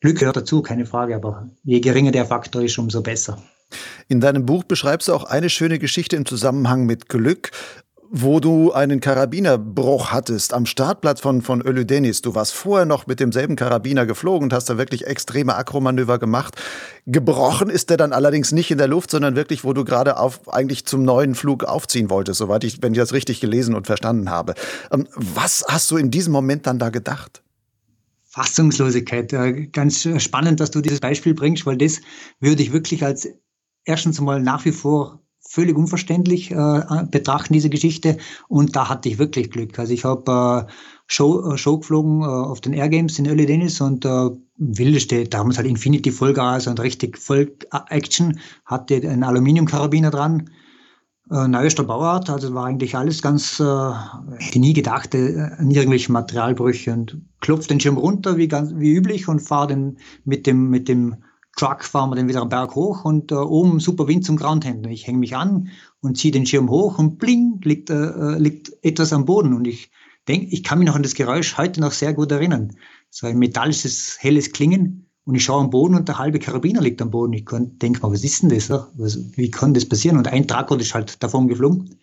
Glück 0.00 0.18
gehört 0.18 0.36
dazu, 0.36 0.62
keine 0.62 0.86
Frage, 0.86 1.14
aber 1.14 1.48
je 1.64 1.80
geringer 1.80 2.12
der 2.12 2.26
Faktor 2.26 2.62
ist, 2.62 2.78
umso 2.78 3.02
besser. 3.02 3.42
In 4.08 4.20
deinem 4.20 4.46
Buch 4.46 4.64
beschreibst 4.64 5.08
du 5.08 5.14
auch 5.14 5.24
eine 5.24 5.48
schöne 5.48 5.78
Geschichte 5.78 6.16
im 6.16 6.26
Zusammenhang 6.26 6.86
mit 6.86 7.08
Glück 7.08 7.50
wo 8.14 8.40
du 8.40 8.72
einen 8.72 9.00
Karabinerbruch 9.00 10.12
hattest 10.12 10.52
am 10.52 10.66
Startplatz 10.66 11.22
von, 11.22 11.40
von 11.40 11.62
Öludenis. 11.62 12.20
Du 12.20 12.34
warst 12.34 12.52
vorher 12.52 12.84
noch 12.84 13.06
mit 13.06 13.20
demselben 13.20 13.56
Karabiner 13.56 14.04
geflogen 14.04 14.44
und 14.44 14.52
hast 14.52 14.68
da 14.68 14.76
wirklich 14.76 15.06
extreme 15.06 15.54
Akromanöver 15.54 16.18
gemacht. 16.18 16.54
Gebrochen 17.06 17.70
ist 17.70 17.88
der 17.88 17.96
dann 17.96 18.12
allerdings 18.12 18.52
nicht 18.52 18.70
in 18.70 18.76
der 18.76 18.86
Luft, 18.86 19.10
sondern 19.10 19.34
wirklich, 19.34 19.64
wo 19.64 19.72
du 19.72 19.86
gerade 19.86 20.18
auf, 20.18 20.52
eigentlich 20.52 20.84
zum 20.84 21.04
neuen 21.04 21.34
Flug 21.34 21.64
aufziehen 21.64 22.10
wolltest, 22.10 22.36
soweit 22.36 22.64
ich, 22.64 22.82
wenn 22.82 22.92
ich 22.92 22.98
das 22.98 23.14
richtig 23.14 23.40
gelesen 23.40 23.74
und 23.74 23.86
verstanden 23.86 24.28
habe. 24.28 24.56
Ähm, 24.92 25.08
was 25.14 25.64
hast 25.66 25.90
du 25.90 25.96
in 25.96 26.10
diesem 26.10 26.34
Moment 26.34 26.66
dann 26.66 26.78
da 26.78 26.90
gedacht? 26.90 27.42
Fassungslosigkeit. 28.24 29.32
Ganz 29.72 30.06
spannend, 30.18 30.60
dass 30.60 30.70
du 30.70 30.82
dieses 30.82 31.00
Beispiel 31.00 31.32
bringst, 31.32 31.64
weil 31.64 31.78
das 31.78 32.02
würde 32.40 32.62
ich 32.62 32.74
wirklich 32.74 33.04
als 33.04 33.26
erstens 33.86 34.20
mal 34.20 34.42
nach 34.42 34.66
wie 34.66 34.72
vor 34.72 35.21
völlig 35.52 35.76
unverständlich 35.76 36.50
äh, 36.50 37.04
betrachten, 37.10 37.52
diese 37.52 37.68
Geschichte. 37.68 38.16
Und 38.48 38.74
da 38.74 38.88
hatte 38.88 39.10
ich 39.10 39.18
wirklich 39.18 39.50
Glück. 39.50 39.78
Also 39.78 39.92
ich 39.92 40.02
habe 40.04 40.66
äh, 40.66 40.72
Show, 41.06 41.52
äh, 41.52 41.58
Show 41.58 41.78
geflogen 41.78 42.22
äh, 42.22 42.24
auf 42.24 42.62
den 42.62 42.72
Air 42.72 42.88
Games 42.88 43.18
in 43.18 43.26
Early 43.26 43.44
Dennis 43.44 43.78
und 43.82 44.06
äh, 44.06 44.30
wildeste, 44.56 45.24
da 45.24 45.38
haben 45.38 45.50
wir 45.50 45.56
halt 45.58 45.66
Infinity 45.66 46.10
Vollgas 46.10 46.66
und 46.66 46.80
richtig 46.80 47.18
Voll 47.18 47.54
Action, 47.90 48.38
hatte 48.64 48.94
einen 48.96 49.24
Aluminiumkarabiner 49.24 50.10
dran. 50.10 50.48
Äh, 51.30 51.48
neuester 51.48 51.84
Bauart, 51.84 52.30
also 52.30 52.54
war 52.54 52.64
eigentlich 52.64 52.96
alles 52.96 53.20
ganz, 53.20 53.60
äh, 53.60 53.92
hätte 54.38 54.58
nie 54.58 54.72
gedacht, 54.72 55.14
äh, 55.14 55.50
an 55.58 55.70
irgendwelche 55.70 56.12
Materialbrüche 56.12 56.94
und 56.94 57.20
klopft 57.40 57.68
den 57.68 57.78
Schirm 57.78 57.98
runter 57.98 58.38
wie, 58.38 58.48
ganz, 58.48 58.72
wie 58.76 58.94
üblich 58.94 59.28
und 59.28 59.40
fahre 59.40 59.68
den 59.68 59.98
mit 60.24 60.46
dem, 60.46 60.70
mit 60.70 60.88
dem 60.88 61.16
Truck 61.56 61.84
fahren 61.84 62.10
wir 62.10 62.16
dann 62.16 62.28
wieder 62.28 62.40
am 62.40 62.48
Berg 62.48 62.74
hoch 62.74 63.04
und 63.04 63.30
äh, 63.30 63.34
oben 63.34 63.78
super 63.78 64.08
Wind 64.08 64.24
zum 64.24 64.36
Groundhändler. 64.36 64.90
Ich 64.90 65.06
hänge 65.06 65.18
mich 65.18 65.36
an 65.36 65.68
und 66.00 66.16
ziehe 66.16 66.32
den 66.32 66.46
Schirm 66.46 66.70
hoch 66.70 66.98
und 66.98 67.18
bling, 67.18 67.60
liegt, 67.62 67.90
äh, 67.90 67.94
äh, 67.94 68.38
liegt 68.38 68.72
etwas 68.82 69.12
am 69.12 69.26
Boden. 69.26 69.52
Und 69.52 69.66
ich 69.66 69.90
denke, 70.28 70.46
ich 70.46 70.64
kann 70.64 70.78
mich 70.78 70.88
noch 70.88 70.96
an 70.96 71.02
das 71.02 71.14
Geräusch 71.14 71.58
heute 71.58 71.80
noch 71.80 71.92
sehr 71.92 72.14
gut 72.14 72.32
erinnern. 72.32 72.76
So 73.10 73.26
ein 73.26 73.38
metallisches, 73.38 74.16
helles 74.20 74.52
Klingen. 74.52 75.08
Und 75.24 75.34
ich 75.36 75.44
schaue 75.44 75.60
am 75.60 75.70
Boden 75.70 75.94
und 75.94 76.08
der 76.08 76.18
halbe 76.18 76.38
Karabiner 76.40 76.80
liegt 76.80 77.00
am 77.00 77.10
Boden. 77.10 77.32
Ich 77.34 77.44
denke 77.44 78.00
mal, 78.00 78.12
was 78.12 78.24
ist 78.24 78.42
denn 78.42 78.48
das? 78.48 78.70
Was, 78.70 79.18
wie 79.36 79.50
kann 79.50 79.74
das 79.74 79.88
passieren? 79.88 80.18
Und 80.18 80.28
ein 80.28 80.48
Tragort 80.48 80.80
ist 80.80 80.94
halt 80.94 81.22
davon 81.22 81.46
geflogen 81.46 82.00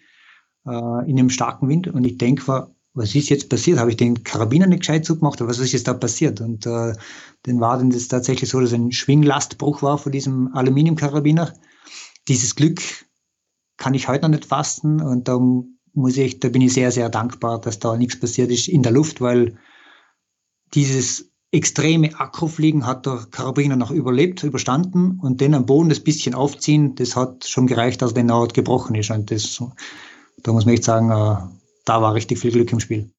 äh, 0.66 1.10
in 1.10 1.20
einem 1.20 1.30
starken 1.30 1.68
Wind. 1.68 1.88
Und 1.88 2.06
ich 2.06 2.18
denke, 2.18 2.70
was 2.94 3.16
ist 3.16 3.30
jetzt 3.30 3.50
passiert? 3.50 3.80
Habe 3.80 3.92
ich 3.92 3.98
den 3.98 4.24
Karabiner 4.24 4.68
nicht 4.68 4.80
gescheit 4.80 5.06
zugemacht 5.06 5.42
oder 5.42 5.50
was 5.50 5.60
ist 5.60 5.72
jetzt 5.72 5.88
da 5.88 5.94
passiert? 5.94 6.42
Und 6.42 6.66
äh, 6.66 6.94
dann 7.44 7.60
war 7.60 7.78
dann 7.78 7.92
das 7.92 8.08
tatsächlich 8.08 8.50
so, 8.50 8.60
dass 8.60 8.74
ein 8.74 8.92
Schwinglastbruch 8.92 9.82
war 9.82 9.98
von 9.98 10.12
diesem 10.12 10.54
Aluminiumkarabiner. 10.54 11.54
Dieses 12.28 12.56
Glück 12.56 12.82
kann 13.78 13.94
ich 13.94 14.08
heute 14.08 14.24
noch 14.24 14.30
nicht 14.30 14.46
fassen 14.46 15.02
und 15.02 15.28
da 15.28 15.40
muss 15.94 16.18
ich, 16.18 16.40
da 16.40 16.50
bin 16.50 16.62
ich 16.62 16.74
sehr, 16.74 16.92
sehr 16.92 17.10
dankbar, 17.10 17.62
dass 17.62 17.80
da 17.80 17.96
nichts 17.96 18.20
passiert 18.20 18.52
ist 18.52 18.68
in 18.68 18.84
der 18.84 18.92
Luft, 18.92 19.22
weil 19.22 19.58
dieses 20.74 21.32
extreme 21.52 22.14
Akkufliegen 22.20 22.86
hat 22.86 23.06
der 23.06 23.26
Karabiner 23.32 23.76
noch 23.76 23.90
überlebt, 23.90 24.44
überstanden 24.44 25.20
und 25.20 25.42
dann 25.42 25.56
am 25.56 25.66
Boden 25.66 25.90
das 25.90 26.00
bisschen 26.00 26.36
aufziehen, 26.36 26.96
das 26.96 27.16
hat 27.16 27.46
schon 27.46 27.66
gereicht, 27.66 28.02
dass 28.02 28.14
der 28.14 28.24
Naht 28.24 28.54
gebrochen 28.54 28.96
ist 28.96 29.10
und 29.10 29.32
das, 29.32 29.64
da 30.44 30.54
muss 30.54 30.66
man 30.66 30.76
echt 30.76 30.84
sagen, 30.84 31.10
äh, 31.10 31.59
da 31.90 32.02
war 32.04 32.14
richtig 32.14 32.38
viel 32.40 32.52
Glück 32.52 32.72
im 32.72 32.80
Spiel. 32.80 33.10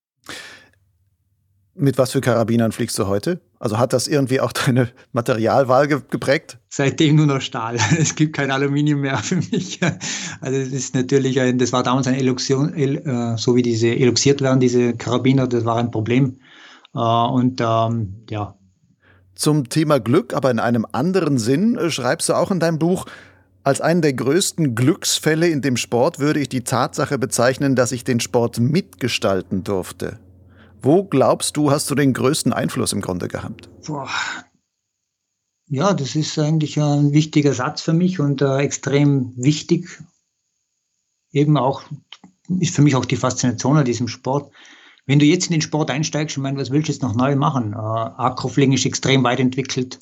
Mit 1.75 1.99
was 1.99 2.13
für 2.13 2.21
Karabinern 2.21 2.71
fliegst 2.71 2.97
du 2.99 3.09
heute? 3.09 3.41
Also 3.59 3.79
hat 3.79 3.93
das 3.93 4.07
irgendwie 4.07 4.41
auch 4.41 4.53
deine 4.67 4.91
Materialwahl 5.13 5.89
geprägt? 5.89 6.59
Seitdem 6.69 7.17
nur 7.17 7.27
noch 7.27 7.41
Stahl. 7.41 7.79
Es 7.99 8.15
gibt 8.15 8.37
kein 8.37 8.53
Aluminium 8.53 9.01
mehr 9.01 9.19
für 9.19 9.37
mich. 9.37 9.81
Also 10.41 10.59
das 10.59 10.69
ist 10.69 10.95
natürlich, 10.95 11.41
ein, 11.41 11.59
das 11.59 11.73
war 11.73 11.83
damals 11.83 12.07
eine 12.07 12.19
Eluxion, 12.19 12.73
äh, 12.75 13.37
so 13.37 13.57
wie 13.57 13.63
diese 13.63 13.89
eluxiert 13.89 14.41
werden, 14.41 14.61
diese 14.61 14.95
Karabiner, 14.95 15.49
das 15.49 15.65
war 15.65 15.79
ein 15.79 15.91
Problem. 15.91 16.39
Äh, 16.95 16.99
und 16.99 17.61
ähm, 17.61 18.25
ja. 18.31 18.57
Zum 19.35 19.69
Thema 19.69 19.99
Glück, 19.99 20.33
aber 20.33 20.51
in 20.51 20.61
einem 20.61 20.87
anderen 20.93 21.39
Sinn, 21.39 21.77
äh, 21.77 21.91
schreibst 21.91 22.29
du 22.29 22.35
auch 22.35 22.53
in 22.53 22.61
deinem 22.61 22.79
Buch, 22.79 23.07
als 23.63 23.81
einen 23.81 24.01
der 24.01 24.15
größten 24.15 24.75
Glücksfälle 24.75 25.49
in 25.49 25.61
dem 25.61 25.77
Sport 25.77 26.19
würde 26.19 26.41
ich 26.41 26.49
die 26.49 26.65
Tatsache 26.65 27.19
bezeichnen, 27.19 27.77
dass 27.77 27.93
ich 27.93 28.05
den 28.05 28.21
Sport 28.21 28.59
mitgestalten 28.59 29.65
durfte. 29.65 30.19
Wo 30.83 31.05
glaubst 31.05 31.57
du, 31.57 31.71
hast 31.71 31.91
du 31.91 31.95
den 31.95 32.15
größten 32.15 32.53
Einfluss 32.53 32.93
im 32.93 33.03
Grunde 33.03 33.29
gehabt? 33.29 33.69
Boah. 33.87 34.09
Ja, 35.69 35.93
das 35.93 36.17
ist 36.17 36.39
eigentlich 36.39 36.81
ein 36.81 37.13
wichtiger 37.13 37.53
Satz 37.53 37.83
für 37.83 37.93
mich 37.93 38.19
und 38.19 38.43
äh, 38.43 38.59
extrem 38.59 39.33
wichtig. 39.37 40.03
Eben 41.33 41.57
auch, 41.57 41.83
ist 42.59 42.75
für 42.75 42.83
mich 42.83 42.97
auch 42.97 43.05
die 43.05 43.17
Faszination 43.17 43.77
an 43.77 43.85
diesem 43.85 44.09
Sport. 44.09 44.53
Wenn 45.07 45.19
du 45.19 45.27
jetzt 45.27 45.47
in 45.47 45.53
den 45.53 45.61
Sport 45.61 45.91
einsteigst, 45.91 46.37
ich 46.37 46.43
meine, 46.43 46.59
was 46.59 46.71
willst 46.71 46.89
du 46.89 46.93
jetzt 46.93 47.03
noch 47.03 47.15
neu 47.15 47.37
machen? 47.37 47.75
Äh, 47.75 47.77
Akrofliegen 47.77 48.73
ist 48.73 48.87
extrem 48.87 49.23
weit 49.23 49.39
entwickelt. 49.39 50.01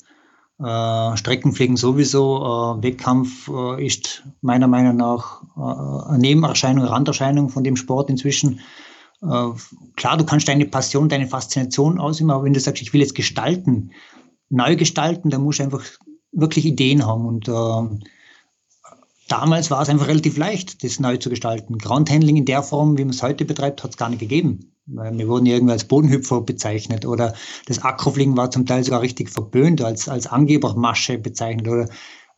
Äh, 0.61 1.15
Streckenfliegen 1.15 1.77
sowieso. 1.77 2.77
Äh, 2.79 2.83
Wettkampf 2.83 3.49
äh, 3.49 3.85
ist 3.85 4.23
meiner 4.41 4.67
Meinung 4.67 4.97
nach 4.97 5.41
äh, 5.55 6.09
eine 6.09 6.19
Nebenerscheinung, 6.19 6.83
Randerscheinung 6.85 7.49
von 7.49 7.63
dem 7.63 7.77
Sport 7.77 8.09
inzwischen. 8.09 8.59
Äh, 9.21 9.49
klar, 9.95 10.17
du 10.17 10.25
kannst 10.25 10.49
deine 10.49 10.65
Passion, 10.65 11.07
deine 11.07 11.27
Faszination 11.27 11.97
ausüben, 11.97 12.31
aber 12.31 12.43
wenn 12.43 12.53
du 12.53 12.59
sagst, 12.59 12.81
ich 12.81 12.91
will 12.91 12.99
jetzt 12.99 13.15
gestalten, 13.15 13.91
neu 14.49 14.75
gestalten, 14.75 15.29
dann 15.29 15.43
musst 15.43 15.59
du 15.59 15.63
einfach 15.63 15.83
wirklich 16.33 16.65
Ideen 16.65 17.05
haben. 17.05 17.25
Und 17.25 17.47
äh, 17.47 18.05
damals 19.31 19.71
war 19.71 19.81
es 19.81 19.89
einfach 19.89 20.07
relativ 20.07 20.37
leicht, 20.37 20.83
das 20.83 20.99
neu 20.99 21.17
zu 21.17 21.29
gestalten. 21.29 21.77
Groundhandling 21.77 22.37
in 22.37 22.45
der 22.45 22.63
Form, 22.63 22.97
wie 22.97 23.03
man 23.03 23.13
es 23.13 23.23
heute 23.23 23.45
betreibt, 23.45 23.83
hat 23.83 23.91
es 23.91 23.97
gar 23.97 24.09
nicht 24.09 24.19
gegeben. 24.19 24.73
Wir 24.85 25.27
wurden 25.27 25.45
irgendwie 25.45 25.73
als 25.73 25.83
Bodenhüpfer 25.83 26.41
bezeichnet 26.41 27.05
oder 27.05 27.35
das 27.67 27.83
Akrofliegen 27.83 28.35
war 28.35 28.49
zum 28.49 28.65
Teil 28.65 28.83
sogar 28.83 29.01
richtig 29.01 29.29
verböhnt, 29.29 29.81
als, 29.81 30.09
als 30.09 30.25
Angebermasche 30.25 31.19
bezeichnet 31.19 31.67
oder 31.67 31.87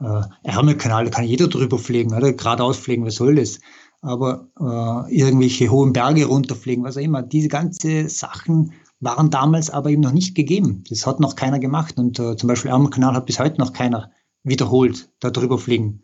äh, 0.02 0.22
Ärmelkanal, 0.44 1.06
da 1.06 1.12
kann 1.12 1.26
jeder 1.26 1.48
drüber 1.48 1.80
fliegen, 1.80 2.14
oder 2.14 2.34
geradeaus 2.34 2.78
fliegen, 2.78 3.06
was 3.06 3.16
soll 3.16 3.36
das? 3.36 3.60
aber 4.02 4.48
äh, 4.60 5.16
irgendwelche 5.16 5.70
hohen 5.70 5.94
Berge 5.94 6.26
runterfliegen, 6.26 6.84
was 6.84 6.98
auch 6.98 7.02
immer. 7.02 7.22
Diese 7.22 7.48
ganzen 7.48 8.10
Sachen 8.10 8.74
waren 9.00 9.30
damals 9.30 9.70
aber 9.70 9.90
eben 9.90 10.02
noch 10.02 10.12
nicht 10.12 10.36
gegeben. 10.36 10.84
Das 10.90 11.06
hat 11.06 11.20
noch 11.20 11.36
keiner 11.36 11.60
gemacht. 11.60 11.98
Und 11.98 12.20
äh, 12.20 12.36
zum 12.36 12.48
Beispiel 12.48 12.72
Ärmelkanal 12.72 13.14
hat 13.14 13.26
bis 13.26 13.40
heute 13.40 13.60
noch 13.60 13.74
keiner 13.74 14.12
wiederholt, 14.44 15.12
da 15.20 15.30
drüber 15.30 15.58
fliegen. 15.58 16.04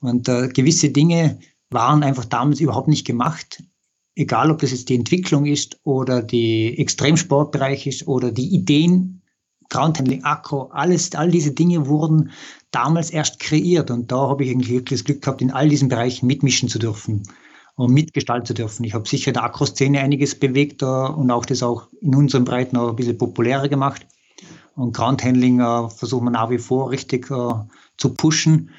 Und 0.00 0.28
äh, 0.28 0.48
gewisse 0.48 0.90
Dinge 0.90 1.38
waren 1.70 2.02
einfach 2.02 2.24
damals 2.24 2.60
überhaupt 2.60 2.88
nicht 2.88 3.06
gemacht. 3.06 3.62
Egal, 4.14 4.50
ob 4.50 4.60
das 4.60 4.72
jetzt 4.72 4.88
die 4.88 4.96
Entwicklung 4.96 5.46
ist 5.46 5.78
oder 5.84 6.22
die 6.22 6.78
Extremsportbereich 6.78 7.86
ist 7.86 8.06
oder 8.08 8.32
die 8.32 8.54
Ideen 8.54 9.20
Groundhandling, 9.70 10.24
Akku, 10.24 10.62
alles, 10.72 11.14
all 11.14 11.30
diese 11.30 11.52
Dinge 11.52 11.86
wurden 11.86 12.32
damals 12.72 13.10
erst 13.10 13.38
kreiert. 13.38 13.90
Und 13.90 14.12
da 14.12 14.28
habe 14.28 14.44
ich 14.44 14.50
eigentlich 14.50 14.70
wirklich 14.70 14.98
das 14.98 15.04
Glück 15.04 15.22
gehabt, 15.22 15.40
in 15.40 15.52
all 15.52 15.68
diesen 15.68 15.88
Bereichen 15.88 16.26
mitmischen 16.26 16.68
zu 16.68 16.78
dürfen 16.78 17.22
und 17.76 17.92
mitgestalten 17.92 18.46
zu 18.46 18.54
dürfen. 18.54 18.84
Ich 18.84 18.94
habe 18.94 19.08
sicher 19.08 19.28
in 19.28 19.34
der 19.34 19.44
Akku-Szene 19.44 20.00
einiges 20.00 20.34
bewegt 20.34 20.82
und 20.82 21.30
auch 21.30 21.46
das 21.46 21.62
auch 21.62 21.86
in 22.00 22.14
unseren 22.14 22.44
Breiten 22.44 22.76
auch 22.76 22.90
ein 22.90 22.96
bisschen 22.96 23.16
populärer 23.16 23.68
gemacht. 23.68 24.06
Und 24.74 24.94
Groundhandling 24.94 25.60
uh, 25.60 25.88
versuchen 25.88 26.24
wir 26.24 26.30
nach 26.30 26.50
wie 26.50 26.58
vor 26.58 26.90
richtig 26.90 27.30
uh, 27.30 27.64
zu 27.96 28.14
pushen. 28.14 28.70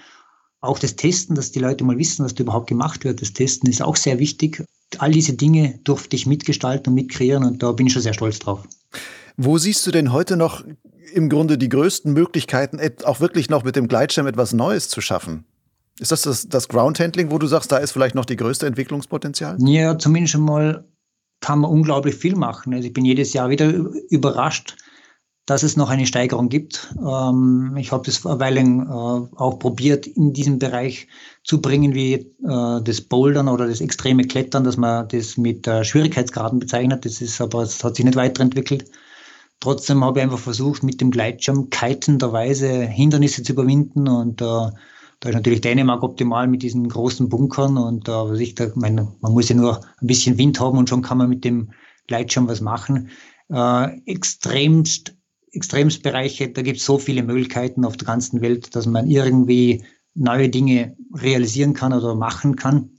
Auch 0.62 0.78
das 0.78 0.96
Testen, 0.96 1.36
dass 1.36 1.52
die 1.52 1.60
Leute 1.60 1.84
mal 1.84 1.98
wissen, 1.98 2.24
was 2.24 2.36
da 2.36 2.44
überhaupt 2.44 2.68
gemacht 2.68 3.04
wird. 3.04 3.22
Das 3.22 3.34
Testen 3.34 3.70
ist 3.70 3.82
auch 3.82 3.96
sehr 3.96 4.20
wichtig. 4.20 4.64
All 5.00 5.12
diese 5.12 5.34
Dinge 5.34 5.80
durfte 5.84 6.16
ich 6.16 6.28
mitgestalten 6.28 6.92
und 6.92 6.96
mitkreieren 6.96 7.44
und 7.44 7.64
da 7.64 7.72
bin 7.72 7.88
ich 7.88 7.94
schon 7.94 8.02
sehr 8.02 8.14
stolz 8.14 8.40
drauf. 8.40 8.64
Wo 9.38 9.58
siehst 9.58 9.88
du 9.88 9.92
denn 9.92 10.12
heute 10.12 10.38
noch 10.38 10.64
im 11.14 11.30
Grunde 11.30 11.58
die 11.58 11.70
größten 11.70 12.14
Möglichkeiten, 12.14 12.80
auch 13.06 13.20
wirklich 13.20 13.50
noch 13.50 13.64
mit 13.64 13.76
dem 13.76 13.88
Gleitschirm 13.88 14.28
etwas 14.28 14.54
Neues 14.54 14.90
zu 14.90 15.02
schaffen? 15.02 15.46
Ist 16.00 16.12
das, 16.12 16.24
das 16.24 16.48
das 16.48 16.68
Groundhandling, 16.68 17.32
wo 17.32 17.38
du 17.38 17.48
sagst, 17.48 17.72
da 17.72 17.78
ist 17.78 17.92
vielleicht 17.92 18.16
noch 18.16 18.26
die 18.26 18.36
größte 18.36 18.66
Entwicklungspotenzial? 18.66 19.58
Ja, 19.60 19.98
zumindest 19.98 20.38
mal 20.38 20.86
kann 21.42 21.60
man 21.60 21.72
unglaublich 21.72 22.16
viel 22.16 22.36
machen. 22.36 22.74
Also 22.74 22.88
ich 22.88 22.94
bin 22.94 23.04
jedes 23.04 23.34
Jahr 23.34 23.50
wieder 23.50 23.68
überrascht, 24.10 24.78
dass 25.52 25.64
es 25.64 25.76
noch 25.76 25.90
eine 25.90 26.08
Steigerung 26.08 26.48
gibt. 26.48 26.96
Ähm, 26.98 27.76
ich 27.78 27.92
habe 27.92 28.06
das 28.06 28.26
eine 28.26 28.40
Weile 28.40 28.62
äh, 28.62 29.36
auch 29.36 29.60
probiert, 29.60 30.08
in 30.08 30.32
diesem 30.32 30.60
Bereich 30.60 31.08
zu 31.44 31.60
bringen, 31.60 31.94
wie 31.94 32.14
äh, 32.14 32.82
das 32.82 33.02
Bouldern 33.02 33.50
oder 33.50 33.68
das 33.68 33.82
extreme 33.82 34.24
Klettern, 34.24 34.64
dass 34.64 34.78
man 34.78 35.10
das 35.10 35.36
mit 35.36 35.68
äh, 35.68 35.84
Schwierigkeitsgraden 35.84 36.60
bezeichnet. 36.60 37.04
Das 37.04 37.20
ist 37.20 37.42
aber, 37.42 37.64
das 37.64 37.84
hat 37.84 37.98
sich 37.98 38.06
nicht 38.06 38.16
weiterentwickelt. 38.16 38.86
Trotzdem 39.60 40.06
habe 40.06 40.20
ich 40.20 40.24
einfach 40.24 40.40
versucht, 40.40 40.84
mit 40.84 41.02
dem 41.02 41.12
Gleitschirm 41.12 41.70
kitenderweise 41.70 42.84
Hindernisse 42.86 43.44
zu 43.44 43.52
überwinden 43.52 44.08
und 44.08 44.42
äh, 44.42 44.46
da 44.46 45.30
ist 45.30 45.36
natürlich 45.36 45.60
Dänemark 45.60 46.02
optimal 46.02 46.48
mit 46.48 46.64
diesen 46.64 46.88
großen 46.88 47.28
Bunkern 47.28 47.78
und 47.78 48.08
äh, 48.08 48.12
was 48.12 48.40
ich 48.40 48.56
da 48.56 48.68
meine, 48.76 49.12
man 49.20 49.34
muss 49.34 49.50
ja 49.50 49.56
nur 49.58 49.82
ein 50.00 50.08
bisschen 50.08 50.38
Wind 50.38 50.62
haben 50.62 50.78
und 50.78 50.88
schon 50.88 51.02
kann 51.02 51.18
man 51.18 51.28
mit 51.28 51.44
dem 51.44 51.72
Gleitschirm 52.08 52.48
was 52.48 52.62
machen. 52.62 53.10
Äh, 53.50 54.00
extremst, 54.06 55.14
extremst 55.52 56.04
Bereiche, 56.04 56.50
da 56.50 56.62
gibt 56.62 56.78
es 56.80 56.86
so 56.86 56.98
viele 56.98 57.24
Möglichkeiten 57.24 57.86
auf 57.86 57.98
der 57.98 58.08
ganzen 58.08 58.42
Welt, 58.42 58.76
dass 58.76 58.86
man 58.86 59.10
irgendwie 59.10 59.84
neue 60.14 60.50
Dinge 60.50 60.96
realisieren 61.14 61.74
kann 61.74 61.94
oder 61.94 62.16
machen 62.16 62.56
kann. 62.56 62.92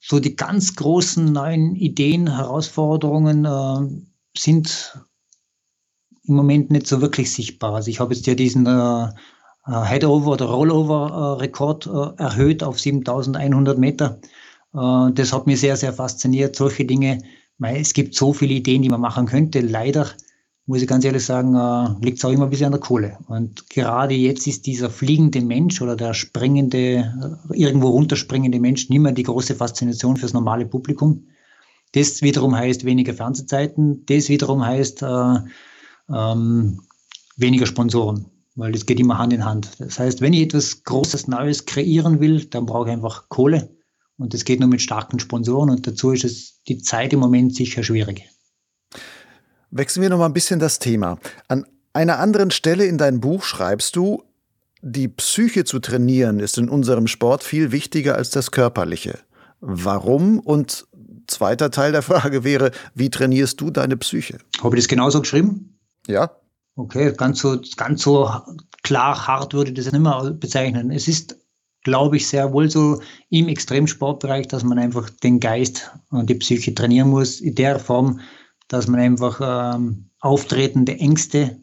So 0.00 0.20
die 0.20 0.36
ganz 0.36 0.76
großen 0.76 1.32
neuen 1.32 1.74
Ideen, 1.74 2.36
Herausforderungen 2.36 3.44
äh, 3.44 4.38
sind 4.38 5.00
im 6.24 6.34
Moment 6.34 6.70
nicht 6.70 6.86
so 6.86 7.00
wirklich 7.00 7.32
sichtbar. 7.32 7.74
Also 7.74 7.90
ich 7.90 8.00
habe 8.00 8.14
jetzt 8.14 8.26
ja 8.26 8.34
diesen 8.34 8.66
äh, 8.66 9.04
äh 9.66 9.84
Headover 9.84 10.32
oder 10.32 10.46
Rollover-Rekord 10.46 11.86
äh, 11.86 12.22
erhöht 12.22 12.62
auf 12.62 12.78
7100 12.78 13.78
Meter. 13.78 14.20
Äh, 14.74 15.12
das 15.12 15.32
hat 15.32 15.46
mich 15.46 15.60
sehr, 15.60 15.76
sehr 15.76 15.92
fasziniert. 15.92 16.56
Solche 16.56 16.84
Dinge, 16.84 17.22
weil 17.58 17.80
es 17.80 17.92
gibt 17.92 18.14
so 18.14 18.32
viele 18.32 18.54
Ideen, 18.54 18.82
die 18.82 18.88
man 18.88 19.00
machen 19.00 19.26
könnte. 19.26 19.60
Leider, 19.60 20.08
muss 20.66 20.82
ich 20.82 20.88
ganz 20.88 21.04
ehrlich 21.04 21.24
sagen, 21.24 21.54
äh, 21.54 22.04
liegt 22.04 22.18
es 22.18 22.24
auch 22.24 22.30
immer 22.30 22.44
ein 22.44 22.50
bisschen 22.50 22.66
an 22.66 22.72
der 22.72 22.80
Kohle. 22.80 23.18
Und 23.28 23.70
gerade 23.70 24.14
jetzt 24.14 24.46
ist 24.46 24.66
dieser 24.66 24.90
fliegende 24.90 25.40
Mensch 25.40 25.80
oder 25.80 25.94
der 25.94 26.12
springende, 26.12 26.78
äh, 26.78 27.58
irgendwo 27.58 27.88
runterspringende 27.88 28.58
Mensch 28.58 28.88
nicht 28.88 28.98
mehr 28.98 29.12
die 29.12 29.22
große 29.22 29.54
Faszination 29.54 30.16
fürs 30.16 30.32
normale 30.32 30.66
Publikum. 30.66 31.28
Das 31.92 32.20
wiederum 32.20 32.56
heißt 32.56 32.84
weniger 32.84 33.14
Fernsehzeiten. 33.14 34.04
Das 34.06 34.28
wiederum 34.28 34.64
heißt, 34.64 35.02
äh, 35.02 35.38
ähm, 36.12 36.80
weniger 37.36 37.66
Sponsoren, 37.66 38.26
weil 38.56 38.72
das 38.72 38.86
geht 38.86 38.98
immer 38.98 39.18
Hand 39.18 39.32
in 39.32 39.44
Hand. 39.44 39.70
Das 39.78 39.98
heißt, 39.98 40.20
wenn 40.20 40.32
ich 40.32 40.42
etwas 40.42 40.82
Großes, 40.82 41.28
Neues 41.28 41.66
kreieren 41.66 42.20
will, 42.20 42.44
dann 42.46 42.66
brauche 42.66 42.88
ich 42.88 42.92
einfach 42.92 43.28
Kohle 43.28 43.70
und 44.18 44.34
das 44.34 44.44
geht 44.44 44.60
nur 44.60 44.68
mit 44.68 44.80
starken 44.80 45.20
Sponsoren 45.20 45.70
und 45.70 45.86
dazu 45.86 46.10
ist 46.10 46.24
es 46.24 46.62
die 46.64 46.78
Zeit 46.78 47.12
im 47.12 47.20
Moment 47.20 47.54
sicher 47.54 47.82
schwierig. 47.82 48.28
Wechseln 49.70 50.02
wir 50.02 50.10
noch 50.10 50.18
mal 50.18 50.26
ein 50.26 50.32
bisschen 50.32 50.60
das 50.60 50.78
Thema. 50.78 51.18
An 51.48 51.64
einer 51.92 52.18
anderen 52.18 52.50
Stelle 52.50 52.86
in 52.86 52.98
deinem 52.98 53.20
Buch 53.20 53.42
schreibst 53.42 53.96
du, 53.96 54.22
die 54.82 55.08
Psyche 55.08 55.64
zu 55.64 55.80
trainieren 55.80 56.38
ist 56.38 56.58
in 56.58 56.68
unserem 56.68 57.06
Sport 57.06 57.42
viel 57.42 57.72
wichtiger 57.72 58.14
als 58.14 58.30
das 58.30 58.50
Körperliche. 58.50 59.18
Warum? 59.60 60.38
Und 60.38 60.86
zweiter 61.26 61.70
Teil 61.70 61.92
der 61.92 62.02
Frage 62.02 62.44
wäre, 62.44 62.70
wie 62.94 63.10
trainierst 63.10 63.60
du 63.60 63.70
deine 63.70 63.96
Psyche? 63.96 64.38
Habe 64.62 64.76
ich 64.76 64.84
das 64.84 64.88
genauso 64.88 65.20
geschrieben? 65.20 65.78
Ja. 66.06 66.30
Okay, 66.76 67.12
ganz 67.16 67.40
so, 67.40 67.58
ganz 67.76 68.02
so 68.02 68.30
klar 68.82 69.26
hart 69.26 69.54
würde 69.54 69.70
ich 69.70 69.76
das 69.76 69.90
nicht 69.90 70.02
mehr 70.02 70.30
bezeichnen. 70.38 70.90
Es 70.90 71.08
ist, 71.08 71.36
glaube 71.82 72.18
ich, 72.18 72.28
sehr 72.28 72.52
wohl 72.52 72.70
so 72.70 73.00
im 73.30 73.48
Extremsportbereich, 73.48 74.46
dass 74.48 74.62
man 74.62 74.78
einfach 74.78 75.08
den 75.10 75.40
Geist 75.40 75.90
und 76.10 76.28
die 76.28 76.34
Psyche 76.34 76.74
trainieren 76.74 77.08
muss, 77.08 77.40
in 77.40 77.54
der 77.54 77.78
Form, 77.80 78.20
dass 78.68 78.88
man 78.88 79.00
einfach 79.00 79.40
ähm, 79.42 80.10
auftretende 80.20 80.98
Ängste, 80.98 81.60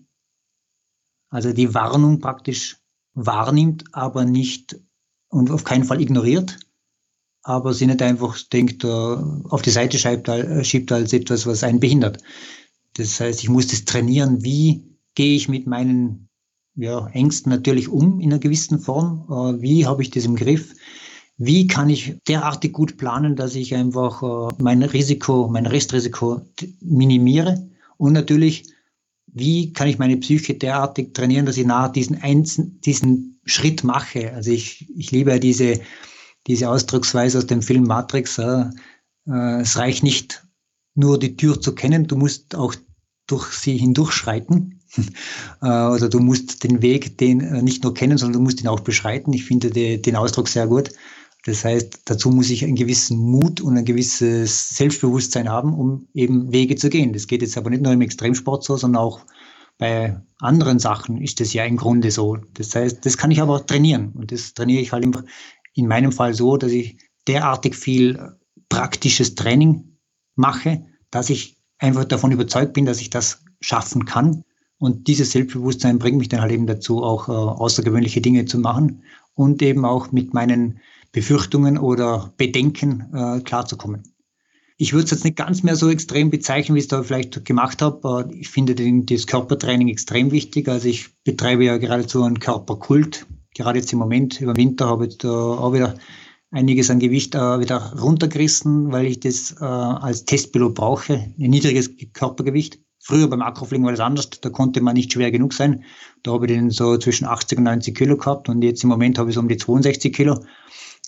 also 1.30 1.54
die 1.54 1.74
Warnung 1.74 2.20
praktisch 2.20 2.78
wahrnimmt, 3.14 3.86
aber 3.92 4.26
nicht 4.26 4.80
und 5.30 5.52
auf 5.52 5.64
keinen 5.64 5.84
Fall 5.84 6.02
ignoriert, 6.02 6.60
aber 7.42 7.74
sie 7.74 7.88
nicht 7.88 8.02
einfach 8.02 8.38
denkt, 8.42 8.84
äh, 8.84 8.88
auf 8.88 9.62
die 9.62 9.72
Seite 9.72 9.98
schiebt, 9.98 10.28
äh, 10.30 10.64
schiebt 10.64 10.92
als 10.92 11.12
etwas, 11.14 11.46
was 11.46 11.64
einen 11.64 11.80
behindert. 11.80 12.22
Das 12.96 13.20
heißt, 13.20 13.42
ich 13.42 13.50
muss 13.50 13.68
das 13.68 13.86
trainieren. 13.86 14.44
Wie 14.44 14.98
gehe 15.16 15.36
ich 15.36 15.50
mit 15.50 15.68
meinen 15.68 16.30
ja, 16.76 17.08
Ängsten 17.08 17.52
natürlich 17.52 17.90
um 17.90 18.20
in 18.20 18.32
einer 18.32 18.40
gewissen 18.40 18.80
Form? 18.80 19.28
Äh, 19.30 19.62
wie 19.62 19.86
habe 19.86 20.02
ich 20.04 20.12
das 20.12 20.26
im 20.26 20.36
Griff? 20.36 20.74
Wie 21.38 21.68
kann 21.68 21.90
ich 21.90 22.20
derartig 22.28 22.74
gut 22.74 22.98
planen, 22.98 23.36
dass 23.36 23.56
ich 23.56 23.74
einfach 23.76 24.22
äh, 24.22 24.56
mein 24.62 24.84
Risiko, 24.84 25.48
mein 25.48 25.66
Restrisiko 25.66 26.42
minimiere 26.82 27.70
Und 27.98 28.14
natürlich, 28.14 28.72
wie 29.28 29.74
kann 29.74 29.88
ich 29.88 29.98
meine 29.98 30.18
Psyche 30.18 30.54
derartig 30.54 31.14
trainieren, 31.14 31.46
dass 31.46 31.58
ich 31.58 31.66
nach 31.66 31.92
diesen, 31.92 32.22
Einzel 32.22 32.72
diesen 32.86 33.40
Schritt 33.46 33.84
mache. 33.84 34.32
Also 34.34 34.52
ich, 34.52 34.88
ich 34.96 35.12
liebe 35.12 35.32
ja 35.32 35.40
diese, 35.40 35.82
diese 36.46 36.70
Ausdrucksweise 36.70 37.40
aus 37.40 37.48
dem 37.48 37.62
Film 37.62 37.84
Matrix. 37.84 38.38
Äh, 38.38 38.66
es 39.26 39.78
reicht 39.78 40.04
nicht 40.04 40.46
nur 40.96 41.18
die 41.18 41.36
Tür 41.36 41.60
zu 41.60 41.74
kennen, 41.74 42.08
du 42.08 42.16
musst 42.16 42.56
auch 42.56 42.76
durch 43.28 43.48
sie 43.54 43.78
hindurchschreiten. 43.78 44.82
äh, 45.62 45.66
oder 45.66 46.10
du 46.10 46.20
musst 46.20 46.64
den 46.64 46.82
Weg 46.82 47.18
den 47.18 47.42
äh, 47.42 47.62
nicht 47.62 47.84
nur 47.84 47.94
kennen, 47.94 48.18
sondern 48.18 48.40
du 48.40 48.44
musst 48.44 48.62
ihn 48.62 48.68
auch 48.68 48.82
beschreiten. 48.82 49.34
Ich 49.34 49.46
finde 49.46 49.72
de, 49.72 49.98
den 49.98 50.16
Ausdruck 50.16 50.48
sehr 50.48 50.68
gut. 50.68 50.92
Das 51.46 51.66
heißt, 51.66 52.02
dazu 52.06 52.30
muss 52.30 52.50
ich 52.50 52.64
einen 52.64 52.76
gewissen 52.76 53.18
Mut 53.18 53.60
und 53.60 53.78
ein 53.78 53.86
gewisses 53.86 54.70
Selbstbewusstsein 54.78 55.50
haben, 55.50 55.74
um 55.74 56.08
eben 56.14 56.54
Wege 56.54 56.76
zu 56.76 56.90
gehen. 56.90 57.12
Das 57.12 57.28
geht 57.28 57.42
jetzt 57.42 57.58
aber 57.58 57.70
nicht 57.70 57.84
nur 57.84 57.92
im 57.92 58.02
Extremsport 58.02 58.64
so, 58.64 58.78
sondern 58.78 59.02
auch 59.02 59.22
bei 59.78 60.18
anderen 60.40 60.80
Sachen 60.80 61.22
ist 61.22 61.40
das 61.42 61.54
ja 61.54 61.66
im 61.66 61.76
Grunde 61.76 62.12
so. 62.12 62.38
Das 62.54 62.74
heißt, 62.74 63.06
das 63.06 63.18
kann 63.18 63.32
ich 63.32 63.42
aber 63.42 63.66
trainieren. 63.66 64.14
Und 64.14 64.32
das 64.32 64.54
trainiere 64.54 64.82
ich 64.82 64.94
halt 64.94 65.06
in 65.74 65.88
meinem 65.88 66.14
Fall 66.14 66.34
so, 66.34 66.56
dass 66.56 66.72
ich 66.72 66.98
derartig 67.28 67.76
viel 67.76 68.38
praktisches 68.70 69.36
Training 69.36 69.98
mache, 70.36 70.86
dass 71.12 71.30
ich 71.30 71.58
einfach 71.78 72.06
davon 72.06 72.32
überzeugt 72.32 72.74
bin, 72.74 72.86
dass 72.86 73.02
ich 73.02 73.10
das 73.10 73.44
schaffen 73.60 74.06
kann. 74.06 74.44
Und 74.78 75.08
dieses 75.08 75.32
Selbstbewusstsein 75.32 76.00
bringt 76.00 76.18
mich 76.18 76.30
dann 76.30 76.42
halt 76.42 76.52
eben 76.52 76.68
dazu, 76.68 77.04
auch 77.04 77.28
äh, 77.28 77.32
außergewöhnliche 77.32 78.22
Dinge 78.22 78.46
zu 78.46 78.60
machen 78.60 79.04
und 79.34 79.62
eben 79.62 79.86
auch 79.86 80.12
mit 80.12 80.34
meinen 80.34 80.80
Befürchtungen 81.14 81.78
oder 81.78 82.34
Bedenken 82.36 83.10
äh, 83.14 83.40
klarzukommen. 83.42 84.04
Ich 84.78 84.92
würde 84.92 85.06
es 85.06 85.12
jetzt 85.12 85.24
nicht 85.24 85.38
ganz 85.38 85.64
mehr 85.64 85.78
so 85.78 85.90
extrem 85.90 86.30
bezeichnen, 86.30 86.76
wie 86.76 86.80
ich 86.80 86.86
es 86.86 86.90
da 86.90 87.04
vielleicht 87.04 87.46
gemacht 87.46 87.82
habe. 87.82 88.30
Ich 88.38 88.50
finde 88.50 88.76
den, 88.76 89.06
das 89.06 89.28
Körpertraining 89.28 89.88
extrem 89.88 90.32
wichtig. 90.32 90.68
Also 90.68 90.90
ich 90.90 91.10
betreibe 91.24 91.64
ja 91.64 91.78
geradezu 91.78 92.24
einen 92.24 92.40
Körperkult. 92.40 93.26
Gerade 93.56 93.80
jetzt 93.80 93.94
im 93.94 94.00
Moment, 94.00 94.42
über 94.42 94.58
Winter, 94.58 94.88
habe 94.88 95.06
ich 95.06 95.20
da 95.20 95.30
auch 95.30 95.74
wieder 95.74 95.96
einiges 96.50 96.90
an 96.90 97.00
Gewicht 97.00 97.36
äh, 97.36 97.60
wieder 97.60 97.94
runtergerissen, 98.00 98.92
weil 98.92 99.06
ich 99.06 99.20
das 99.20 99.56
äh, 99.62 99.64
als 99.64 100.26
Testpilot 100.26 100.74
brauche. 100.74 101.14
Ein 101.14 101.34
niedriges 101.38 101.92
Körpergewicht. 102.14 102.80
Früher 103.00 103.28
beim 103.28 103.42
Akrofliegen 103.42 103.86
war 103.86 103.92
das 103.92 104.00
anders, 104.00 104.30
da 104.30 104.50
konnte 104.50 104.80
man 104.80 104.96
nicht 104.96 105.12
schwer 105.12 105.30
genug 105.30 105.54
sein. 105.54 105.84
Da 106.24 106.32
habe 106.32 106.46
ich 106.46 106.54
den 106.54 106.70
so 106.70 106.98
zwischen 106.98 107.26
80 107.26 107.58
und 107.58 107.66
90 107.66 107.98
Kilo 107.98 108.16
gehabt 108.16 108.48
und 108.48 108.62
jetzt 108.62 108.82
im 108.84 108.90
Moment 108.90 109.20
habe 109.20 109.30
ich 109.30 109.36
so 109.36 109.42
um 109.42 109.50
die 109.50 109.58
62 109.58 110.14
Kilo. 110.14 110.40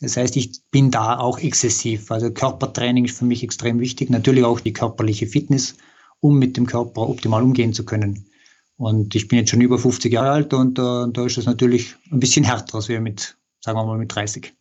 Das 0.01 0.17
heißt, 0.17 0.35
ich 0.35 0.61
bin 0.71 0.91
da 0.91 1.17
auch 1.17 1.39
exzessiv. 1.39 2.11
Also 2.11 2.31
Körpertraining 2.31 3.05
ist 3.05 3.17
für 3.17 3.25
mich 3.25 3.43
extrem 3.43 3.79
wichtig. 3.79 4.09
Natürlich 4.09 4.43
auch 4.43 4.59
die 4.59 4.73
körperliche 4.73 5.27
Fitness, 5.27 5.75
um 6.19 6.37
mit 6.37 6.57
dem 6.57 6.65
Körper 6.65 7.07
optimal 7.09 7.43
umgehen 7.43 7.73
zu 7.73 7.85
können. 7.85 8.25
Und 8.77 9.15
ich 9.15 9.29
bin 9.29 9.39
jetzt 9.39 9.51
schon 9.51 9.61
über 9.61 9.79
50 9.79 10.11
Jahre 10.11 10.31
alt 10.31 10.53
und 10.53 10.77
äh, 10.77 10.81
da 11.11 11.25
ist 11.25 11.37
es 11.37 11.45
natürlich 11.45 11.95
ein 12.11 12.19
bisschen 12.19 12.43
härter 12.43 12.75
als 12.75 12.89
wir 12.89 12.99
mit, 12.99 13.37
sagen 13.61 13.77
wir 13.77 13.85
mal, 13.85 13.97
mit 13.97 14.13
30 14.13 14.53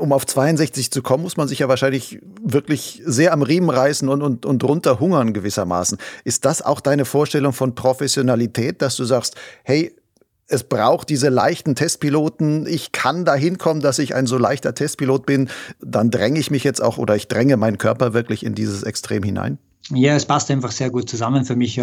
um 0.00 0.12
auf 0.12 0.26
62 0.26 0.90
zu 0.90 1.02
kommen, 1.02 1.22
muss 1.22 1.36
man 1.36 1.46
sich 1.46 1.60
ja 1.60 1.68
wahrscheinlich 1.68 2.20
wirklich 2.42 3.02
sehr 3.04 3.32
am 3.32 3.42
Riemen 3.42 3.70
reißen 3.70 4.08
und, 4.08 4.22
und, 4.22 4.46
und 4.46 4.64
runterhungern 4.64 5.32
gewissermaßen. 5.32 5.98
Ist 6.24 6.44
das 6.44 6.62
auch 6.62 6.80
deine 6.80 7.04
Vorstellung 7.04 7.52
von 7.52 7.74
Professionalität, 7.74 8.82
dass 8.82 8.96
du 8.96 9.04
sagst, 9.04 9.36
hey, 9.62 9.94
es 10.50 10.64
braucht 10.64 11.08
diese 11.08 11.28
leichten 11.28 11.76
Testpiloten. 11.76 12.66
Ich 12.66 12.90
kann 12.90 13.24
dahin 13.24 13.56
kommen, 13.56 13.80
dass 13.80 14.00
ich 14.00 14.14
ein 14.14 14.26
so 14.26 14.36
leichter 14.36 14.74
Testpilot 14.74 15.24
bin. 15.24 15.48
Dann 15.80 16.10
dränge 16.10 16.40
ich 16.40 16.50
mich 16.50 16.64
jetzt 16.64 16.82
auch 16.82 16.98
oder 16.98 17.14
ich 17.14 17.28
dränge 17.28 17.56
meinen 17.56 17.78
Körper 17.78 18.14
wirklich 18.14 18.44
in 18.44 18.54
dieses 18.54 18.82
Extrem 18.82 19.22
hinein. 19.22 19.58
Ja, 19.90 20.14
es 20.14 20.26
passt 20.26 20.50
einfach 20.50 20.72
sehr 20.72 20.90
gut 20.90 21.08
zusammen 21.08 21.44
für 21.44 21.56
mich. 21.56 21.80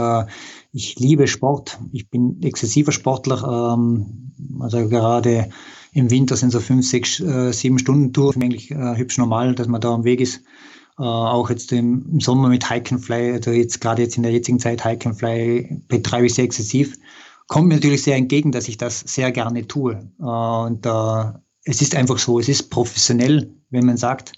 Ich 0.74 1.00
liebe 1.00 1.28
Sport. 1.28 1.80
Ich 1.94 2.10
bin 2.10 2.42
exzessiver 2.44 2.92
Sportler. 2.92 3.74
Ähm, 3.74 4.34
also 4.60 4.88
gerade 4.88 5.50
im 5.94 6.12
Winter 6.12 6.36
sind 6.36 6.52
so 6.52 6.60
fünf, 6.60 6.88
sechs, 6.88 7.20
äh, 7.22 7.52
sieben 7.54 7.80
Stunden 7.80 8.14
Tour 8.14 8.36
eigentlich 8.36 8.70
äh, 8.72 8.98
hübsch 8.98 9.18
normal, 9.18 9.56
dass 9.56 9.68
man 9.68 9.82
da 9.82 9.94
am 9.94 10.04
Weg 10.04 10.22
ist. 10.22 10.42
Auch 11.00 11.52
jetzt 11.52 11.72
im 11.74 12.20
Sommer 12.20 12.50
mit 12.50 12.72
Hike 12.72 12.96
and 12.96 13.06
Fly, 13.06 13.34
also 13.34 13.52
jetzt 13.52 13.82
gerade 13.82 14.02
jetzt 14.02 14.18
in 14.18 14.24
der 14.24 14.32
jetzigen 14.32 14.58
Zeit 14.58 14.84
Hike 14.84 15.08
and 15.08 15.16
Fly 15.16 15.80
betreibe 15.88 16.26
ich 16.26 16.34
sehr 16.34 16.46
exzessiv 16.46 16.98
kommt 17.48 17.68
mir 17.68 17.76
natürlich 17.76 18.04
sehr 18.04 18.16
entgegen, 18.16 18.52
dass 18.52 18.68
ich 18.68 18.78
das 18.78 19.00
sehr 19.00 19.32
gerne 19.32 19.68
tue. 19.68 20.12
Und 20.20 20.86
äh, 20.86 21.40
es 21.64 21.82
ist 21.82 21.96
einfach 21.96 22.18
so, 22.18 22.40
es 22.40 22.50
ist 22.50 22.70
professionell, 22.70 23.54
wenn 23.70 23.86
man 23.86 23.98
sagt, 23.98 24.34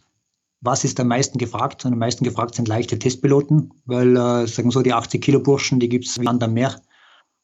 was 0.62 0.84
ist 0.84 0.99
am 0.99 1.07
meisten 1.07 1.38
gefragt? 1.38 1.86
Und 1.86 1.93
am 1.93 1.99
meisten 1.99 2.24
gefragt 2.24 2.55
sind 2.55 2.68
leichte 2.68 2.99
Testpiloten, 2.99 3.72
weil, 3.86 4.16
äh, 4.16 4.47
sagen 4.47 4.68
wir 4.68 4.72
so, 4.72 4.82
die 4.82 4.93
80 4.93 5.22
Kilo 5.22 5.39
Burschen, 5.39 5.80
die 5.80 5.89
gibt 5.89 6.05
es 6.05 6.20
wie 6.20 6.28
anderen 6.28 6.53
mehr. 6.53 6.82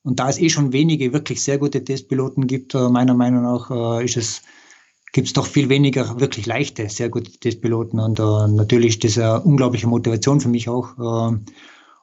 Und 0.04 0.20
da 0.20 0.30
es 0.30 0.38
eh 0.38 0.50
schon 0.50 0.74
wenige 0.74 1.14
wirklich 1.14 1.42
sehr 1.42 1.58
gute 1.58 1.84
Testpiloten 1.84 2.46
gibt, 2.46 2.76
äh, 2.76 2.90
meiner 2.90 3.14
Meinung 3.14 3.44
nach, 3.44 3.72
äh, 3.72 4.06
ist 4.06 4.18
es, 4.18 4.42
gibt 5.14 5.28
es 5.28 5.34
doch 5.34 5.48
viel 5.48 5.70
weniger 5.70 6.20
wirklich 6.20 6.46
leichte, 6.46 6.90
sehr 6.90 7.10
gute 7.10 7.32
Testpiloten. 7.32 8.00
Und 8.00 8.20
äh, 8.20 8.48
natürlich 8.50 8.96
ist 8.96 9.04
das 9.04 9.18
eine 9.18 9.42
unglaubliche 9.42 9.88
Motivation 9.88 10.42
für 10.42 10.50
mich 10.50 10.68
auch. 10.68 11.32
Äh, 11.32 11.38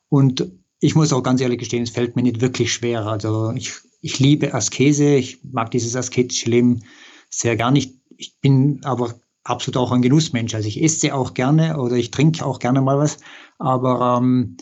und 0.09 0.51
ich 0.83 0.97
muss 0.97 1.13
auch 1.13 1.23
ganz 1.23 1.41
ehrlich 1.41 1.61
gestehen, 1.61 1.85
es 1.85 1.91
fällt 1.91 2.17
mir 2.17 2.23
nicht 2.23 2.41
wirklich 2.41 2.73
schwer. 2.73 3.07
Also 3.07 3.53
ich, 3.53 3.73
ich 4.01 4.19
liebe 4.19 4.53
Askese, 4.53 5.15
ich 5.15 5.39
mag 5.45 5.71
dieses 5.71 5.95
asketische 5.95 6.51
Leben 6.51 6.83
sehr 7.31 7.57
gar 7.57 7.71
nicht. 7.71 7.95
Ich 8.17 8.41
bin 8.41 8.81
aber 8.83 9.15
absolut 9.45 9.77
auch 9.77 9.93
ein 9.93 10.03
Genussmensch. 10.03 10.57
Also 10.57 10.67
ich 10.67 10.83
esse 10.83 11.15
auch 11.15 11.35
gerne 11.35 11.79
oder 11.79 11.95
ich 11.95 12.11
trinke 12.11 12.45
auch 12.45 12.59
gerne 12.59 12.81
mal 12.81 12.99
was. 12.99 13.19
Aber 13.61 14.19
ähm, 14.19 14.57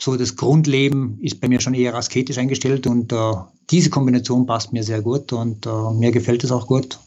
so 0.00 0.16
das 0.16 0.34
Grundleben 0.34 1.20
ist 1.20 1.40
bei 1.40 1.48
mir 1.48 1.60
schon 1.60 1.74
eher 1.74 1.94
asketisch 1.94 2.38
eingestellt 2.38 2.88
und 2.88 3.12
äh, 3.12 3.32
diese 3.70 3.90
Kombination 3.90 4.46
passt 4.46 4.72
mir 4.72 4.82
sehr 4.82 5.02
gut 5.02 5.32
und 5.32 5.66
äh, 5.66 5.92
mir 5.92 6.10
gefällt 6.10 6.42
es 6.42 6.50
auch 6.50 6.66
gut. 6.66 6.98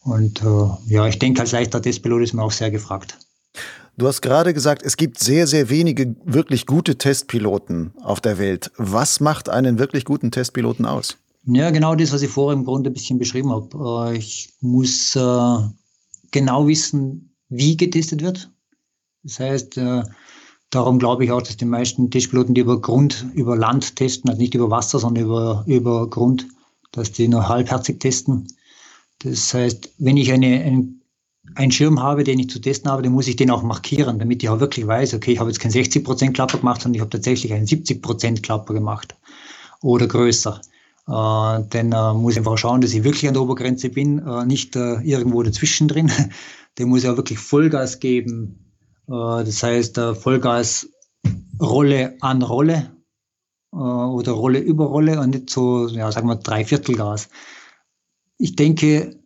Und 0.00 0.42
äh, 0.42 0.92
ja, 0.92 1.06
ich 1.06 1.20
denke, 1.20 1.42
als 1.42 1.52
leichter 1.52 1.80
Testpilot 1.80 2.22
ist 2.22 2.32
mir 2.32 2.42
auch 2.42 2.50
sehr 2.50 2.72
gefragt. 2.72 3.16
Du 3.98 4.06
hast 4.06 4.22
gerade 4.22 4.54
gesagt, 4.54 4.84
es 4.84 4.96
gibt 4.96 5.18
sehr, 5.18 5.48
sehr 5.48 5.70
wenige 5.70 6.14
wirklich 6.24 6.66
gute 6.66 6.96
Testpiloten 6.96 7.92
auf 8.00 8.20
der 8.20 8.38
Welt. 8.38 8.70
Was 8.76 9.18
macht 9.18 9.48
einen 9.48 9.80
wirklich 9.80 10.04
guten 10.04 10.30
Testpiloten 10.30 10.86
aus? 10.86 11.18
Ja, 11.46 11.70
genau 11.70 11.96
das, 11.96 12.12
was 12.12 12.22
ich 12.22 12.30
vorher 12.30 12.56
im 12.56 12.64
Grunde 12.64 12.90
ein 12.90 12.92
bisschen 12.92 13.18
beschrieben 13.18 13.50
habe. 13.50 14.12
Äh, 14.12 14.18
ich 14.18 14.54
muss 14.60 15.16
äh, 15.16 15.56
genau 16.30 16.68
wissen, 16.68 17.34
wie 17.48 17.76
getestet 17.76 18.22
wird. 18.22 18.48
Das 19.24 19.40
heißt, 19.40 19.78
äh, 19.78 20.04
darum 20.70 21.00
glaube 21.00 21.24
ich 21.24 21.32
auch, 21.32 21.42
dass 21.42 21.56
die 21.56 21.64
meisten 21.64 22.08
Testpiloten, 22.08 22.54
die 22.54 22.60
über 22.60 22.80
Grund, 22.80 23.26
über 23.34 23.56
Land 23.56 23.96
testen, 23.96 24.30
also 24.30 24.40
nicht 24.40 24.54
über 24.54 24.70
Wasser, 24.70 25.00
sondern 25.00 25.24
über, 25.24 25.64
über 25.66 26.08
Grund, 26.08 26.46
dass 26.92 27.10
die 27.10 27.26
nur 27.26 27.48
halbherzig 27.48 27.98
testen. 27.98 28.46
Das 29.24 29.52
heißt, 29.52 29.90
wenn 29.98 30.16
ich 30.16 30.30
eine, 30.30 30.62
einen 30.62 30.97
einen 31.54 31.72
Schirm 31.72 32.02
habe, 32.02 32.24
den 32.24 32.38
ich 32.38 32.50
zu 32.50 32.60
testen 32.60 32.90
habe, 32.90 33.02
dann 33.02 33.12
muss 33.12 33.28
ich 33.28 33.36
den 33.36 33.50
auch 33.50 33.62
markieren, 33.62 34.18
damit 34.18 34.42
ich 34.42 34.48
auch 34.48 34.60
wirklich 34.60 34.86
weiß, 34.86 35.14
okay, 35.14 35.32
ich 35.32 35.40
habe 35.40 35.50
jetzt 35.50 35.60
keinen 35.60 35.72
60% 35.72 36.32
Klapper 36.32 36.58
gemacht, 36.58 36.82
sondern 36.82 36.94
ich 36.94 37.00
habe 37.00 37.10
tatsächlich 37.10 37.52
einen 37.52 37.66
70% 37.66 38.42
Klapper 38.42 38.74
gemacht 38.74 39.16
oder 39.82 40.06
größer. 40.06 40.60
Äh, 41.08 41.10
dann 41.70 41.92
äh, 41.92 42.14
muss 42.14 42.32
ich 42.34 42.38
einfach 42.38 42.58
schauen, 42.58 42.80
dass 42.80 42.92
ich 42.92 43.04
wirklich 43.04 43.26
an 43.28 43.34
der 43.34 43.42
Obergrenze 43.42 43.88
bin, 43.88 44.18
äh, 44.18 44.44
nicht 44.44 44.76
äh, 44.76 45.00
irgendwo 45.00 45.42
dazwischen 45.42 45.88
drin. 45.88 46.12
Den 46.78 46.88
muss 46.88 47.02
ich 47.02 47.08
auch 47.08 47.16
wirklich 47.16 47.38
Vollgas 47.38 47.98
geben. 47.98 48.74
Äh, 49.08 49.44
das 49.44 49.62
heißt, 49.62 49.98
äh, 49.98 50.14
Vollgas 50.14 50.88
Rolle 51.60 52.16
an 52.20 52.42
Rolle 52.42 52.92
oder 53.70 54.32
Rolle 54.32 54.60
über 54.60 54.86
Rolle 54.86 55.20
und 55.20 55.30
nicht 55.30 55.50
so, 55.50 55.88
ja, 55.88 56.10
sagen 56.10 56.26
wir, 56.26 56.36
Dreiviertelgas. 56.36 57.28
Ich 58.38 58.56
denke, 58.56 59.17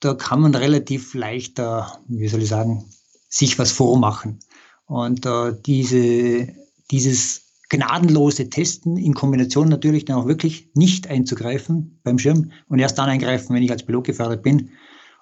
da 0.00 0.14
kann 0.14 0.40
man 0.40 0.54
relativ 0.54 1.14
leicht, 1.14 1.58
äh, 1.58 1.82
wie 2.08 2.28
soll 2.28 2.42
ich 2.42 2.48
sagen, 2.48 2.84
sich 3.28 3.58
was 3.58 3.70
vormachen. 3.70 4.40
Und 4.86 5.24
äh, 5.24 5.54
diese, 5.64 6.48
dieses 6.90 7.42
gnadenlose 7.68 8.50
Testen 8.50 8.96
in 8.96 9.14
Kombination 9.14 9.68
natürlich 9.68 10.06
dann 10.06 10.16
auch 10.16 10.26
wirklich 10.26 10.70
nicht 10.74 11.06
einzugreifen 11.08 12.00
beim 12.02 12.18
Schirm 12.18 12.50
und 12.68 12.80
erst 12.80 12.98
dann 12.98 13.08
eingreifen, 13.08 13.54
wenn 13.54 13.62
ich 13.62 13.70
als 13.70 13.84
Pilot 13.84 14.04
gefördert 14.04 14.42
bin. 14.42 14.70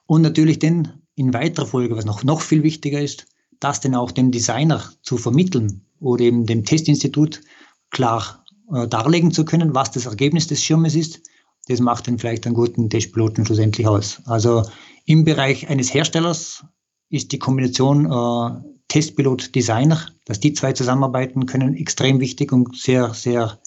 Und 0.06 0.22
natürlich 0.22 0.58
dann 0.58 1.02
in 1.16 1.34
weiterer 1.34 1.66
Folge, 1.66 1.96
was 1.96 2.06
noch, 2.06 2.24
noch 2.24 2.40
viel 2.40 2.62
wichtiger 2.62 3.02
ist, 3.02 3.26
das 3.60 3.80
dann 3.80 3.94
auch 3.94 4.12
dem 4.12 4.30
Designer 4.30 4.82
zu 5.02 5.18
vermitteln 5.18 5.82
oder 6.00 6.24
eben 6.24 6.46
dem 6.46 6.64
Testinstitut 6.64 7.42
klar 7.90 8.44
äh, 8.72 8.86
darlegen 8.86 9.32
zu 9.32 9.44
können, 9.44 9.74
was 9.74 9.90
das 9.90 10.06
Ergebnis 10.06 10.46
des 10.46 10.62
Schirmes 10.62 10.94
ist 10.94 11.20
das 11.68 11.80
macht 11.80 12.08
dann 12.08 12.18
vielleicht 12.18 12.46
einen 12.46 12.54
guten 12.54 12.88
Testpiloten 12.88 13.44
schlussendlich 13.44 13.86
aus. 13.86 14.22
Also 14.24 14.62
im 15.04 15.24
Bereich 15.24 15.68
eines 15.68 15.92
Herstellers 15.92 16.64
ist 17.10 17.32
die 17.32 17.38
Kombination 17.38 18.06
äh, 18.06 18.78
Testpilot-Designer, 18.88 20.06
dass 20.24 20.40
die 20.40 20.54
zwei 20.54 20.72
zusammenarbeiten 20.72 21.46
können, 21.46 21.76
extrem 21.76 22.20
wichtig 22.20 22.52
und 22.52 22.76
sehr, 22.76 23.12
sehr 23.12 23.58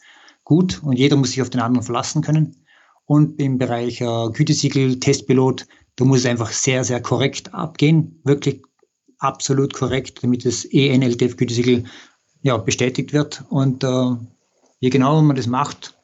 gut. 0.43 0.81
Und 0.83 0.97
jeder 0.97 1.15
muss 1.15 1.29
sich 1.29 1.41
auf 1.41 1.51
den 1.51 1.61
anderen 1.61 1.85
verlassen 1.85 2.23
können. 2.23 2.65
Und 3.05 3.39
im 3.39 3.57
Bereich 3.57 4.01
äh, 4.01 4.29
Gütesiegel, 4.31 4.99
Testpilot, 4.99 5.67
da 5.95 6.05
muss 6.05 6.19
es 6.19 6.25
einfach 6.25 6.51
sehr, 6.51 6.83
sehr 6.83 7.01
korrekt 7.01 7.53
abgehen, 7.53 8.19
wirklich 8.23 8.63
absolut 9.19 9.73
korrekt, 9.73 10.23
damit 10.23 10.45
das 10.45 10.65
ENLTF-Gütesiegel 10.65 11.83
ja, 12.41 12.57
bestätigt 12.57 13.13
wird. 13.13 13.43
Und 13.49 13.83
äh, 13.83 14.15
je 14.79 14.89
genauer 14.89 15.21
man 15.21 15.35
das 15.35 15.45
macht 15.45 15.95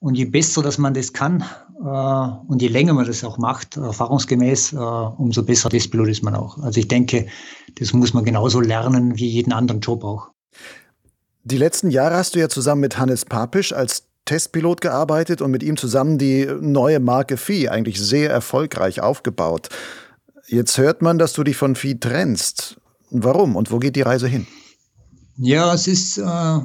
und 0.00 0.14
je 0.14 0.24
besser, 0.24 0.62
dass 0.62 0.78
man 0.78 0.94
das 0.94 1.12
kann 1.12 1.44
äh, 1.78 2.50
und 2.50 2.60
je 2.60 2.68
länger 2.68 2.94
man 2.94 3.06
das 3.06 3.22
auch 3.22 3.38
macht, 3.38 3.76
erfahrungsgemäß, 3.76 4.72
äh, 4.72 4.76
umso 4.76 5.42
besser 5.42 5.70
Testpilot 5.70 6.08
ist 6.08 6.22
man 6.22 6.34
auch. 6.34 6.58
Also 6.58 6.80
ich 6.80 6.88
denke, 6.88 7.26
das 7.78 7.92
muss 7.92 8.12
man 8.12 8.24
genauso 8.24 8.60
lernen 8.60 9.16
wie 9.16 9.28
jeden 9.28 9.52
anderen 9.52 9.80
Job 9.80 10.02
auch. 10.02 10.30
Die 11.44 11.58
letzten 11.58 11.90
Jahre 11.90 12.16
hast 12.16 12.34
du 12.34 12.38
ja 12.38 12.48
zusammen 12.48 12.80
mit 12.80 12.98
Hannes 12.98 13.24
Papisch 13.24 13.72
als 13.72 14.04
Testpilot 14.24 14.80
gearbeitet 14.80 15.42
und 15.42 15.50
mit 15.50 15.62
ihm 15.62 15.76
zusammen 15.76 16.18
die 16.18 16.46
neue 16.60 17.00
Marke 17.00 17.36
Vieh 17.36 17.68
eigentlich 17.68 18.00
sehr 18.00 18.30
erfolgreich 18.30 19.00
aufgebaut. 19.00 19.68
Jetzt 20.46 20.78
hört 20.78 21.02
man, 21.02 21.18
dass 21.18 21.32
du 21.32 21.44
dich 21.44 21.56
von 21.56 21.76
Vieh 21.76 21.98
trennst. 21.98 22.80
Warum 23.10 23.56
und 23.56 23.70
wo 23.70 23.78
geht 23.78 23.96
die 23.96 24.02
Reise 24.02 24.28
hin? 24.28 24.46
Ja, 25.36 25.72
es 25.74 25.88
ist 25.88 26.18
äh, 26.18 26.58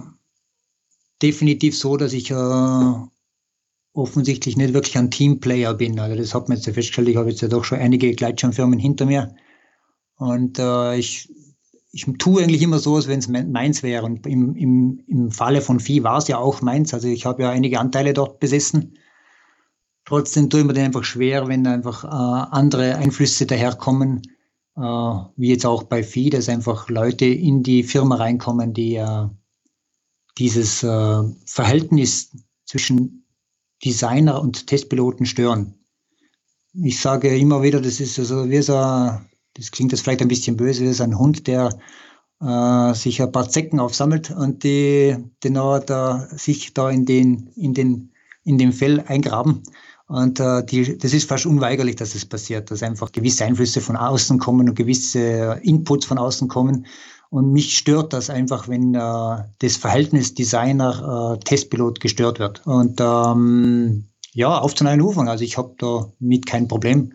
definitiv 1.21 1.77
so, 1.77 1.97
dass 1.97 2.13
ich 2.13 2.29
äh, 2.29 2.93
offensichtlich 3.95 4.57
nicht 4.57 4.73
wirklich 4.73 4.97
ein 4.97 5.09
Teamplayer 5.09 5.73
bin. 5.73 5.99
Also 5.99 6.15
das 6.15 6.35
hat 6.35 6.49
man 6.49 6.57
jetzt 6.57 6.67
ja 6.67 6.73
festgestellt. 6.73 7.07
Ich 7.07 7.15
habe 7.15 7.29
jetzt 7.29 7.41
ja 7.41 7.47
doch 7.47 7.63
schon 7.63 7.79
einige 7.79 8.13
Gleitschirmfirmen 8.13 8.77
hinter 8.77 9.05
mir. 9.05 9.35
Und 10.17 10.59
äh, 10.59 10.97
ich, 10.97 11.29
ich 11.91 12.05
tue 12.19 12.43
eigentlich 12.43 12.61
immer 12.61 12.79
so, 12.79 12.95
als 12.95 13.07
wenn 13.07 13.19
es 13.19 13.29
meins 13.29 13.83
wäre. 13.83 14.05
Und 14.05 14.27
im, 14.27 14.55
im, 14.55 15.03
im 15.07 15.31
Falle 15.31 15.61
von 15.61 15.79
Vieh 15.79 16.03
war 16.03 16.17
es 16.17 16.27
ja 16.27 16.37
auch 16.37 16.61
meins. 16.61 16.93
Also 16.93 17.07
ich 17.07 17.25
habe 17.25 17.43
ja 17.43 17.49
einige 17.49 17.79
Anteile 17.79 18.13
dort 18.13 18.39
besessen. 18.39 18.97
Trotzdem 20.03 20.49
tue 20.49 20.59
ich 20.59 20.65
mir 20.65 20.73
den 20.73 20.85
einfach 20.85 21.03
schwer, 21.03 21.47
wenn 21.47 21.65
einfach 21.65 22.03
äh, 22.03 22.07
andere 22.07 22.97
Einflüsse 22.97 23.45
daherkommen, 23.45 24.21
äh, 24.75 24.81
wie 24.81 25.49
jetzt 25.49 25.65
auch 25.65 25.83
bei 25.83 26.03
Vieh, 26.03 26.29
dass 26.29 26.49
einfach 26.49 26.89
Leute 26.89 27.25
in 27.25 27.63
die 27.63 27.83
Firma 27.83 28.15
reinkommen, 28.15 28.73
die 28.73 28.95
äh, 28.95 29.27
dieses 30.37 30.83
äh, 30.83 31.23
Verhältnis 31.45 32.31
zwischen 32.65 33.24
Designer 33.85 34.41
und 34.41 34.67
Testpiloten 34.67 35.25
stören. 35.25 35.75
Ich 36.73 36.99
sage 36.99 37.37
immer 37.37 37.61
wieder, 37.61 37.79
das 37.79 37.99
ist 37.99 38.19
also 38.19 38.49
wie 38.49 38.61
so, 38.61 38.73
das 38.73 39.71
klingt 39.71 39.91
jetzt 39.91 40.01
vielleicht 40.01 40.21
ein 40.21 40.27
bisschen 40.27 40.57
böse, 40.57 40.83
wie 40.83 40.91
so 40.91 41.03
ein 41.03 41.17
Hund, 41.17 41.47
der 41.47 41.69
äh, 42.41 42.93
sich 42.93 43.21
ein 43.21 43.31
paar 43.31 43.47
Zecken 43.47 43.79
aufsammelt 43.79 44.31
und 44.31 44.63
die, 44.63 45.15
die 45.43 45.53
da, 45.53 46.27
sich 46.35 46.73
da 46.73 46.89
in 46.89 47.05
den, 47.05 47.47
in 47.55 47.73
den, 47.73 48.11
in 48.43 48.57
dem 48.57 48.73
Fell 48.73 49.01
eingraben. 49.07 49.63
Und 50.07 50.39
äh, 50.39 50.63
die, 50.65 50.97
das 50.97 51.13
ist 51.13 51.27
fast 51.27 51.45
unweigerlich, 51.45 51.95
dass 51.95 52.09
es 52.09 52.21
das 52.21 52.29
passiert, 52.29 52.69
dass 52.69 52.83
einfach 52.83 53.11
gewisse 53.11 53.45
Einflüsse 53.45 53.81
von 53.81 53.95
außen 53.95 54.37
kommen 54.37 54.69
und 54.69 54.75
gewisse 54.75 55.59
Inputs 55.63 56.05
von 56.05 56.17
außen 56.17 56.47
kommen. 56.47 56.85
Und 57.29 57.51
mich 57.51 57.77
stört 57.77 58.13
das 58.13 58.29
einfach, 58.29 58.67
wenn 58.67 58.95
äh, 58.95 59.43
das 59.59 59.77
Verhältnis 59.77 60.33
Designer-Testpilot 60.33 61.97
äh, 61.97 62.01
gestört 62.01 62.39
wird. 62.39 62.65
Und 62.65 62.99
ähm, 63.01 64.05
ja, 64.33 64.57
auf 64.57 64.75
zu 64.75 64.83
neuen 64.83 65.01
Ufern. 65.01 65.27
Also 65.27 65.43
ich 65.43 65.57
habe 65.57 65.75
da 65.77 66.11
mit 66.19 66.45
kein 66.45 66.67
Problem. 66.67 67.13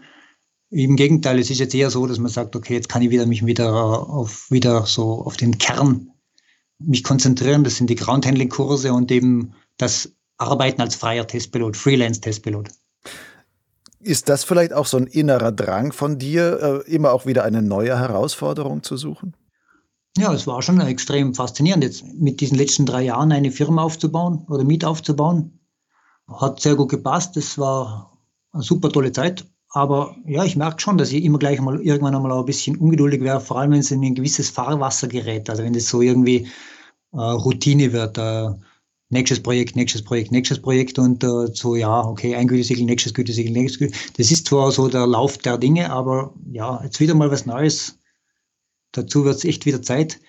Im 0.71 0.97
Gegenteil, 0.97 1.39
es 1.39 1.51
ist 1.51 1.59
jetzt 1.59 1.75
eher 1.75 1.91
so, 1.91 2.07
dass 2.07 2.19
man 2.19 2.31
sagt, 2.31 2.55
okay, 2.55 2.75
jetzt 2.75 2.89
kann 2.89 3.03
ich 3.03 3.11
wieder 3.11 3.27
mich 3.27 3.45
wieder 3.45 3.73
auf 3.75 4.51
wieder 4.51 4.87
so 4.87 5.23
auf 5.23 5.37
den 5.37 5.59
Kern 5.59 6.11
mich 6.79 7.05
konzentrieren. 7.05 7.65
Das 7.65 7.77
sind 7.77 7.91
die 7.91 7.97
Groundhandling-Kurse 7.97 8.93
und 8.93 9.11
eben 9.11 9.53
das 9.77 10.13
Arbeiten 10.39 10.81
als 10.81 10.95
freier 10.95 11.27
Testpilot, 11.27 11.77
Freelance-Testpilot. 11.77 12.69
Ist 14.01 14.31
das 14.31 14.45
vielleicht 14.45 14.73
auch 14.73 14.87
so 14.87 14.97
ein 14.97 15.07
innerer 15.07 15.53
Drang 15.53 15.93
von 15.93 16.19
dir, 16.19 16.85
äh, 16.87 16.91
immer 16.91 17.13
auch 17.13 17.27
wieder 17.27 17.45
eine 17.45 17.61
neue 17.61 17.99
Herausforderung 17.99 18.83
zu 18.83 18.97
suchen? 18.97 19.35
Ja, 20.17 20.33
es 20.33 20.47
war 20.47 20.61
schon 20.61 20.81
extrem 20.81 21.35
faszinierend, 21.35 21.85
jetzt 21.85 22.05
mit 22.05 22.41
diesen 22.41 22.59
letzten 22.59 22.85
drei 22.85 23.03
Jahren 23.03 23.33
eine 23.33 23.53
Firma 23.53 23.83
aufzubauen 23.83 24.45
oder 24.49 24.65
mit 24.65 24.85
aufzubauen. 24.85 25.61
Hat 26.29 26.61
sehr 26.61 26.75
gut 26.75 26.91
gepasst. 26.91 27.37
Es 27.37 27.59
war 27.59 28.19
eine 28.53 28.63
super 28.63 28.91
tolle 28.91 29.13
Zeit. 29.13 29.47
Aber 29.73 30.17
ja, 30.27 30.45
ich 30.45 30.57
merke 30.57 30.81
schon, 30.81 30.99
dass 30.99 31.13
ich 31.13 31.25
immer 31.25 31.39
gleich 31.39 31.61
mal 31.61 31.81
irgendwann 31.81 32.17
einmal 32.17 32.33
ein 32.33 32.45
bisschen 32.45 32.77
ungeduldig 32.77 33.23
wäre, 33.23 33.41
vor 33.41 33.61
allem 33.61 33.71
wenn 33.71 33.81
es 33.81 33.93
in 33.93 34.03
ein 34.03 34.17
gewisses 34.17 34.51
Fahrwasser 34.51 35.07
gerät. 35.07 35.49
Also 35.49 35.63
wenn 35.63 35.73
das 35.73 35.89
so 35.89 36.03
irgendwie 36.03 36.49
äh, 37.13 37.17
Routine 37.21 37.93
wird. 37.93 38.19
Äh, 38.19 38.51
nächstes 39.11 39.43
Projekt, 39.43 39.77
nächstes 39.77 40.03
Projekt, 40.03 40.33
nächstes 40.33 40.61
Projekt 40.61 40.99
und 40.99 41.23
äh, 41.23 41.47
so, 41.53 41.77
ja, 41.77 42.01
okay, 42.05 42.35
ein 42.35 42.49
Gütesiegel, 42.49 42.85
nächstes 42.85 43.15
Gütesiegel, 43.15 43.53
nächstes 43.53 43.79
Gütesiegel. 43.79 44.13
Das 44.17 44.31
ist 44.31 44.47
zwar 44.47 44.71
so 44.73 44.89
der 44.89 45.07
Lauf 45.07 45.39
der 45.39 45.59
Dinge, 45.59 45.91
aber 45.91 46.35
ja, 46.51 46.81
jetzt 46.83 47.01
wieder 47.01 47.15
mal 47.15 47.31
was 47.31 47.47
Neues 47.47 48.00
dazu 48.93 49.25
wird 49.25 49.37
es 49.37 49.45
echt 49.45 49.67
wieder 49.67 49.83
Zeit. 49.83 50.21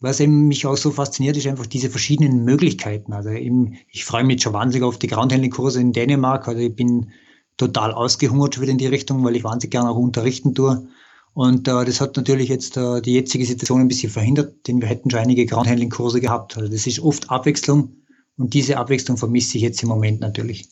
Was 0.00 0.18
eben 0.18 0.48
mich 0.48 0.66
auch 0.66 0.76
so 0.76 0.90
fasziniert, 0.90 1.36
ist 1.36 1.46
einfach 1.46 1.66
diese 1.66 1.88
verschiedenen 1.88 2.44
Möglichkeiten. 2.44 3.12
Also 3.12 3.30
eben, 3.30 3.74
ich 3.88 4.04
freue 4.04 4.24
mich 4.24 4.42
schon 4.42 4.52
wahnsinnig 4.52 4.84
auf 4.84 4.98
die 4.98 5.06
Groundhandling-Kurse 5.06 5.80
in 5.80 5.92
Dänemark. 5.92 6.48
Also 6.48 6.60
ich 6.60 6.74
bin 6.74 7.12
total 7.56 7.92
ausgehungert 7.92 8.60
wieder 8.60 8.72
in 8.72 8.78
die 8.78 8.86
Richtung, 8.88 9.24
weil 9.24 9.36
ich 9.36 9.44
wahnsinnig 9.44 9.70
gerne 9.70 9.90
auch 9.90 9.96
unterrichten 9.96 10.54
tue. 10.54 10.88
Und 11.34 11.68
äh, 11.68 11.84
das 11.84 12.00
hat 12.00 12.16
natürlich 12.16 12.48
jetzt 12.48 12.76
äh, 12.76 13.00
die 13.00 13.14
jetzige 13.14 13.46
Situation 13.46 13.80
ein 13.80 13.88
bisschen 13.88 14.10
verhindert, 14.10 14.66
denn 14.66 14.80
wir 14.80 14.88
hätten 14.88 15.10
schon 15.10 15.20
einige 15.20 15.46
Groundhandling-Kurse 15.46 16.20
gehabt. 16.20 16.56
Also 16.56 16.70
das 16.70 16.86
ist 16.86 17.00
oft 17.00 17.30
Abwechslung 17.30 18.01
und 18.38 18.54
diese 18.54 18.78
Abwechslung 18.78 19.16
vermisse 19.16 19.58
ich 19.58 19.62
jetzt 19.62 19.82
im 19.82 19.88
Moment 19.88 20.20
natürlich. 20.20 20.68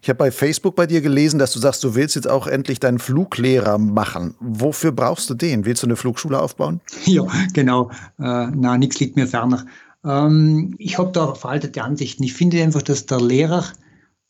Ich 0.00 0.08
habe 0.08 0.18
bei 0.18 0.30
Facebook 0.30 0.76
bei 0.76 0.86
dir 0.86 1.00
gelesen, 1.00 1.38
dass 1.38 1.52
du 1.52 1.58
sagst, 1.58 1.82
du 1.84 1.94
willst 1.94 2.14
jetzt 2.14 2.28
auch 2.28 2.46
endlich 2.46 2.80
deinen 2.80 2.98
Fluglehrer 2.98 3.78
machen. 3.78 4.34
Wofür 4.40 4.92
brauchst 4.92 5.28
du 5.28 5.34
den? 5.34 5.64
Willst 5.64 5.82
du 5.82 5.86
eine 5.86 5.96
Flugschule 5.96 6.40
aufbauen? 6.40 6.80
Ja, 7.04 7.26
genau. 7.52 7.90
Äh, 8.18 8.46
na, 8.54 8.78
nichts 8.78 9.00
liegt 9.00 9.16
mir 9.16 9.26
ferner. 9.26 9.66
Ähm, 10.04 10.74
ich 10.78 10.98
habe 10.98 11.10
da 11.12 11.34
veraltete 11.34 11.82
Ansichten. 11.82 12.22
Ich 12.22 12.34
finde 12.34 12.62
einfach, 12.62 12.82
dass 12.82 13.06
der 13.06 13.20
Lehrer, 13.20 13.64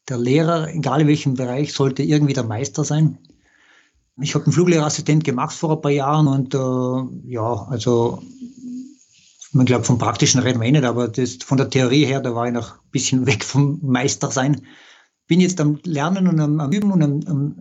der 0.08 0.18
Lehrer, 0.18 0.72
egal 0.74 1.02
in 1.02 1.08
welchem 1.08 1.34
Bereich, 1.34 1.74
sollte 1.74 2.02
irgendwie 2.02 2.32
der 2.32 2.44
Meister 2.44 2.84
sein. 2.84 3.18
Ich 4.20 4.34
habe 4.34 4.46
einen 4.46 4.52
Fluglehrerassistent 4.52 5.24
gemacht 5.24 5.54
vor 5.54 5.72
ein 5.72 5.80
paar 5.80 5.90
Jahren 5.90 6.26
und 6.26 6.54
äh, 6.54 7.30
ja, 7.30 7.66
also 7.68 8.22
man 9.52 9.66
glaubt, 9.66 9.86
vom 9.86 9.98
Praktischen 9.98 10.40
reden 10.40 10.60
wir 10.60 10.68
eh 10.68 10.72
nicht, 10.72 10.84
aber 10.84 11.08
das, 11.08 11.38
von 11.44 11.58
der 11.58 11.70
Theorie 11.70 12.04
her, 12.04 12.20
da 12.20 12.34
war 12.34 12.46
ich 12.46 12.52
noch 12.52 12.74
ein 12.74 12.90
bisschen 12.92 13.26
weg 13.26 13.44
vom 13.44 13.78
Meister 13.82 14.30
sein. 14.30 14.62
Bin 15.26 15.40
jetzt 15.40 15.60
am 15.60 15.78
Lernen 15.84 16.26
und 16.28 16.40
am, 16.40 16.60
am 16.60 16.72
Üben 16.72 16.92
und 16.92 17.02
am, 17.02 17.20
am 17.26 17.54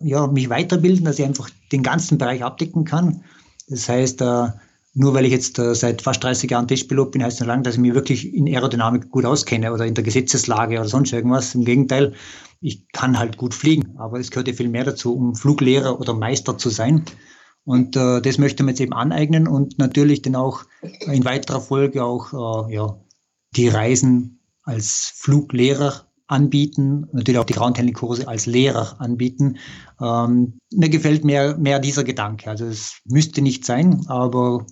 ja, 0.00 0.26
mich 0.26 0.50
weiterbilden, 0.50 1.04
dass 1.04 1.18
ich 1.18 1.24
einfach 1.24 1.50
den 1.72 1.82
ganzen 1.82 2.18
Bereich 2.18 2.44
abdecken 2.44 2.84
kann. 2.84 3.24
Das 3.68 3.88
heißt, 3.88 4.20
äh, 4.20 4.48
nur 4.94 5.14
weil 5.14 5.26
ich 5.26 5.32
jetzt 5.32 5.58
äh, 5.58 5.74
seit 5.74 6.02
fast 6.02 6.22
30 6.22 6.50
Jahren 6.50 6.68
Testpilot 6.68 7.12
bin, 7.12 7.22
heißt 7.22 7.40
nicht 7.40 7.48
lange, 7.48 7.62
dass 7.62 7.74
ich 7.74 7.80
mich 7.80 7.94
wirklich 7.94 8.34
in 8.34 8.46
Aerodynamik 8.46 9.10
gut 9.10 9.24
auskenne 9.24 9.72
oder 9.72 9.86
in 9.86 9.94
der 9.94 10.04
Gesetzeslage 10.04 10.78
oder 10.78 10.88
sonst 10.88 11.12
irgendwas. 11.12 11.54
Im 11.54 11.64
Gegenteil, 11.64 12.14
ich 12.60 12.88
kann 12.92 13.18
halt 13.18 13.36
gut 13.36 13.54
fliegen, 13.54 13.96
aber 13.98 14.18
es 14.18 14.30
gehört 14.30 14.48
ja 14.48 14.54
viel 14.54 14.68
mehr 14.68 14.84
dazu, 14.84 15.14
um 15.14 15.34
Fluglehrer 15.34 16.00
oder 16.00 16.14
Meister 16.14 16.56
zu 16.56 16.70
sein. 16.70 17.04
Und 17.66 17.96
äh, 17.96 18.22
das 18.22 18.38
möchte 18.38 18.62
man 18.62 18.70
jetzt 18.70 18.80
eben 18.80 18.92
aneignen 18.92 19.48
und 19.48 19.76
natürlich 19.76 20.22
dann 20.22 20.36
auch 20.36 20.62
in 21.00 21.24
weiterer 21.24 21.60
Folge 21.60 22.04
auch 22.04 22.68
äh, 22.68 22.74
ja, 22.74 22.96
die 23.56 23.68
Reisen 23.68 24.38
als 24.62 25.12
Fluglehrer 25.16 26.06
anbieten, 26.28 27.08
natürlich 27.12 27.38
auch 27.40 27.44
die 27.44 27.54
Groundhandling-Kurse 27.54 28.28
als 28.28 28.46
Lehrer 28.46 29.00
anbieten. 29.00 29.58
Ähm, 30.00 30.58
mir 30.72 30.88
gefällt 30.88 31.24
mehr, 31.24 31.56
mehr 31.56 31.80
dieser 31.80 32.04
Gedanke. 32.04 32.48
Also 32.48 32.66
es 32.66 33.00
müsste 33.04 33.42
nicht 33.42 33.64
sein, 33.64 34.06
aber 34.06 34.64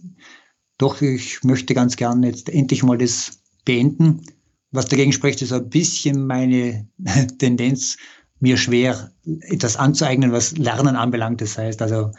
doch, 0.78 1.02
ich 1.02 1.42
möchte 1.42 1.74
ganz 1.74 1.96
gerne 1.96 2.28
jetzt 2.28 2.48
endlich 2.48 2.84
mal 2.84 2.98
das 2.98 3.40
beenden. 3.64 4.24
Was 4.70 4.86
dagegen 4.86 5.12
spricht, 5.12 5.42
ist 5.42 5.52
ein 5.52 5.68
bisschen 5.68 6.26
meine 6.26 6.88
Tendenz, 7.38 7.96
mir 8.38 8.56
schwer 8.56 9.10
etwas 9.24 9.76
anzueignen, 9.76 10.30
was 10.30 10.56
Lernen 10.58 10.94
anbelangt. 10.94 11.40
Das 11.40 11.58
heißt 11.58 11.82
also, 11.82 12.12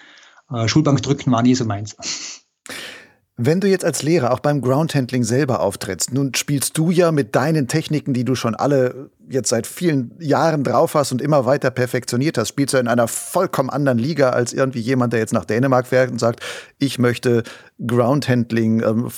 äh, 0.52 0.68
Schulbankdrücken 0.68 1.32
war 1.32 1.42
nie 1.42 1.56
so 1.56 1.66
meins. 1.66 1.96
Wenn 3.38 3.60
du 3.60 3.68
jetzt 3.68 3.84
als 3.84 4.02
Lehrer 4.02 4.32
auch 4.32 4.40
beim 4.40 4.62
Groundhandling 4.62 5.26
selber 5.26 5.60
auftrittst, 5.60 6.14
nun 6.14 6.34
spielst 6.36 6.78
du 6.78 6.90
ja 6.90 7.12
mit 7.12 7.36
deinen 7.36 7.68
Techniken, 7.68 8.14
die 8.14 8.24
du 8.24 8.34
schon 8.34 8.56
alle 8.56 9.10
jetzt 9.28 9.50
seit 9.50 9.68
vielen 9.68 10.16
Jahren 10.22 10.64
drauf 10.64 10.94
hast 10.94 11.12
und 11.12 11.22
immer 11.22 11.46
weiter 11.46 11.70
perfektioniert 11.70 12.38
hast, 12.38 12.48
spielst 12.48 12.74
du 12.74 12.78
in 12.78 12.88
einer 12.88 13.10
vollkommen 13.10 13.70
anderen 13.70 13.98
Liga 13.98 14.30
als 14.30 14.54
irgendwie 14.54 14.80
jemand, 14.80 15.12
der 15.12 15.20
jetzt 15.20 15.34
nach 15.34 15.44
Dänemark 15.44 15.88
fährt 15.88 16.12
und 16.12 16.20
sagt, 16.20 16.40
ich 16.80 16.98
möchte 16.98 17.44
Groundhandling, 17.86 18.82
ähm, 18.82 19.10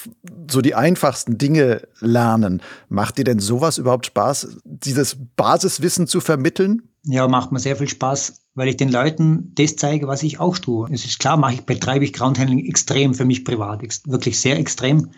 so 0.50 0.62
die 0.62 0.74
einfachsten 0.74 1.38
Dinge 1.38 1.84
lernen. 2.00 2.64
Macht 2.90 3.20
dir 3.20 3.24
denn 3.24 3.40
sowas 3.40 3.78
überhaupt 3.78 4.08
Spaß, 4.08 4.58
dieses 4.64 5.16
Basiswissen 5.36 6.08
zu 6.08 6.22
vermitteln? 6.22 6.90
Ja, 7.04 7.28
macht 7.28 7.52
mir 7.52 7.60
sehr 7.60 7.76
viel 7.76 7.88
Spaß 7.88 8.47
weil 8.58 8.70
ich 8.70 8.78
den 8.78 8.90
Leuten 8.90 9.52
das 9.54 9.76
zeige, 9.76 10.08
was 10.08 10.24
ich 10.24 10.40
auch 10.40 10.58
tue. 10.58 10.90
Es 10.92 11.06
ist 11.06 11.20
klar, 11.20 11.38
mache 11.38 11.54
ich, 11.54 11.62
betreibe 11.62 12.04
ich 12.04 12.12
Groundhandling 12.12 12.66
extrem 12.66 13.14
für 13.14 13.24
mich 13.24 13.46
privat, 13.46 13.84
wirklich 14.08 14.40
sehr 14.40 14.58
extrem. 14.58 15.12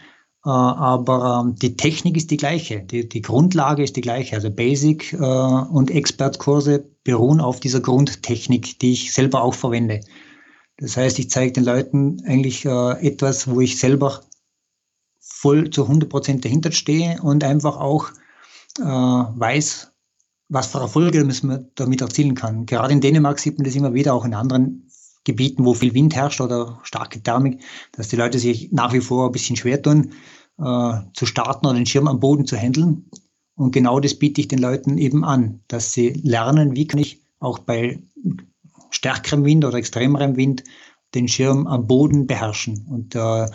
Äh, 0.46 0.50
aber 0.50 1.46
ähm, 1.46 1.56
die 1.56 1.78
Technik 1.78 2.18
ist 2.18 2.32
die 2.32 2.38
gleiche, 2.38 2.82
die, 2.82 3.08
die 3.08 3.22
Grundlage 3.22 3.82
ist 3.82 3.96
die 3.96 4.02
gleiche. 4.02 4.36
Also 4.36 4.52
Basic 4.52 5.14
äh, 5.14 5.18
und 5.18 5.90
Expert-Kurse 5.90 6.84
beruhen 7.06 7.40
auf 7.40 7.62
dieser 7.62 7.80
Grundtechnik, 7.80 8.78
die 8.80 8.92
ich 8.92 9.14
selber 9.14 9.42
auch 9.42 9.54
verwende. 9.54 10.02
Das 10.76 10.98
heißt, 10.98 11.18
ich 11.18 11.30
zeige 11.30 11.54
den 11.54 11.64
Leuten 11.64 12.22
eigentlich 12.26 12.66
äh, 12.66 13.08
etwas, 13.08 13.50
wo 13.50 13.62
ich 13.62 13.80
selber 13.80 14.20
voll 15.22 15.70
zu 15.70 15.84
100 15.84 16.10
Prozent 16.10 16.44
dahinter 16.44 16.74
stehe 16.74 17.22
und 17.22 17.46
einfach 17.46 17.78
auch 17.78 18.10
äh, 18.80 18.84
weiß, 18.84 19.94
was 20.50 20.68
für 20.68 20.80
Erfolge 20.80 21.24
man 21.44 21.68
damit 21.76 22.02
erzielen 22.02 22.36
kann. 22.36 22.66
Gerade 22.66 22.92
in 22.92 23.02
Dänemark 23.02 23.40
sieht 23.40 23.58
man 23.58 23.66
das 23.66 23.76
immer 23.76 23.94
wieder, 23.94 24.14
auch 24.14 24.26
in 24.26 24.34
anderen 24.34 24.90
Gebieten, 25.24 25.64
wo 25.64 25.74
viel 25.74 25.94
Wind 25.94 26.16
herrscht 26.16 26.42
oder 26.42 26.80
starke 26.84 27.22
Thermik, 27.22 27.62
dass 27.92 28.10
die 28.10 28.16
Leute 28.16 28.40
sich 28.40 28.72
nach 28.72 28.94
wie 28.94 29.02
vor 29.02 29.28
ein 29.28 29.32
bisschen 29.32 29.56
schwer 29.56 29.82
tun, 29.82 30.14
äh, 30.58 30.94
zu 31.14 31.26
starten 31.26 31.68
oder 31.68 31.76
den 31.76 31.86
Schirm 31.86 32.08
am 32.08 32.20
Boden 32.20 32.46
zu 32.46 32.58
handeln. 32.58 33.10
Und 33.56 33.72
genau 33.72 34.00
das 34.00 34.16
biete 34.16 34.42
ich 34.42 34.48
den 34.48 34.60
Leuten 34.60 34.98
eben 34.98 35.24
an, 35.24 35.62
dass 35.68 35.94
sie 35.94 36.10
lernen, 36.24 36.76
wie 36.76 36.88
kann 36.88 37.00
ich 37.00 37.22
auch 37.40 37.60
bei 37.60 38.02
stärkerem 38.90 39.46
Wind 39.46 39.66
oder 39.66 39.78
extremerem 39.78 40.36
Wind 40.36 40.64
den 41.14 41.28
Schirm 41.28 41.68
am 41.68 41.86
Boden 41.86 42.26
beherrschen. 42.26 42.86
Und 42.90 43.16
äh, 43.16 43.48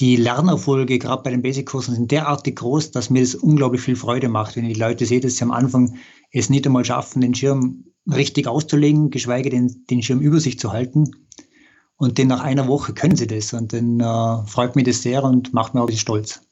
die 0.00 0.16
Lernerfolge, 0.16 0.98
gerade 0.98 1.22
bei 1.22 1.30
den 1.30 1.42
Basic-Kursen, 1.42 1.94
sind 1.94 2.10
derartig 2.10 2.56
groß, 2.56 2.92
dass 2.92 3.10
mir 3.10 3.20
das 3.20 3.34
unglaublich 3.34 3.82
viel 3.82 3.96
Freude 3.96 4.28
macht, 4.28 4.56
wenn 4.56 4.68
die 4.68 4.74
Leute 4.74 5.06
sehe, 5.06 5.20
dass 5.20 5.36
sie 5.36 5.44
am 5.44 5.50
Anfang 5.50 5.96
es 6.30 6.50
nicht 6.50 6.66
einmal 6.66 6.84
schaffen, 6.84 7.20
den 7.20 7.34
Schirm 7.34 7.84
richtig 8.06 8.46
auszulegen, 8.46 9.10
geschweige 9.10 9.50
denn 9.50 9.84
den 9.90 10.02
Schirm 10.02 10.20
über 10.20 10.40
sich 10.40 10.58
zu 10.58 10.72
halten. 10.72 11.10
Und 11.96 12.18
dann 12.18 12.28
nach 12.28 12.42
einer 12.42 12.68
Woche 12.68 12.94
können 12.94 13.16
sie 13.16 13.26
das. 13.26 13.52
Und 13.52 13.72
dann 13.72 13.98
äh, 13.98 14.46
freut 14.46 14.76
mich 14.76 14.84
das 14.84 15.02
sehr 15.02 15.24
und 15.24 15.52
macht 15.52 15.74
mir 15.74 15.82
auch 15.82 15.90
stolz 15.90 16.47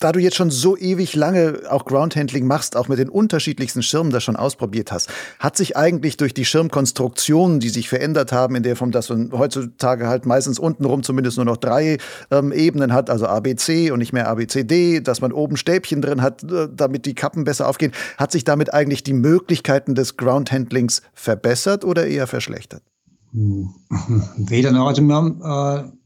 da 0.00 0.12
du 0.12 0.18
jetzt 0.18 0.36
schon 0.36 0.50
so 0.50 0.76
ewig 0.76 1.14
lange 1.14 1.60
auch 1.68 1.84
Groundhandling 1.84 2.46
machst, 2.46 2.76
auch 2.76 2.88
mit 2.88 2.98
den 2.98 3.10
unterschiedlichsten 3.10 3.82
Schirmen 3.82 4.10
das 4.10 4.24
schon 4.24 4.36
ausprobiert 4.36 4.90
hast, 4.90 5.10
hat 5.38 5.56
sich 5.56 5.76
eigentlich 5.76 6.16
durch 6.16 6.34
die 6.34 6.44
Schirmkonstruktionen, 6.44 7.60
die 7.60 7.68
sich 7.68 7.88
verändert 7.88 8.32
haben, 8.32 8.54
in 8.54 8.62
der 8.62 8.76
Form, 8.76 8.90
dass 8.90 9.10
man 9.10 9.30
heutzutage 9.32 10.08
halt 10.08 10.26
meistens 10.26 10.58
untenrum 10.58 11.02
zumindest 11.02 11.36
nur 11.36 11.44
noch 11.44 11.58
drei 11.58 11.98
ähm, 12.30 12.50
Ebenen 12.50 12.92
hat, 12.92 13.10
also 13.10 13.26
ABC 13.26 13.90
und 13.90 13.98
nicht 13.98 14.12
mehr 14.12 14.28
ABCD, 14.28 15.00
dass 15.00 15.20
man 15.20 15.32
oben 15.32 15.56
Stäbchen 15.56 16.00
drin 16.00 16.22
hat, 16.22 16.42
äh, 16.44 16.68
damit 16.74 17.04
die 17.04 17.14
Kappen 17.14 17.44
besser 17.44 17.68
aufgehen, 17.68 17.92
hat 18.16 18.32
sich 18.32 18.44
damit 18.44 18.72
eigentlich 18.72 19.02
die 19.02 19.12
Möglichkeiten 19.12 19.94
des 19.94 20.16
Groundhandlings 20.16 21.02
verbessert 21.12 21.84
oder 21.84 22.06
eher 22.06 22.26
verschlechtert? 22.26 22.82
Weder 23.32 24.72
noch. 24.72 24.88
Also 24.88 25.02
wir 25.02 25.14
haben 25.14 25.40
äh 25.42 25.99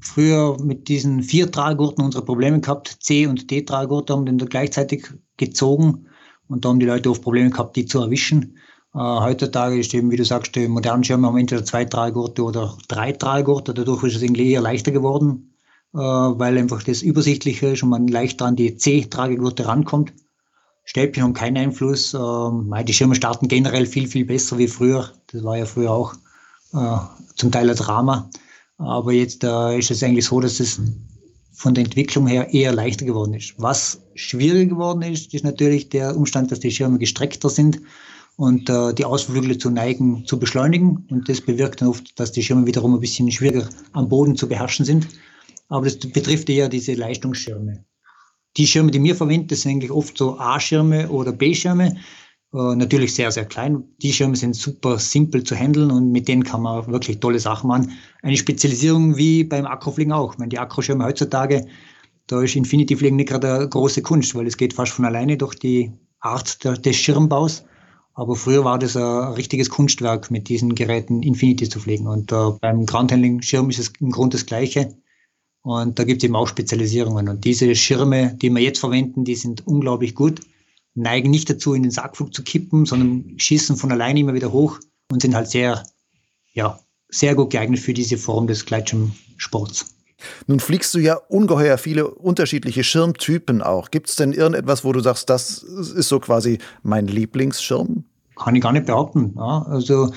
früher 0.00 0.56
mit 0.62 0.88
diesen 0.88 1.22
vier 1.22 1.50
Tragurten 1.50 2.04
unsere 2.04 2.24
Probleme 2.24 2.60
gehabt. 2.60 2.98
C- 3.00 3.26
und 3.26 3.50
D-Tragurte 3.50 4.12
haben 4.12 4.26
dann 4.26 4.38
gleichzeitig 4.38 5.06
gezogen 5.36 6.06
und 6.48 6.64
da 6.64 6.70
haben 6.70 6.80
die 6.80 6.86
Leute 6.86 7.10
oft 7.10 7.22
Probleme 7.22 7.50
gehabt, 7.50 7.76
die 7.76 7.86
zu 7.86 8.00
erwischen. 8.00 8.58
Äh, 8.94 8.98
heutzutage 8.98 9.78
ist 9.78 9.94
eben, 9.94 10.10
wie 10.10 10.16
du 10.16 10.24
sagst, 10.24 10.56
die 10.56 10.68
modernen 10.68 11.04
Schirme 11.04 11.26
haben 11.26 11.38
entweder 11.38 11.64
zwei 11.64 11.84
Tragurte 11.84 12.42
oder 12.42 12.76
drei 12.88 13.12
Tragurte. 13.12 13.74
Dadurch 13.74 14.04
ist 14.04 14.16
es 14.16 14.22
irgendwie 14.22 14.50
eher 14.50 14.60
leichter 14.60 14.90
geworden, 14.90 15.54
äh, 15.94 15.98
weil 15.98 16.56
einfach 16.58 16.82
das 16.82 17.02
übersichtlicher 17.02 17.72
ist 17.72 17.82
und 17.82 17.90
man 17.90 18.08
leichter 18.08 18.46
an 18.46 18.56
die 18.56 18.76
C-Tragegurte 18.76 19.66
rankommt. 19.66 20.12
Stäbchen 20.84 21.22
haben 21.22 21.34
keinen 21.34 21.58
Einfluss. 21.58 22.14
Äh, 22.14 22.84
die 22.84 22.94
Schirme 22.94 23.14
starten 23.14 23.48
generell 23.48 23.84
viel, 23.84 24.08
viel 24.08 24.24
besser 24.24 24.56
wie 24.56 24.68
früher. 24.68 25.10
Das 25.32 25.44
war 25.44 25.58
ja 25.58 25.66
früher 25.66 25.90
auch 25.90 26.14
äh, 26.72 26.98
zum 27.36 27.52
Teil 27.52 27.68
ein 27.68 27.76
Drama. 27.76 28.30
Aber 28.78 29.12
jetzt 29.12 29.44
äh, 29.44 29.78
ist 29.78 29.90
es 29.90 30.02
eigentlich 30.02 30.26
so, 30.26 30.40
dass 30.40 30.60
es 30.60 30.80
von 31.52 31.74
der 31.74 31.84
Entwicklung 31.84 32.28
her 32.28 32.54
eher 32.54 32.72
leichter 32.72 33.04
geworden 33.04 33.34
ist. 33.34 33.54
Was 33.58 34.00
schwieriger 34.14 34.70
geworden 34.70 35.02
ist, 35.02 35.34
ist 35.34 35.44
natürlich 35.44 35.88
der 35.88 36.16
Umstand, 36.16 36.52
dass 36.52 36.60
die 36.60 36.70
Schirme 36.70 36.98
gestreckter 36.98 37.50
sind 37.50 37.80
und 38.36 38.70
äh, 38.70 38.94
die 38.94 39.04
Ausflügel 39.04 39.58
zu 39.58 39.68
neigen, 39.68 40.24
zu 40.24 40.38
beschleunigen. 40.38 41.04
Und 41.10 41.28
das 41.28 41.40
bewirkt 41.40 41.80
dann 41.80 41.88
oft, 41.88 42.18
dass 42.20 42.30
die 42.30 42.44
Schirme 42.44 42.66
wiederum 42.66 42.94
ein 42.94 43.00
bisschen 43.00 43.30
schwieriger 43.32 43.68
am 43.92 44.08
Boden 44.08 44.36
zu 44.36 44.48
beherrschen 44.48 44.84
sind. 44.84 45.08
Aber 45.68 45.84
das 45.84 45.98
betrifft 45.98 46.48
eher 46.48 46.68
diese 46.68 46.94
Leistungsschirme. 46.94 47.84
Die 48.56 48.66
Schirme, 48.66 48.92
die 48.92 49.02
wir 49.02 49.16
verwenden, 49.16 49.54
sind 49.56 49.72
eigentlich 49.72 49.90
oft 49.90 50.16
so 50.16 50.38
A-Schirme 50.38 51.08
oder 51.08 51.32
B-Schirme. 51.32 51.96
Äh, 52.54 52.76
natürlich 52.76 53.14
sehr, 53.14 53.30
sehr 53.30 53.44
klein. 53.44 53.84
Die 54.00 54.12
Schirme 54.12 54.36
sind 54.36 54.56
super 54.56 54.98
simpel 54.98 55.44
zu 55.44 55.54
handeln 55.54 55.90
und 55.90 56.12
mit 56.12 56.28
denen 56.28 56.44
kann 56.44 56.62
man 56.62 56.86
wirklich 56.86 57.20
tolle 57.20 57.38
Sachen 57.38 57.68
machen. 57.68 57.92
Eine 58.22 58.36
Spezialisierung 58.36 59.16
wie 59.16 59.44
beim 59.44 59.66
Akrofliegen 59.66 60.12
auch. 60.12 60.32
Ich 60.32 60.38
meine, 60.38 60.48
die 60.48 60.58
Akroschirme 60.58 61.04
heutzutage, 61.04 61.66
da 62.26 62.42
ist 62.42 62.56
Infinity 62.56 62.96
Fliegen 62.96 63.16
nicht 63.16 63.28
gerade 63.28 63.54
eine 63.54 63.68
große 63.68 64.02
Kunst, 64.02 64.34
weil 64.34 64.46
es 64.46 64.56
geht 64.56 64.72
fast 64.72 64.92
von 64.92 65.04
alleine 65.04 65.36
durch 65.36 65.56
die 65.56 65.92
Art 66.20 66.64
der, 66.64 66.72
des 66.74 66.96
Schirmbaus. 66.96 67.64
Aber 68.14 68.34
früher 68.34 68.64
war 68.64 68.78
das 68.78 68.96
ein 68.96 69.32
richtiges 69.34 69.70
Kunstwerk, 69.70 70.30
mit 70.30 70.48
diesen 70.48 70.74
Geräten 70.74 71.22
Infinity 71.22 71.68
zu 71.68 71.80
fliegen. 71.80 72.06
Und 72.06 72.32
äh, 72.32 72.50
beim 72.60 72.86
Groundhandling-Schirm 72.86 73.70
ist 73.70 73.78
es 73.78 73.92
im 74.00 74.10
Grunde 74.10 74.36
das 74.36 74.46
Gleiche. 74.46 74.96
Und 75.62 75.98
da 75.98 76.04
gibt 76.04 76.22
es 76.22 76.24
eben 76.24 76.34
auch 76.34 76.48
Spezialisierungen. 76.48 77.28
Und 77.28 77.44
diese 77.44 77.74
Schirme, 77.74 78.34
die 78.40 78.50
wir 78.50 78.62
jetzt 78.62 78.80
verwenden, 78.80 79.24
die 79.24 79.34
sind 79.34 79.66
unglaublich 79.66 80.14
gut 80.14 80.40
neigen 80.98 81.30
nicht 81.30 81.48
dazu, 81.48 81.74
in 81.74 81.82
den 81.82 81.90
Sargflug 81.90 82.34
zu 82.34 82.42
kippen, 82.42 82.86
sondern 82.86 83.38
schießen 83.38 83.76
von 83.76 83.92
alleine 83.92 84.20
immer 84.20 84.34
wieder 84.34 84.52
hoch 84.52 84.78
und 85.10 85.22
sind 85.22 85.34
halt 85.34 85.48
sehr, 85.48 85.84
ja, 86.52 86.80
sehr 87.08 87.34
gut 87.34 87.50
geeignet 87.50 87.80
für 87.80 87.94
diese 87.94 88.18
Form 88.18 88.46
des 88.46 88.66
Gleitschirmsports. 88.66 89.86
Nun 90.46 90.58
fliegst 90.58 90.92
du 90.94 90.98
ja 90.98 91.14
ungeheuer 91.14 91.78
viele 91.78 92.08
unterschiedliche 92.08 92.82
Schirmtypen 92.82 93.62
auch. 93.62 93.90
Gibt 93.90 94.08
es 94.08 94.16
denn 94.16 94.32
irgendetwas, 94.32 94.84
wo 94.84 94.92
du 94.92 95.00
sagst, 95.00 95.30
das 95.30 95.62
ist 95.62 96.08
so 96.08 96.18
quasi 96.18 96.58
mein 96.82 97.06
Lieblingsschirm? 97.06 98.04
Kann 98.36 98.56
ich 98.56 98.62
gar 98.62 98.72
nicht 98.72 98.86
behaupten. 98.86 99.34
Ja. 99.36 99.62
Also 99.62 100.10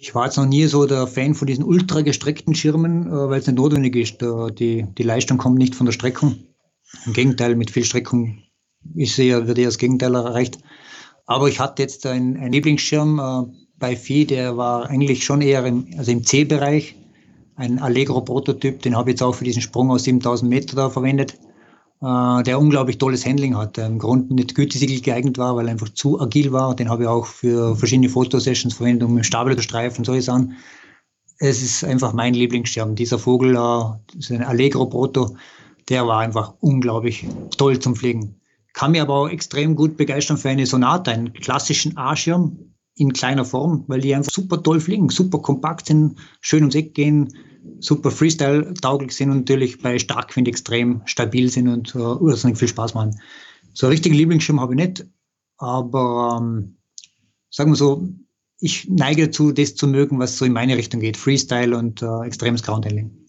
ich 0.00 0.14
war 0.14 0.24
jetzt 0.24 0.36
noch 0.36 0.46
nie 0.46 0.66
so 0.66 0.86
der 0.86 1.06
Fan 1.06 1.34
von 1.34 1.46
diesen 1.46 1.64
ultra 1.64 2.00
gestreckten 2.00 2.54
Schirmen, 2.54 3.06
äh, 3.06 3.10
weil 3.10 3.40
es 3.40 3.46
nicht 3.46 3.56
notwendig 3.56 3.96
ist. 3.96 4.18
Die, 4.58 4.86
die 4.96 5.02
Leistung 5.02 5.36
kommt 5.38 5.58
nicht 5.58 5.74
von 5.74 5.86
der 5.86 5.92
Streckung. 5.92 6.36
Im 7.04 7.12
Gegenteil, 7.12 7.54
mit 7.54 7.70
viel 7.70 7.84
Streckung 7.84 8.42
eher, 8.96 9.46
wird 9.46 9.58
eher 9.58 9.66
das 9.66 9.78
Gegenteil 9.78 10.14
erreicht. 10.14 10.58
Aber 11.26 11.48
ich 11.48 11.60
hatte 11.60 11.82
jetzt 11.82 12.06
einen, 12.06 12.38
einen 12.38 12.52
Lieblingsschirm 12.52 13.18
äh, 13.18 13.58
bei 13.78 13.96
Vieh, 13.96 14.24
der 14.24 14.56
war 14.56 14.88
eigentlich 14.88 15.24
schon 15.24 15.42
eher 15.42 15.64
im, 15.64 15.86
also 15.96 16.10
im 16.10 16.24
C-Bereich. 16.24 16.96
Ein 17.54 17.78
Allegro-Prototyp, 17.78 18.82
den 18.82 18.96
habe 18.96 19.10
ich 19.10 19.14
jetzt 19.14 19.22
auch 19.22 19.34
für 19.34 19.44
diesen 19.44 19.62
Sprung 19.62 19.90
aus 19.90 20.04
7000 20.04 20.48
Meter 20.48 20.76
da 20.76 20.90
verwendet, 20.90 21.34
äh, 22.00 22.42
der 22.44 22.58
unglaublich 22.58 22.98
tolles 22.98 23.26
Handling 23.26 23.56
hat. 23.56 23.76
Im 23.78 23.98
Grunde 23.98 24.34
nicht 24.34 24.54
Gütesiegel 24.54 25.00
geeignet 25.00 25.38
war, 25.38 25.54
weil 25.54 25.66
er 25.66 25.72
einfach 25.72 25.90
zu 25.90 26.20
agil 26.20 26.52
war. 26.52 26.74
Den 26.74 26.88
habe 26.88 27.02
ich 27.02 27.08
auch 27.08 27.26
für 27.26 27.76
verschiedene 27.76 28.08
Fotosessions 28.08 28.74
verwendet, 28.74 29.08
um 29.08 29.16
im 29.16 29.24
Stapel 29.24 29.54
zu 29.56 29.62
streifen, 29.62 30.04
solche 30.04 30.22
Sachen. 30.22 30.56
Es 31.38 31.62
ist 31.62 31.84
einfach 31.84 32.14
mein 32.14 32.34
Lieblingsschirm. 32.34 32.94
Dieser 32.94 33.18
Vogel, 33.18 33.54
äh, 33.54 34.34
ein 34.34 34.42
Allegro-Proto, 34.42 35.36
der 35.88 36.06
war 36.06 36.20
einfach 36.20 36.54
unglaublich 36.60 37.26
toll 37.56 37.78
zum 37.78 37.96
Fliegen. 37.96 38.37
Kann 38.72 38.92
mir 38.92 39.02
aber 39.02 39.14
auch 39.14 39.28
extrem 39.28 39.76
gut 39.76 39.96
begeistern 39.96 40.36
für 40.36 40.50
eine 40.50 40.66
Sonate, 40.66 41.10
einen 41.10 41.32
klassischen 41.32 41.96
A-Schirm 41.96 42.74
in 42.94 43.12
kleiner 43.12 43.44
Form, 43.44 43.84
weil 43.86 44.00
die 44.00 44.14
einfach 44.14 44.32
super 44.32 44.62
toll 44.62 44.80
fliegen, 44.80 45.08
super 45.08 45.38
kompakt 45.38 45.86
sind, 45.86 46.18
schön 46.40 46.60
ums 46.60 46.74
Eck 46.74 46.94
gehen, 46.94 47.32
super 47.80 48.10
Freestyle-tauglich 48.10 49.14
sind 49.14 49.30
und 49.30 49.38
natürlich 49.38 49.80
bei 49.80 49.98
Starkwind 49.98 50.48
extrem 50.48 51.02
stabil 51.04 51.48
sind 51.48 51.68
und 51.68 51.94
äh, 51.94 51.98
irrsinnig 51.98 52.58
viel 52.58 52.68
Spaß 52.68 52.94
machen. 52.94 53.20
So 53.72 53.86
einen 53.86 53.92
richtigen 53.92 54.16
Lieblingsschirm 54.16 54.60
habe 54.60 54.74
ich 54.74 54.80
nicht, 54.80 55.06
aber 55.58 56.38
ähm, 56.40 56.76
sagen 57.50 57.70
wir 57.70 57.76
so, 57.76 58.08
ich 58.60 58.88
neige 58.88 59.26
dazu, 59.26 59.52
das 59.52 59.76
zu 59.76 59.86
mögen, 59.86 60.18
was 60.18 60.36
so 60.36 60.44
in 60.44 60.52
meine 60.52 60.76
Richtung 60.76 61.00
geht, 61.00 61.16
Freestyle 61.16 61.76
und 61.76 62.02
äh, 62.02 62.26
extremes 62.26 62.62
Groundhandling. 62.62 63.27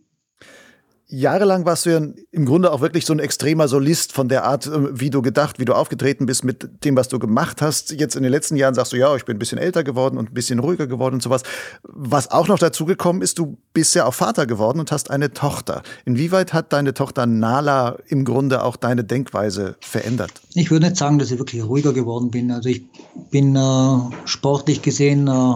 Jahrelang 1.11 1.65
warst 1.65 1.87
du 1.87 1.89
ja 1.89 2.01
im 2.31 2.45
Grunde 2.45 2.71
auch 2.71 2.81
wirklich 2.81 3.03
so 3.03 3.13
ein 3.13 3.19
extremer 3.19 3.67
Solist 3.67 4.13
von 4.13 4.29
der 4.29 4.43
Art, 4.45 4.67
äh, 4.67 4.99
wie 4.99 5.09
du 5.09 5.23
gedacht, 5.23 5.57
wie 5.57 5.65
du 5.65 5.73
aufgetreten 5.73 6.27
bist 6.27 6.43
mit 6.43 6.85
dem, 6.85 6.95
was 6.95 7.07
du 7.07 7.17
gemacht 7.17 7.63
hast. 7.63 7.91
Jetzt 7.91 8.15
in 8.15 8.21
den 8.21 8.31
letzten 8.31 8.55
Jahren 8.55 8.75
sagst 8.75 8.93
du, 8.93 8.97
ja, 8.97 9.15
ich 9.15 9.25
bin 9.25 9.35
ein 9.35 9.39
bisschen 9.39 9.57
älter 9.57 9.83
geworden 9.83 10.19
und 10.19 10.29
ein 10.29 10.33
bisschen 10.35 10.59
ruhiger 10.59 10.85
geworden 10.85 11.15
und 11.15 11.23
sowas. 11.23 11.41
Was 11.83 12.29
auch 12.29 12.47
noch 12.47 12.59
dazugekommen 12.59 13.23
ist, 13.23 13.39
du 13.39 13.57
bist 13.73 13.95
ja 13.95 14.05
auch 14.05 14.13
Vater 14.13 14.45
geworden 14.45 14.79
und 14.79 14.91
hast 14.91 15.09
eine 15.09 15.33
Tochter. 15.33 15.81
Inwieweit 16.05 16.53
hat 16.53 16.73
deine 16.73 16.93
Tochter 16.93 17.25
Nala 17.25 17.97
im 18.07 18.23
Grunde 18.23 18.63
auch 18.63 18.75
deine 18.75 19.03
Denkweise 19.03 19.77
verändert? 19.81 20.31
Ich 20.53 20.69
würde 20.69 20.85
nicht 20.85 20.97
sagen, 20.97 21.17
dass 21.17 21.31
ich 21.31 21.39
wirklich 21.39 21.63
ruhiger 21.63 21.91
geworden 21.91 22.29
bin. 22.29 22.51
Also 22.51 22.69
ich 22.69 22.83
bin 23.31 23.55
äh, 23.55 23.97
sportlich 24.25 24.83
gesehen 24.83 25.27
äh, 25.27 25.53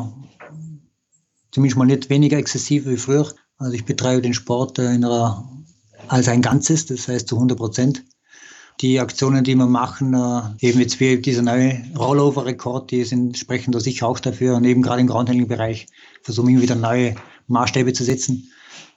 zumindest 1.51 1.78
mal 1.78 1.86
nicht 1.86 2.10
weniger 2.10 2.38
exzessiv 2.38 2.88
wie 2.88 2.97
früher. 2.97 3.28
Also 3.58 3.74
ich 3.74 3.86
betreibe 3.86 4.22
den 4.22 4.34
Sport 4.34 4.80
äh, 4.80 4.93
in 4.93 5.06
einer, 5.06 5.47
als 6.08 6.28
ein 6.28 6.41
Ganzes, 6.41 6.86
das 6.86 7.08
heißt 7.08 7.28
zu 7.28 7.36
100 7.36 7.58
Prozent. 7.58 8.04
Die 8.82 8.99
Aktionen, 8.99 9.43
die 9.43 9.56
wir 9.56 9.68
machen, 9.68 10.14
äh, 10.14 10.68
eben 10.68 10.80
jetzt 10.80 10.99
wie 10.99 11.22
dieser 11.22 11.43
neue 11.43 11.82
Rollover-Rekord, 11.97 12.91
die 12.91 13.04
sind, 13.04 13.38
sprechen 13.38 13.72
da 13.72 13.80
sicher 13.80 14.08
auch 14.08 14.20
dafür. 14.20 14.56
Und 14.56 14.66
eben 14.66 14.82
gerade 14.82 15.01
im 15.01 15.08
Groundhandling-Bereich 15.08 15.88
versuchen 16.24 16.49
wir 16.49 16.62
wieder 16.62 16.76
neue 16.76 17.16
Maßstäbe 17.47 17.93
zu 17.93 18.04
setzen. 18.04 18.49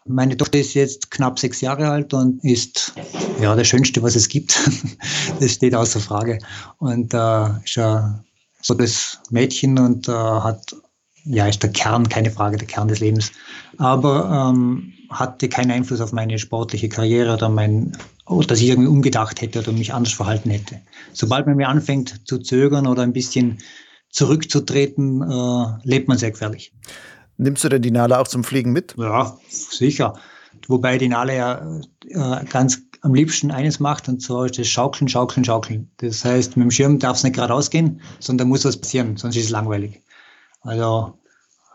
Meine 0.08 0.36
Tochter 0.36 0.60
ist 0.60 0.74
jetzt 0.74 1.10
knapp 1.10 1.38
sechs 1.38 1.60
Jahre 1.60 1.88
alt 1.90 2.14
und 2.14 2.42
ist 2.44 2.92
ja 3.40 3.54
das 3.56 3.66
Schönste, 3.66 4.02
was 4.02 4.14
es 4.14 4.28
gibt. 4.28 4.58
das 5.40 5.52
steht 5.52 5.74
außer 5.74 6.00
Frage. 6.00 6.38
Und 6.78 7.12
äh, 7.12 7.64
ist 7.64 7.74
ja 7.74 8.24
so 8.62 8.74
das 8.74 9.18
Mädchen 9.30 9.78
und 9.78 10.08
äh, 10.08 10.12
hat 10.12 10.76
ja, 11.26 11.46
ist 11.46 11.62
der 11.62 11.70
Kern, 11.70 12.08
keine 12.08 12.30
Frage, 12.30 12.56
der 12.56 12.66
Kern 12.66 12.88
des 12.88 13.00
Lebens. 13.00 13.32
Aber 13.78 14.52
ähm, 14.54 14.92
hatte 15.10 15.48
keinen 15.48 15.70
Einfluss 15.70 16.00
auf 16.00 16.12
meine 16.12 16.38
sportliche 16.38 16.88
Karriere 16.88 17.34
oder 17.34 17.48
mein, 17.48 17.96
oder 18.26 18.46
dass 18.46 18.60
ich 18.60 18.68
irgendwie 18.68 18.88
umgedacht 18.88 19.40
hätte 19.40 19.60
oder 19.60 19.72
mich 19.72 19.92
anders 19.92 20.14
verhalten 20.14 20.50
hätte. 20.50 20.80
Sobald 21.12 21.46
man 21.46 21.56
mir 21.56 21.68
anfängt 21.68 22.26
zu 22.26 22.38
zögern 22.38 22.86
oder 22.86 23.02
ein 23.02 23.12
bisschen 23.12 23.58
zurückzutreten, 24.10 25.22
äh, 25.22 25.66
lebt 25.82 26.08
man 26.08 26.18
sehr 26.18 26.30
gefährlich. 26.30 26.72
Nimmst 27.36 27.64
du 27.64 27.68
denn 27.68 27.82
die 27.82 27.90
Nale 27.90 28.18
auch 28.18 28.28
zum 28.28 28.44
Fliegen 28.44 28.72
mit? 28.72 28.94
Ja, 28.96 29.36
sicher. 29.48 30.14
Wobei 30.68 30.96
die 30.96 31.08
Nale 31.08 31.36
ja 31.36 31.80
äh, 32.08 32.44
ganz 32.46 32.80
am 33.02 33.14
liebsten 33.14 33.50
eines 33.50 33.78
macht, 33.78 34.08
und 34.08 34.22
zwar 34.22 34.46
ist 34.46 34.58
das 34.58 34.66
Schaukeln, 34.68 35.08
Schaukeln, 35.08 35.44
Schaukeln. 35.44 35.90
Das 35.98 36.24
heißt, 36.24 36.56
mit 36.56 36.64
dem 36.64 36.70
Schirm 36.70 36.98
darf 36.98 37.18
es 37.18 37.24
nicht 37.24 37.34
geradeaus 37.36 37.70
gehen, 37.70 38.00
sondern 38.20 38.48
muss 38.48 38.64
was 38.64 38.76
passieren, 38.76 39.16
sonst 39.16 39.36
ist 39.36 39.44
es 39.44 39.50
langweilig. 39.50 40.02
Also 40.66 41.14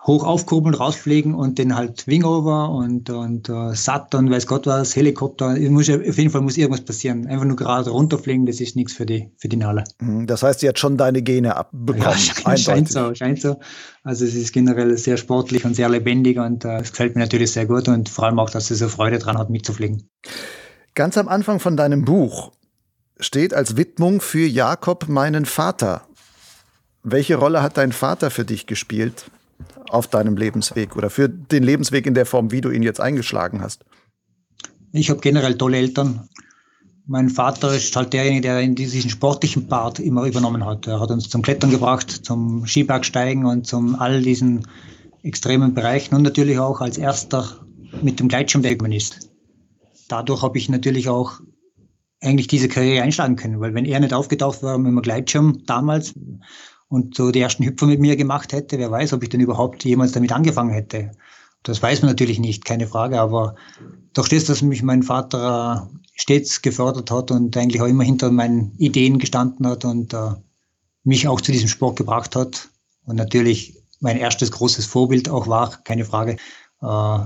hoch 0.04 0.24
aufkurbeln, 0.24 0.74
rausfliegen 0.74 1.36
und 1.36 1.60
dann 1.60 1.76
halt 1.76 2.08
Wingover 2.08 2.70
und, 2.70 3.10
und 3.10 3.50
uh, 3.50 3.74
Saturn, 3.74 4.32
weiß 4.32 4.48
Gott 4.48 4.66
was, 4.66 4.96
Helikopter. 4.96 5.56
Muss, 5.70 5.90
auf 5.90 6.18
jeden 6.18 6.32
Fall 6.32 6.42
muss 6.42 6.58
irgendwas 6.58 6.82
passieren. 6.82 7.28
Einfach 7.28 7.46
nur 7.46 7.56
gerade 7.56 7.90
runterfliegen, 7.92 8.46
das 8.46 8.60
ist 8.60 8.76
nichts 8.76 8.94
für 8.94 9.06
die, 9.06 9.30
für 9.38 9.48
die 9.48 9.58
Nale. 9.58 9.84
Mhm, 10.00 10.26
das 10.26 10.42
heißt, 10.42 10.62
sie 10.62 10.70
hat 10.70 10.80
schon 10.80 10.98
deine 10.98 11.22
Gene 11.22 11.56
abbekommen. 11.56 12.02
Ja, 12.02 12.58
scheint 12.58 12.90
so, 12.90 13.14
scheint 13.14 13.42
so. 13.42 13.58
Also 14.04 14.26
es 14.26 14.34
ist 14.34 14.54
generell 14.54 14.98
sehr 14.98 15.18
sportlich 15.18 15.66
und 15.66 15.76
sehr 15.76 15.90
lebendig 15.90 16.40
und 16.40 16.66
uh, 16.66 16.70
es 16.70 16.92
gefällt 16.92 17.16
mir 17.16 17.22
natürlich 17.22 17.52
sehr 17.52 17.68
gut 17.68 17.88
und 17.88 18.10
vor 18.10 18.26
allem 18.26 18.40
auch, 18.40 18.50
dass 18.50 18.68
sie 18.68 18.76
so 18.76 18.90
Freude 18.90 19.20
dran 19.20 19.38
hat, 19.38 19.52
mitzufliegen. 19.52 20.10
Ganz 20.96 21.18
am 21.18 21.28
Anfang 21.28 21.60
von 21.60 21.78
deinem 21.78 22.06
Buch 22.06 22.52
steht 23.20 23.54
als 23.54 23.78
Widmung 23.78 24.20
für 24.20 24.48
Jakob 24.48 25.08
meinen 25.08 25.46
Vater. 25.46 26.08
Welche 27.04 27.36
Rolle 27.36 27.64
hat 27.64 27.78
dein 27.78 27.92
Vater 27.92 28.30
für 28.30 28.46
dich 28.46 28.68
gespielt 28.68 29.32
auf 29.90 30.08
deinem 30.08 30.38
Lebensweg 30.38 30.96
oder 30.96 31.10
für 31.10 31.30
den 31.30 31.64
Lebensweg 31.64 32.06
in 32.06 32.14
der 32.14 32.26
Form, 32.26 32.52
wie 32.52 32.62
du 32.62 32.70
ihn 32.70 32.84
jetzt 32.84 33.02
eingeschlagen 33.02 33.62
hast? 33.62 33.84
Ich 34.92 35.10
habe 35.10 35.20
generell 35.20 35.58
tolle 35.58 35.78
Eltern. 35.78 36.30
Mein 37.08 37.30
Vater 37.30 37.76
ist 37.76 37.96
halt 37.96 38.14
derjenige, 38.14 38.42
der 38.42 38.68
diesen 38.68 39.10
sportlichen 39.10 39.68
Part 39.68 40.00
immer 40.00 40.26
übernommen 40.26 40.66
hat. 40.66 40.88
Er 40.88 41.00
hat 41.00 41.10
uns 41.10 41.30
zum 41.30 41.42
Klettern 41.42 41.72
gebracht, 41.72 42.12
zum 42.12 42.66
Skibergsteigen 42.68 43.46
und 43.46 43.66
zum 43.66 43.96
all 43.96 44.22
diesen 44.22 44.68
extremen 45.24 45.74
Bereichen 45.74 46.16
und 46.16 46.22
natürlich 46.22 46.60
auch 46.60 46.82
als 46.82 46.98
erster 46.98 47.66
mit 48.02 48.20
dem 48.20 48.28
Gleitschirm 48.28 48.62
der 48.62 48.80
ist. 48.92 49.30
Dadurch 50.08 50.42
habe 50.44 50.58
ich 50.58 50.70
natürlich 50.70 51.10
auch 51.10 51.42
eigentlich 52.22 52.48
diese 52.48 52.68
Karriere 52.68 53.04
einschlagen 53.04 53.36
können, 53.36 53.60
weil 53.60 53.74
wenn 53.74 53.86
er 53.86 54.00
nicht 54.00 54.14
aufgetaucht 54.14 54.62
war 54.62 54.78
mit 54.78 54.92
dem 54.92 55.02
Gleitschirm 55.02 55.64
damals, 55.66 56.14
und 56.92 57.16
so 57.16 57.32
die 57.32 57.40
ersten 57.40 57.64
Hüpfer 57.64 57.88
mit 57.88 58.02
mir 58.02 58.18
gemacht 58.18 58.52
hätte, 58.52 58.78
wer 58.78 58.92
weiß, 58.92 59.14
ob 59.14 59.24
ich 59.24 59.30
denn 59.30 59.40
überhaupt 59.40 59.86
jemals 59.86 60.12
damit 60.12 60.34
angefangen 60.34 60.72
hätte. 60.72 61.12
Das 61.64 61.82
weiß 61.82 62.02
man 62.02 62.12
natürlich 62.12 62.38
nicht, 62.38 62.66
keine 62.66 62.86
Frage, 62.86 63.22
aber 63.22 63.56
durch 64.14 64.28
das, 64.28 64.44
dass 64.44 64.62
mich 64.62 64.84
mein 64.84 65.02
Vater 65.02 65.90
äh, 65.90 65.98
stets 66.16 66.62
gefördert 66.62 67.10
hat 67.10 67.32
und 67.32 67.56
eigentlich 67.56 67.82
auch 67.82 67.88
immer 67.88 68.04
hinter 68.04 68.30
meinen 68.30 68.76
Ideen 68.78 69.20
gestanden 69.20 69.66
hat 69.66 69.86
und 69.86 70.14
uh, 70.14 70.34
mich 71.06 71.30
auch 71.30 71.40
zu 71.40 71.54
diesem 71.54 71.70
Sport 71.70 71.96
gebracht 71.96 72.36
hat 72.36 72.68
und 73.06 73.16
natürlich 73.16 73.82
mein 74.02 74.18
erstes 74.18 74.52
großes 74.52 74.86
Vorbild 74.86 75.30
auch 75.30 75.48
war, 75.48 75.82
keine 75.84 76.04
Frage, 76.04 76.36
uh, 76.82 77.20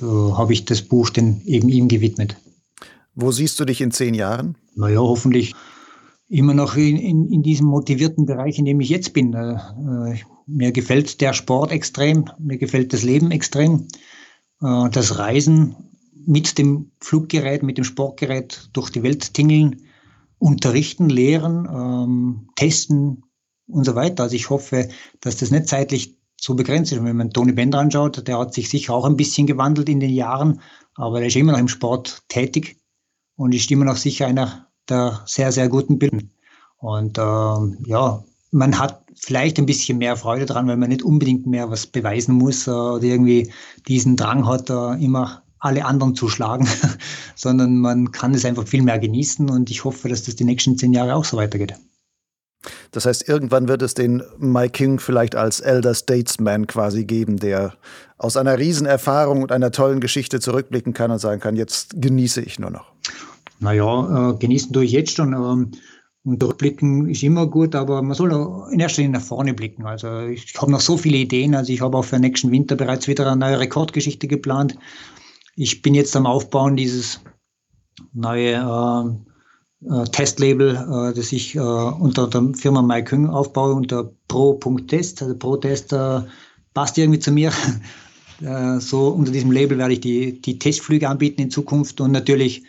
so 0.00 0.36
habe 0.36 0.52
ich 0.52 0.64
das 0.64 0.82
Buch 0.82 1.10
denn 1.10 1.42
eben 1.44 1.68
ihm 1.68 1.86
gewidmet. 1.86 2.36
Wo 3.14 3.30
siehst 3.30 3.60
du 3.60 3.64
dich 3.64 3.80
in 3.80 3.92
zehn 3.92 4.14
Jahren? 4.14 4.56
Naja, 4.74 4.98
hoffentlich 4.98 5.54
immer 6.28 6.54
noch 6.54 6.76
in, 6.76 6.96
in, 6.96 7.28
in 7.30 7.42
diesem 7.42 7.66
motivierten 7.66 8.26
Bereich, 8.26 8.58
in 8.58 8.64
dem 8.64 8.80
ich 8.80 8.88
jetzt 8.88 9.12
bin. 9.12 9.34
Äh, 9.34 9.54
äh, 9.54 10.18
mir 10.46 10.72
gefällt 10.72 11.20
der 11.20 11.32
Sport 11.32 11.72
extrem, 11.72 12.30
mir 12.38 12.58
gefällt 12.58 12.92
das 12.92 13.02
Leben 13.02 13.30
extrem. 13.30 13.88
Äh, 14.62 14.90
das 14.90 15.18
Reisen 15.18 15.76
mit 16.26 16.58
dem 16.58 16.92
Fluggerät, 17.00 17.62
mit 17.62 17.76
dem 17.78 17.84
Sportgerät 17.84 18.70
durch 18.72 18.90
die 18.90 19.02
Welt 19.02 19.34
tingeln, 19.34 19.82
unterrichten, 20.38 21.08
lehren, 21.08 21.68
ähm, 21.70 22.48
testen 22.56 23.24
und 23.66 23.84
so 23.84 23.94
weiter. 23.94 24.24
Also 24.24 24.36
ich 24.36 24.50
hoffe, 24.50 24.88
dass 25.20 25.36
das 25.36 25.50
nicht 25.50 25.68
zeitlich 25.68 26.18
so 26.40 26.54
begrenzt 26.54 26.92
ist. 26.92 27.02
Wenn 27.02 27.16
man 27.16 27.30
Toni 27.30 27.52
Bender 27.52 27.78
anschaut, 27.78 28.26
der 28.26 28.38
hat 28.38 28.54
sich 28.54 28.68
sicher 28.68 28.94
auch 28.94 29.04
ein 29.04 29.16
bisschen 29.16 29.46
gewandelt 29.46 29.88
in 29.88 30.00
den 30.00 30.10
Jahren, 30.10 30.60
aber 30.94 31.20
er 31.20 31.26
ist 31.26 31.36
immer 31.36 31.52
noch 31.52 31.58
im 31.58 31.68
Sport 31.68 32.22
tätig 32.28 32.76
und 33.36 33.54
ist 33.54 33.70
immer 33.70 33.84
noch 33.84 33.96
sicher 33.96 34.26
einer 34.26 34.68
der 34.88 35.20
sehr, 35.26 35.52
sehr 35.52 35.68
guten 35.68 35.98
Bilden. 35.98 36.30
Und 36.78 37.18
ähm, 37.18 37.78
ja, 37.86 38.22
man 38.50 38.78
hat 38.78 39.04
vielleicht 39.14 39.58
ein 39.58 39.66
bisschen 39.66 39.98
mehr 39.98 40.16
Freude 40.16 40.46
dran, 40.46 40.68
weil 40.68 40.76
man 40.76 40.90
nicht 40.90 41.02
unbedingt 41.02 41.46
mehr 41.46 41.70
was 41.70 41.86
beweisen 41.86 42.34
muss 42.34 42.66
äh, 42.66 42.70
oder 42.70 43.02
irgendwie 43.02 43.52
diesen 43.88 44.16
Drang 44.16 44.46
hat, 44.46 44.70
äh, 44.70 45.04
immer 45.04 45.42
alle 45.58 45.84
anderen 45.84 46.14
zu 46.14 46.28
schlagen, 46.28 46.68
sondern 47.34 47.78
man 47.78 48.12
kann 48.12 48.34
es 48.34 48.44
einfach 48.44 48.68
viel 48.68 48.82
mehr 48.82 48.98
genießen 48.98 49.48
und 49.48 49.70
ich 49.70 49.84
hoffe, 49.84 50.08
dass 50.08 50.24
das 50.24 50.36
die 50.36 50.44
nächsten 50.44 50.76
zehn 50.76 50.92
Jahre 50.92 51.14
auch 51.14 51.24
so 51.24 51.36
weitergeht. 51.38 51.74
Das 52.92 53.06
heißt, 53.06 53.28
irgendwann 53.28 53.68
wird 53.68 53.82
es 53.82 53.94
den 53.94 54.22
Mike 54.38 54.72
King 54.72 54.98
vielleicht 54.98 55.36
als 55.36 55.60
Elder 55.60 55.94
Statesman 55.94 56.66
quasi 56.66 57.04
geben, 57.04 57.38
der 57.38 57.74
aus 58.18 58.36
einer 58.36 58.58
Riesenerfahrung 58.58 59.42
und 59.42 59.52
einer 59.52 59.70
tollen 59.70 60.00
Geschichte 60.00 60.40
zurückblicken 60.40 60.94
kann 60.94 61.10
und 61.10 61.18
sagen 61.18 61.40
kann, 61.40 61.56
jetzt 61.56 62.00
genieße 62.00 62.40
ich 62.40 62.58
nur 62.58 62.70
noch. 62.70 62.93
Naja, 63.64 64.30
äh, 64.30 64.34
genießen 64.36 64.72
tue 64.72 64.84
ich 64.84 64.92
jetzt 64.92 65.16
schon. 65.16 65.32
Ähm, 65.32 65.70
und 66.26 66.40
durchblicken 66.40 67.08
ist 67.08 67.22
immer 67.22 67.46
gut, 67.46 67.74
aber 67.74 68.00
man 68.00 68.14
soll 68.14 68.32
in 68.72 68.80
erster 68.80 69.02
Linie 69.02 69.18
nach 69.18 69.26
vorne 69.26 69.52
blicken. 69.52 69.84
Also 69.84 70.20
ich 70.20 70.54
habe 70.56 70.70
noch 70.70 70.80
so 70.80 70.96
viele 70.96 71.18
Ideen. 71.18 71.54
Also 71.54 71.70
ich 71.70 71.82
habe 71.82 71.98
auch 71.98 72.04
für 72.04 72.18
nächsten 72.18 72.50
Winter 72.50 72.76
bereits 72.76 73.08
wieder 73.08 73.26
eine 73.26 73.36
neue 73.36 73.60
Rekordgeschichte 73.60 74.26
geplant. 74.26 74.74
Ich 75.54 75.82
bin 75.82 75.94
jetzt 75.94 76.16
am 76.16 76.24
Aufbauen 76.24 76.76
dieses 76.76 77.20
neue 78.14 78.54
äh, 78.54 79.90
äh, 79.90 80.04
Testlabel, 80.04 80.76
äh, 80.76 81.14
das 81.14 81.30
ich 81.32 81.56
äh, 81.56 81.60
unter 81.60 82.26
der 82.28 82.54
Firma 82.54 82.80
MyKüng 82.80 83.28
aufbaue, 83.28 83.74
unter 83.74 84.10
pro.test. 84.28 85.20
Also 85.22 85.36
Pro-Test 85.36 85.92
äh, 85.92 86.20
passt 86.72 86.96
irgendwie 86.98 87.20
zu 87.20 87.32
mir. 87.32 87.52
Äh, 88.40 88.80
so 88.80 89.10
unter 89.10 89.30
diesem 89.30 89.52
Label 89.52 89.78
werde 89.78 89.92
ich 89.94 90.00
die, 90.00 90.40
die 90.40 90.58
Testflüge 90.58 91.08
anbieten 91.08 91.40
in 91.40 91.50
Zukunft 91.50 92.00
und 92.00 92.10
natürlich 92.10 92.64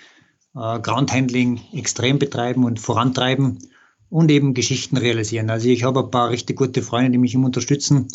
äh, 0.55 0.79
Groundhandling 0.79 1.59
extrem 1.73 2.19
betreiben 2.19 2.63
und 2.63 2.79
vorantreiben 2.79 3.59
und 4.09 4.31
eben 4.31 4.53
Geschichten 4.53 4.97
realisieren. 4.97 5.49
Also 5.49 5.67
ich 5.67 5.83
habe 5.83 6.03
ein 6.03 6.11
paar 6.11 6.29
richtig 6.29 6.57
gute 6.57 6.81
Freunde, 6.81 7.11
die 7.11 7.17
mich 7.17 7.33
immer 7.33 7.47
unterstützen. 7.47 8.07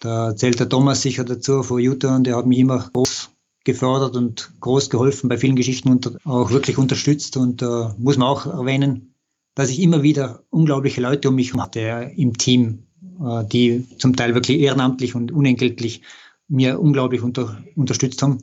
Da 0.00 0.34
zählt 0.34 0.60
der 0.60 0.68
Thomas 0.68 1.02
sicher 1.02 1.24
dazu 1.24 1.62
von 1.62 1.80
Utah 1.80 2.16
und 2.16 2.26
der 2.26 2.36
hat 2.36 2.46
mich 2.46 2.58
immer 2.58 2.90
groß 2.92 3.30
gefördert 3.64 4.16
und 4.16 4.52
groß 4.60 4.88
geholfen 4.90 5.28
bei 5.28 5.36
vielen 5.36 5.56
Geschichten 5.56 5.90
und 5.90 6.24
auch 6.24 6.50
wirklich 6.50 6.78
unterstützt. 6.78 7.36
Und 7.36 7.62
äh, 7.62 7.88
muss 7.98 8.16
man 8.16 8.28
auch 8.28 8.46
erwähnen, 8.46 9.14
dass 9.54 9.70
ich 9.70 9.80
immer 9.80 10.02
wieder 10.02 10.42
unglaubliche 10.50 11.00
Leute 11.00 11.28
um 11.28 11.34
mich 11.34 11.54
hatte 11.54 12.10
im 12.16 12.36
Team, 12.38 12.84
äh, 13.22 13.44
die 13.44 13.86
zum 13.98 14.16
Teil 14.16 14.34
wirklich 14.34 14.60
ehrenamtlich 14.60 15.14
und 15.14 15.32
unentgeltlich 15.32 16.02
mir 16.48 16.80
unglaublich 16.80 17.22
unter, 17.22 17.62
unterstützt 17.76 18.22
haben 18.22 18.42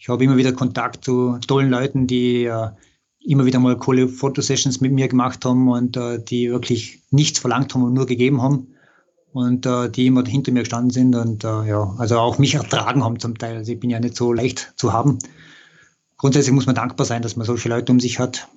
ich 0.00 0.08
habe 0.08 0.24
immer 0.24 0.38
wieder 0.38 0.52
Kontakt 0.52 1.04
zu 1.04 1.38
tollen 1.46 1.68
Leuten, 1.68 2.06
die 2.06 2.44
äh, 2.44 2.70
immer 3.20 3.44
wieder 3.44 3.58
mal 3.58 3.76
coole 3.76 4.08
Fotosessions 4.08 4.80
mit 4.80 4.92
mir 4.92 5.08
gemacht 5.08 5.44
haben 5.44 5.68
und 5.68 5.96
äh, 5.98 6.18
die 6.18 6.50
wirklich 6.50 7.02
nichts 7.10 7.38
verlangt 7.38 7.74
haben 7.74 7.84
und 7.84 7.92
nur 7.92 8.06
gegeben 8.06 8.40
haben 8.40 8.68
und 9.32 9.66
äh, 9.66 9.90
die 9.90 10.06
immer 10.06 10.24
hinter 10.24 10.52
mir 10.52 10.60
gestanden 10.60 10.90
sind 10.90 11.14
und 11.14 11.44
äh, 11.44 11.68
ja, 11.68 11.94
also 11.98 12.18
auch 12.18 12.38
mich 12.38 12.54
ertragen 12.54 13.04
haben 13.04 13.20
zum 13.20 13.36
Teil. 13.36 13.58
Also 13.58 13.72
ich 13.72 13.78
bin 13.78 13.90
ja 13.90 14.00
nicht 14.00 14.16
so 14.16 14.32
leicht 14.32 14.72
zu 14.76 14.94
haben. 14.94 15.18
Grundsätzlich 16.16 16.54
muss 16.54 16.66
man 16.66 16.74
dankbar 16.74 17.04
sein, 17.04 17.20
dass 17.20 17.36
man 17.36 17.46
solche 17.46 17.68
Leute 17.68 17.92
um 17.92 18.00
sich 18.00 18.18
hat 18.18 18.48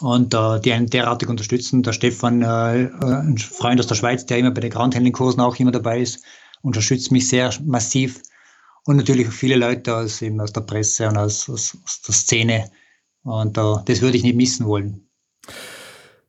und 0.00 0.32
äh, 0.32 0.60
die 0.60 0.72
einen 0.72 0.88
derartig 0.88 1.28
unterstützen. 1.28 1.82
Der 1.82 1.92
Stefan, 1.92 2.40
äh, 2.40 2.88
ein 2.90 3.36
Freund 3.36 3.78
aus 3.80 3.86
der 3.86 3.96
Schweiz, 3.96 4.24
der 4.24 4.38
immer 4.38 4.50
bei 4.50 4.62
den 4.62 4.70
Groundhandling-Kursen 4.70 5.42
auch 5.42 5.56
immer 5.56 5.72
dabei 5.72 6.00
ist, 6.00 6.24
unterstützt 6.62 7.12
mich 7.12 7.28
sehr 7.28 7.52
massiv 7.66 8.22
und 8.86 8.96
natürlich 8.96 9.28
viele 9.28 9.56
Leute 9.56 9.94
aus, 9.94 10.22
eben 10.22 10.40
aus 10.40 10.52
der 10.52 10.62
Presse 10.62 11.08
und 11.08 11.16
aus, 11.16 11.48
aus, 11.48 11.76
aus 11.84 12.02
der 12.02 12.14
Szene. 12.14 12.70
Und 13.24 13.56
uh, 13.56 13.80
das 13.84 14.00
würde 14.00 14.16
ich 14.16 14.22
nicht 14.24 14.36
missen 14.36 14.66
wollen. 14.66 15.08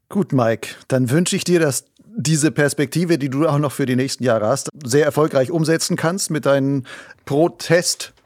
Gut, 0.10 0.32
Mike, 0.32 0.70
dann 0.88 1.10
wünsche 1.10 1.36
ich 1.36 1.44
dir, 1.44 1.60
dass 1.60 1.86
diese 2.16 2.52
Perspektive, 2.52 3.18
die 3.18 3.30
du 3.30 3.48
auch 3.48 3.58
noch 3.58 3.72
für 3.72 3.88
die 3.88 3.96
nächsten 3.96 4.24
Jahre 4.24 4.48
hast, 4.48 4.70
sehr 4.84 5.06
erfolgreich 5.06 5.50
umsetzen 5.50 5.96
kannst 5.96 6.30
mit 6.30 6.46
deinem 6.46 6.84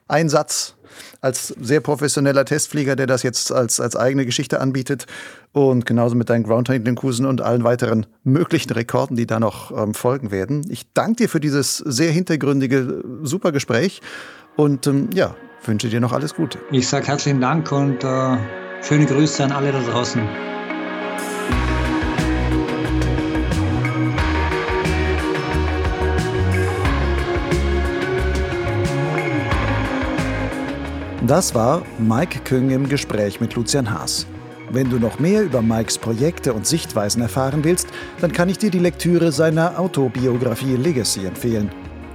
Pro-Test-Einsatz 0.08 0.74
als 1.22 1.50
sehr 1.50 1.80
professioneller 1.80 2.46
Testflieger, 2.46 2.96
der 2.96 3.06
das 3.06 3.22
jetzt 3.22 3.52
als, 3.52 3.80
als 3.80 3.96
eigene 3.96 4.26
Geschichte 4.26 4.60
anbietet. 4.60 5.06
Und 5.52 5.86
genauso 5.86 6.16
mit 6.16 6.30
deinen 6.30 6.44
Groundhandling-Kursen 6.44 7.26
und 7.26 7.42
allen 7.42 7.64
weiteren 7.64 8.06
möglichen 8.24 8.72
Rekorden, 8.72 9.16
die 9.16 9.28
da 9.28 9.40
noch 9.40 9.72
ähm, 9.72 9.94
folgen 9.94 10.32
werden. 10.32 10.66
Ich 10.70 10.92
danke 10.94 11.24
dir 11.24 11.30
für 11.30 11.40
dieses 11.40 11.78
sehr 11.78 12.12
hintergründige, 12.12 13.04
super 13.22 13.52
Gespräch 13.52 14.02
und 14.56 14.88
ähm, 14.88 15.10
ja, 15.14 15.36
wünsche 15.66 15.90
dir 15.90 16.00
noch 16.00 16.14
alles 16.14 16.34
Gute. 16.36 16.58
Ich 16.72 16.88
sage 16.88 17.08
herzlichen 17.08 17.42
Dank 17.42 17.72
und 17.72 18.04
äh, 18.04 18.38
schöne 18.82 19.06
Grüße 19.06 19.44
an 19.44 19.52
alle 19.52 19.72
da 19.72 19.82
draußen. 19.82 20.47
Das 31.28 31.54
war 31.54 31.84
Mike 32.00 32.40
Küng 32.46 32.70
im 32.70 32.88
Gespräch 32.88 33.42
mit 33.42 33.54
Lucian 33.56 33.92
Haas. 33.92 34.26
Wenn 34.72 34.90
du 34.90 34.98
noch 34.98 35.20
mehr 35.20 35.44
über 35.44 35.62
Mikes 35.62 35.98
Projekte 35.98 36.54
und 36.54 36.66
Sichtweisen 36.66 37.22
erfahren 37.22 37.66
willst, 37.66 37.90
dann 38.22 38.32
kann 38.32 38.48
ich 38.48 38.60
dir 38.60 38.72
die 38.72 38.80
Lektüre 38.80 39.34
seiner 39.34 39.78
Autobiografie 39.78 40.78
Legacy 40.78 41.26
empfehlen. 41.26 41.70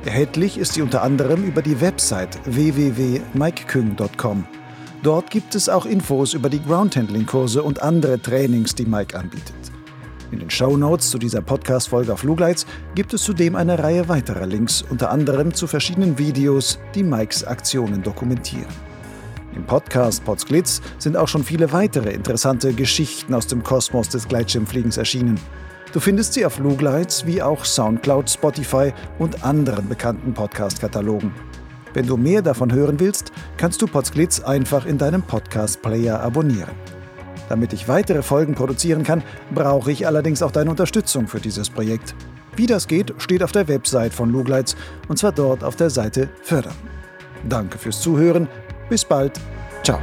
Erhältlich 0.07 0.57
ist 0.57 0.73
sie 0.73 0.81
unter 0.81 1.03
anderem 1.03 1.45
über 1.45 1.61
die 1.61 1.79
Website 1.83 2.39
www.mikeküng.com. 2.47 4.47
Dort 5.03 5.31
gibt 5.31 5.55
es 5.57 5.69
auch 5.69 5.85
Infos 5.85 6.33
über 6.33 6.49
die 6.49 6.63
Groundhandling-Kurse 6.63 7.63
und 7.63 7.83
andere 7.83 8.19
Trainings, 8.19 8.75
die 8.75 8.87
Mike 8.87 9.19
anbietet. 9.19 9.53
In 10.31 10.39
den 10.39 10.49
Show 10.49 10.79
Notes 10.79 11.11
zu 11.11 11.19
dieser 11.19 11.43
Podcast-Folge 11.43 12.15
auf 12.15 12.23
Lugleits 12.23 12.65
gibt 12.95 13.13
es 13.13 13.25
zudem 13.25 13.57
eine 13.57 13.79
Reihe 13.79 14.09
weiterer 14.09 14.47
Links, 14.47 14.83
unter 14.89 15.11
anderem 15.11 15.53
zu 15.53 15.67
verschiedenen 15.67 16.17
Videos, 16.17 16.79
die 16.95 17.03
Mikes 17.03 17.45
Aktionen 17.45 18.03
dokumentieren. 18.03 18.92
Im 19.55 19.65
Podcast 19.65 20.25
Potsglitz 20.25 20.81
sind 20.99 21.17
auch 21.17 21.29
schon 21.29 21.45
viele 21.45 21.73
weitere 21.73 22.11
interessante 22.11 22.73
Geschichten 22.73 23.35
aus 23.35 23.47
dem 23.47 23.63
Kosmos 23.63 24.09
des 24.09 24.27
Gleitschirmfliegens 24.27 24.97
erschienen. 24.97 25.39
Du 25.93 26.01
findest 26.01 26.33
sie 26.33 26.47
auf 26.47 26.59
Lugleits 26.59 27.27
wie 27.27 27.43
auch 27.43 27.67
Soundcloud, 27.67 28.31
Spotify 28.31 28.95
und 29.19 29.45
anderen 29.45 29.89
bekannten 29.89 30.33
Podcast-Katalogen. 30.33 31.35
Wenn 31.93 32.07
du 32.07 32.17
mehr 32.17 32.41
davon 32.41 32.73
hören 32.73 32.99
willst, 32.99 33.31
kannst 33.59 33.83
du 33.83 33.87
Potsglitz 33.87 34.41
einfach 34.41 34.87
in 34.87 34.97
deinem 34.97 35.23
Podcast-Player 35.23 36.19
abonnieren. 36.21 36.71
Damit 37.51 37.75
ich 37.75 37.89
weitere 37.89 38.23
Folgen 38.23 38.55
produzieren 38.55 39.03
kann, 39.03 39.23
brauche 39.55 39.93
ich 39.93 40.07
allerdings 40.07 40.43
auch 40.43 40.51
deine 40.51 40.71
Unterstützung 40.71 41.29
für 41.29 41.41
dieses 41.41 41.69
Projekt. 41.69 42.15
Wie 42.57 42.67
das 42.67 42.89
geht, 42.89 43.13
steht 43.19 43.43
auf 43.43 43.53
der 43.53 43.69
Website 43.69 44.15
von 44.15 44.31
Lugleits 44.31 44.75
und 45.09 45.19
zwar 45.19 45.33
dort 45.33 45.63
auf 45.63 45.77
der 45.77 45.91
Seite 45.91 46.31
Fördern. 46.43 46.75
Danke 47.47 47.77
fürs 47.77 48.01
Zuhören 48.01 48.49
bis 48.89 49.05
bald. 49.05 49.33
Ciao. 49.83 50.01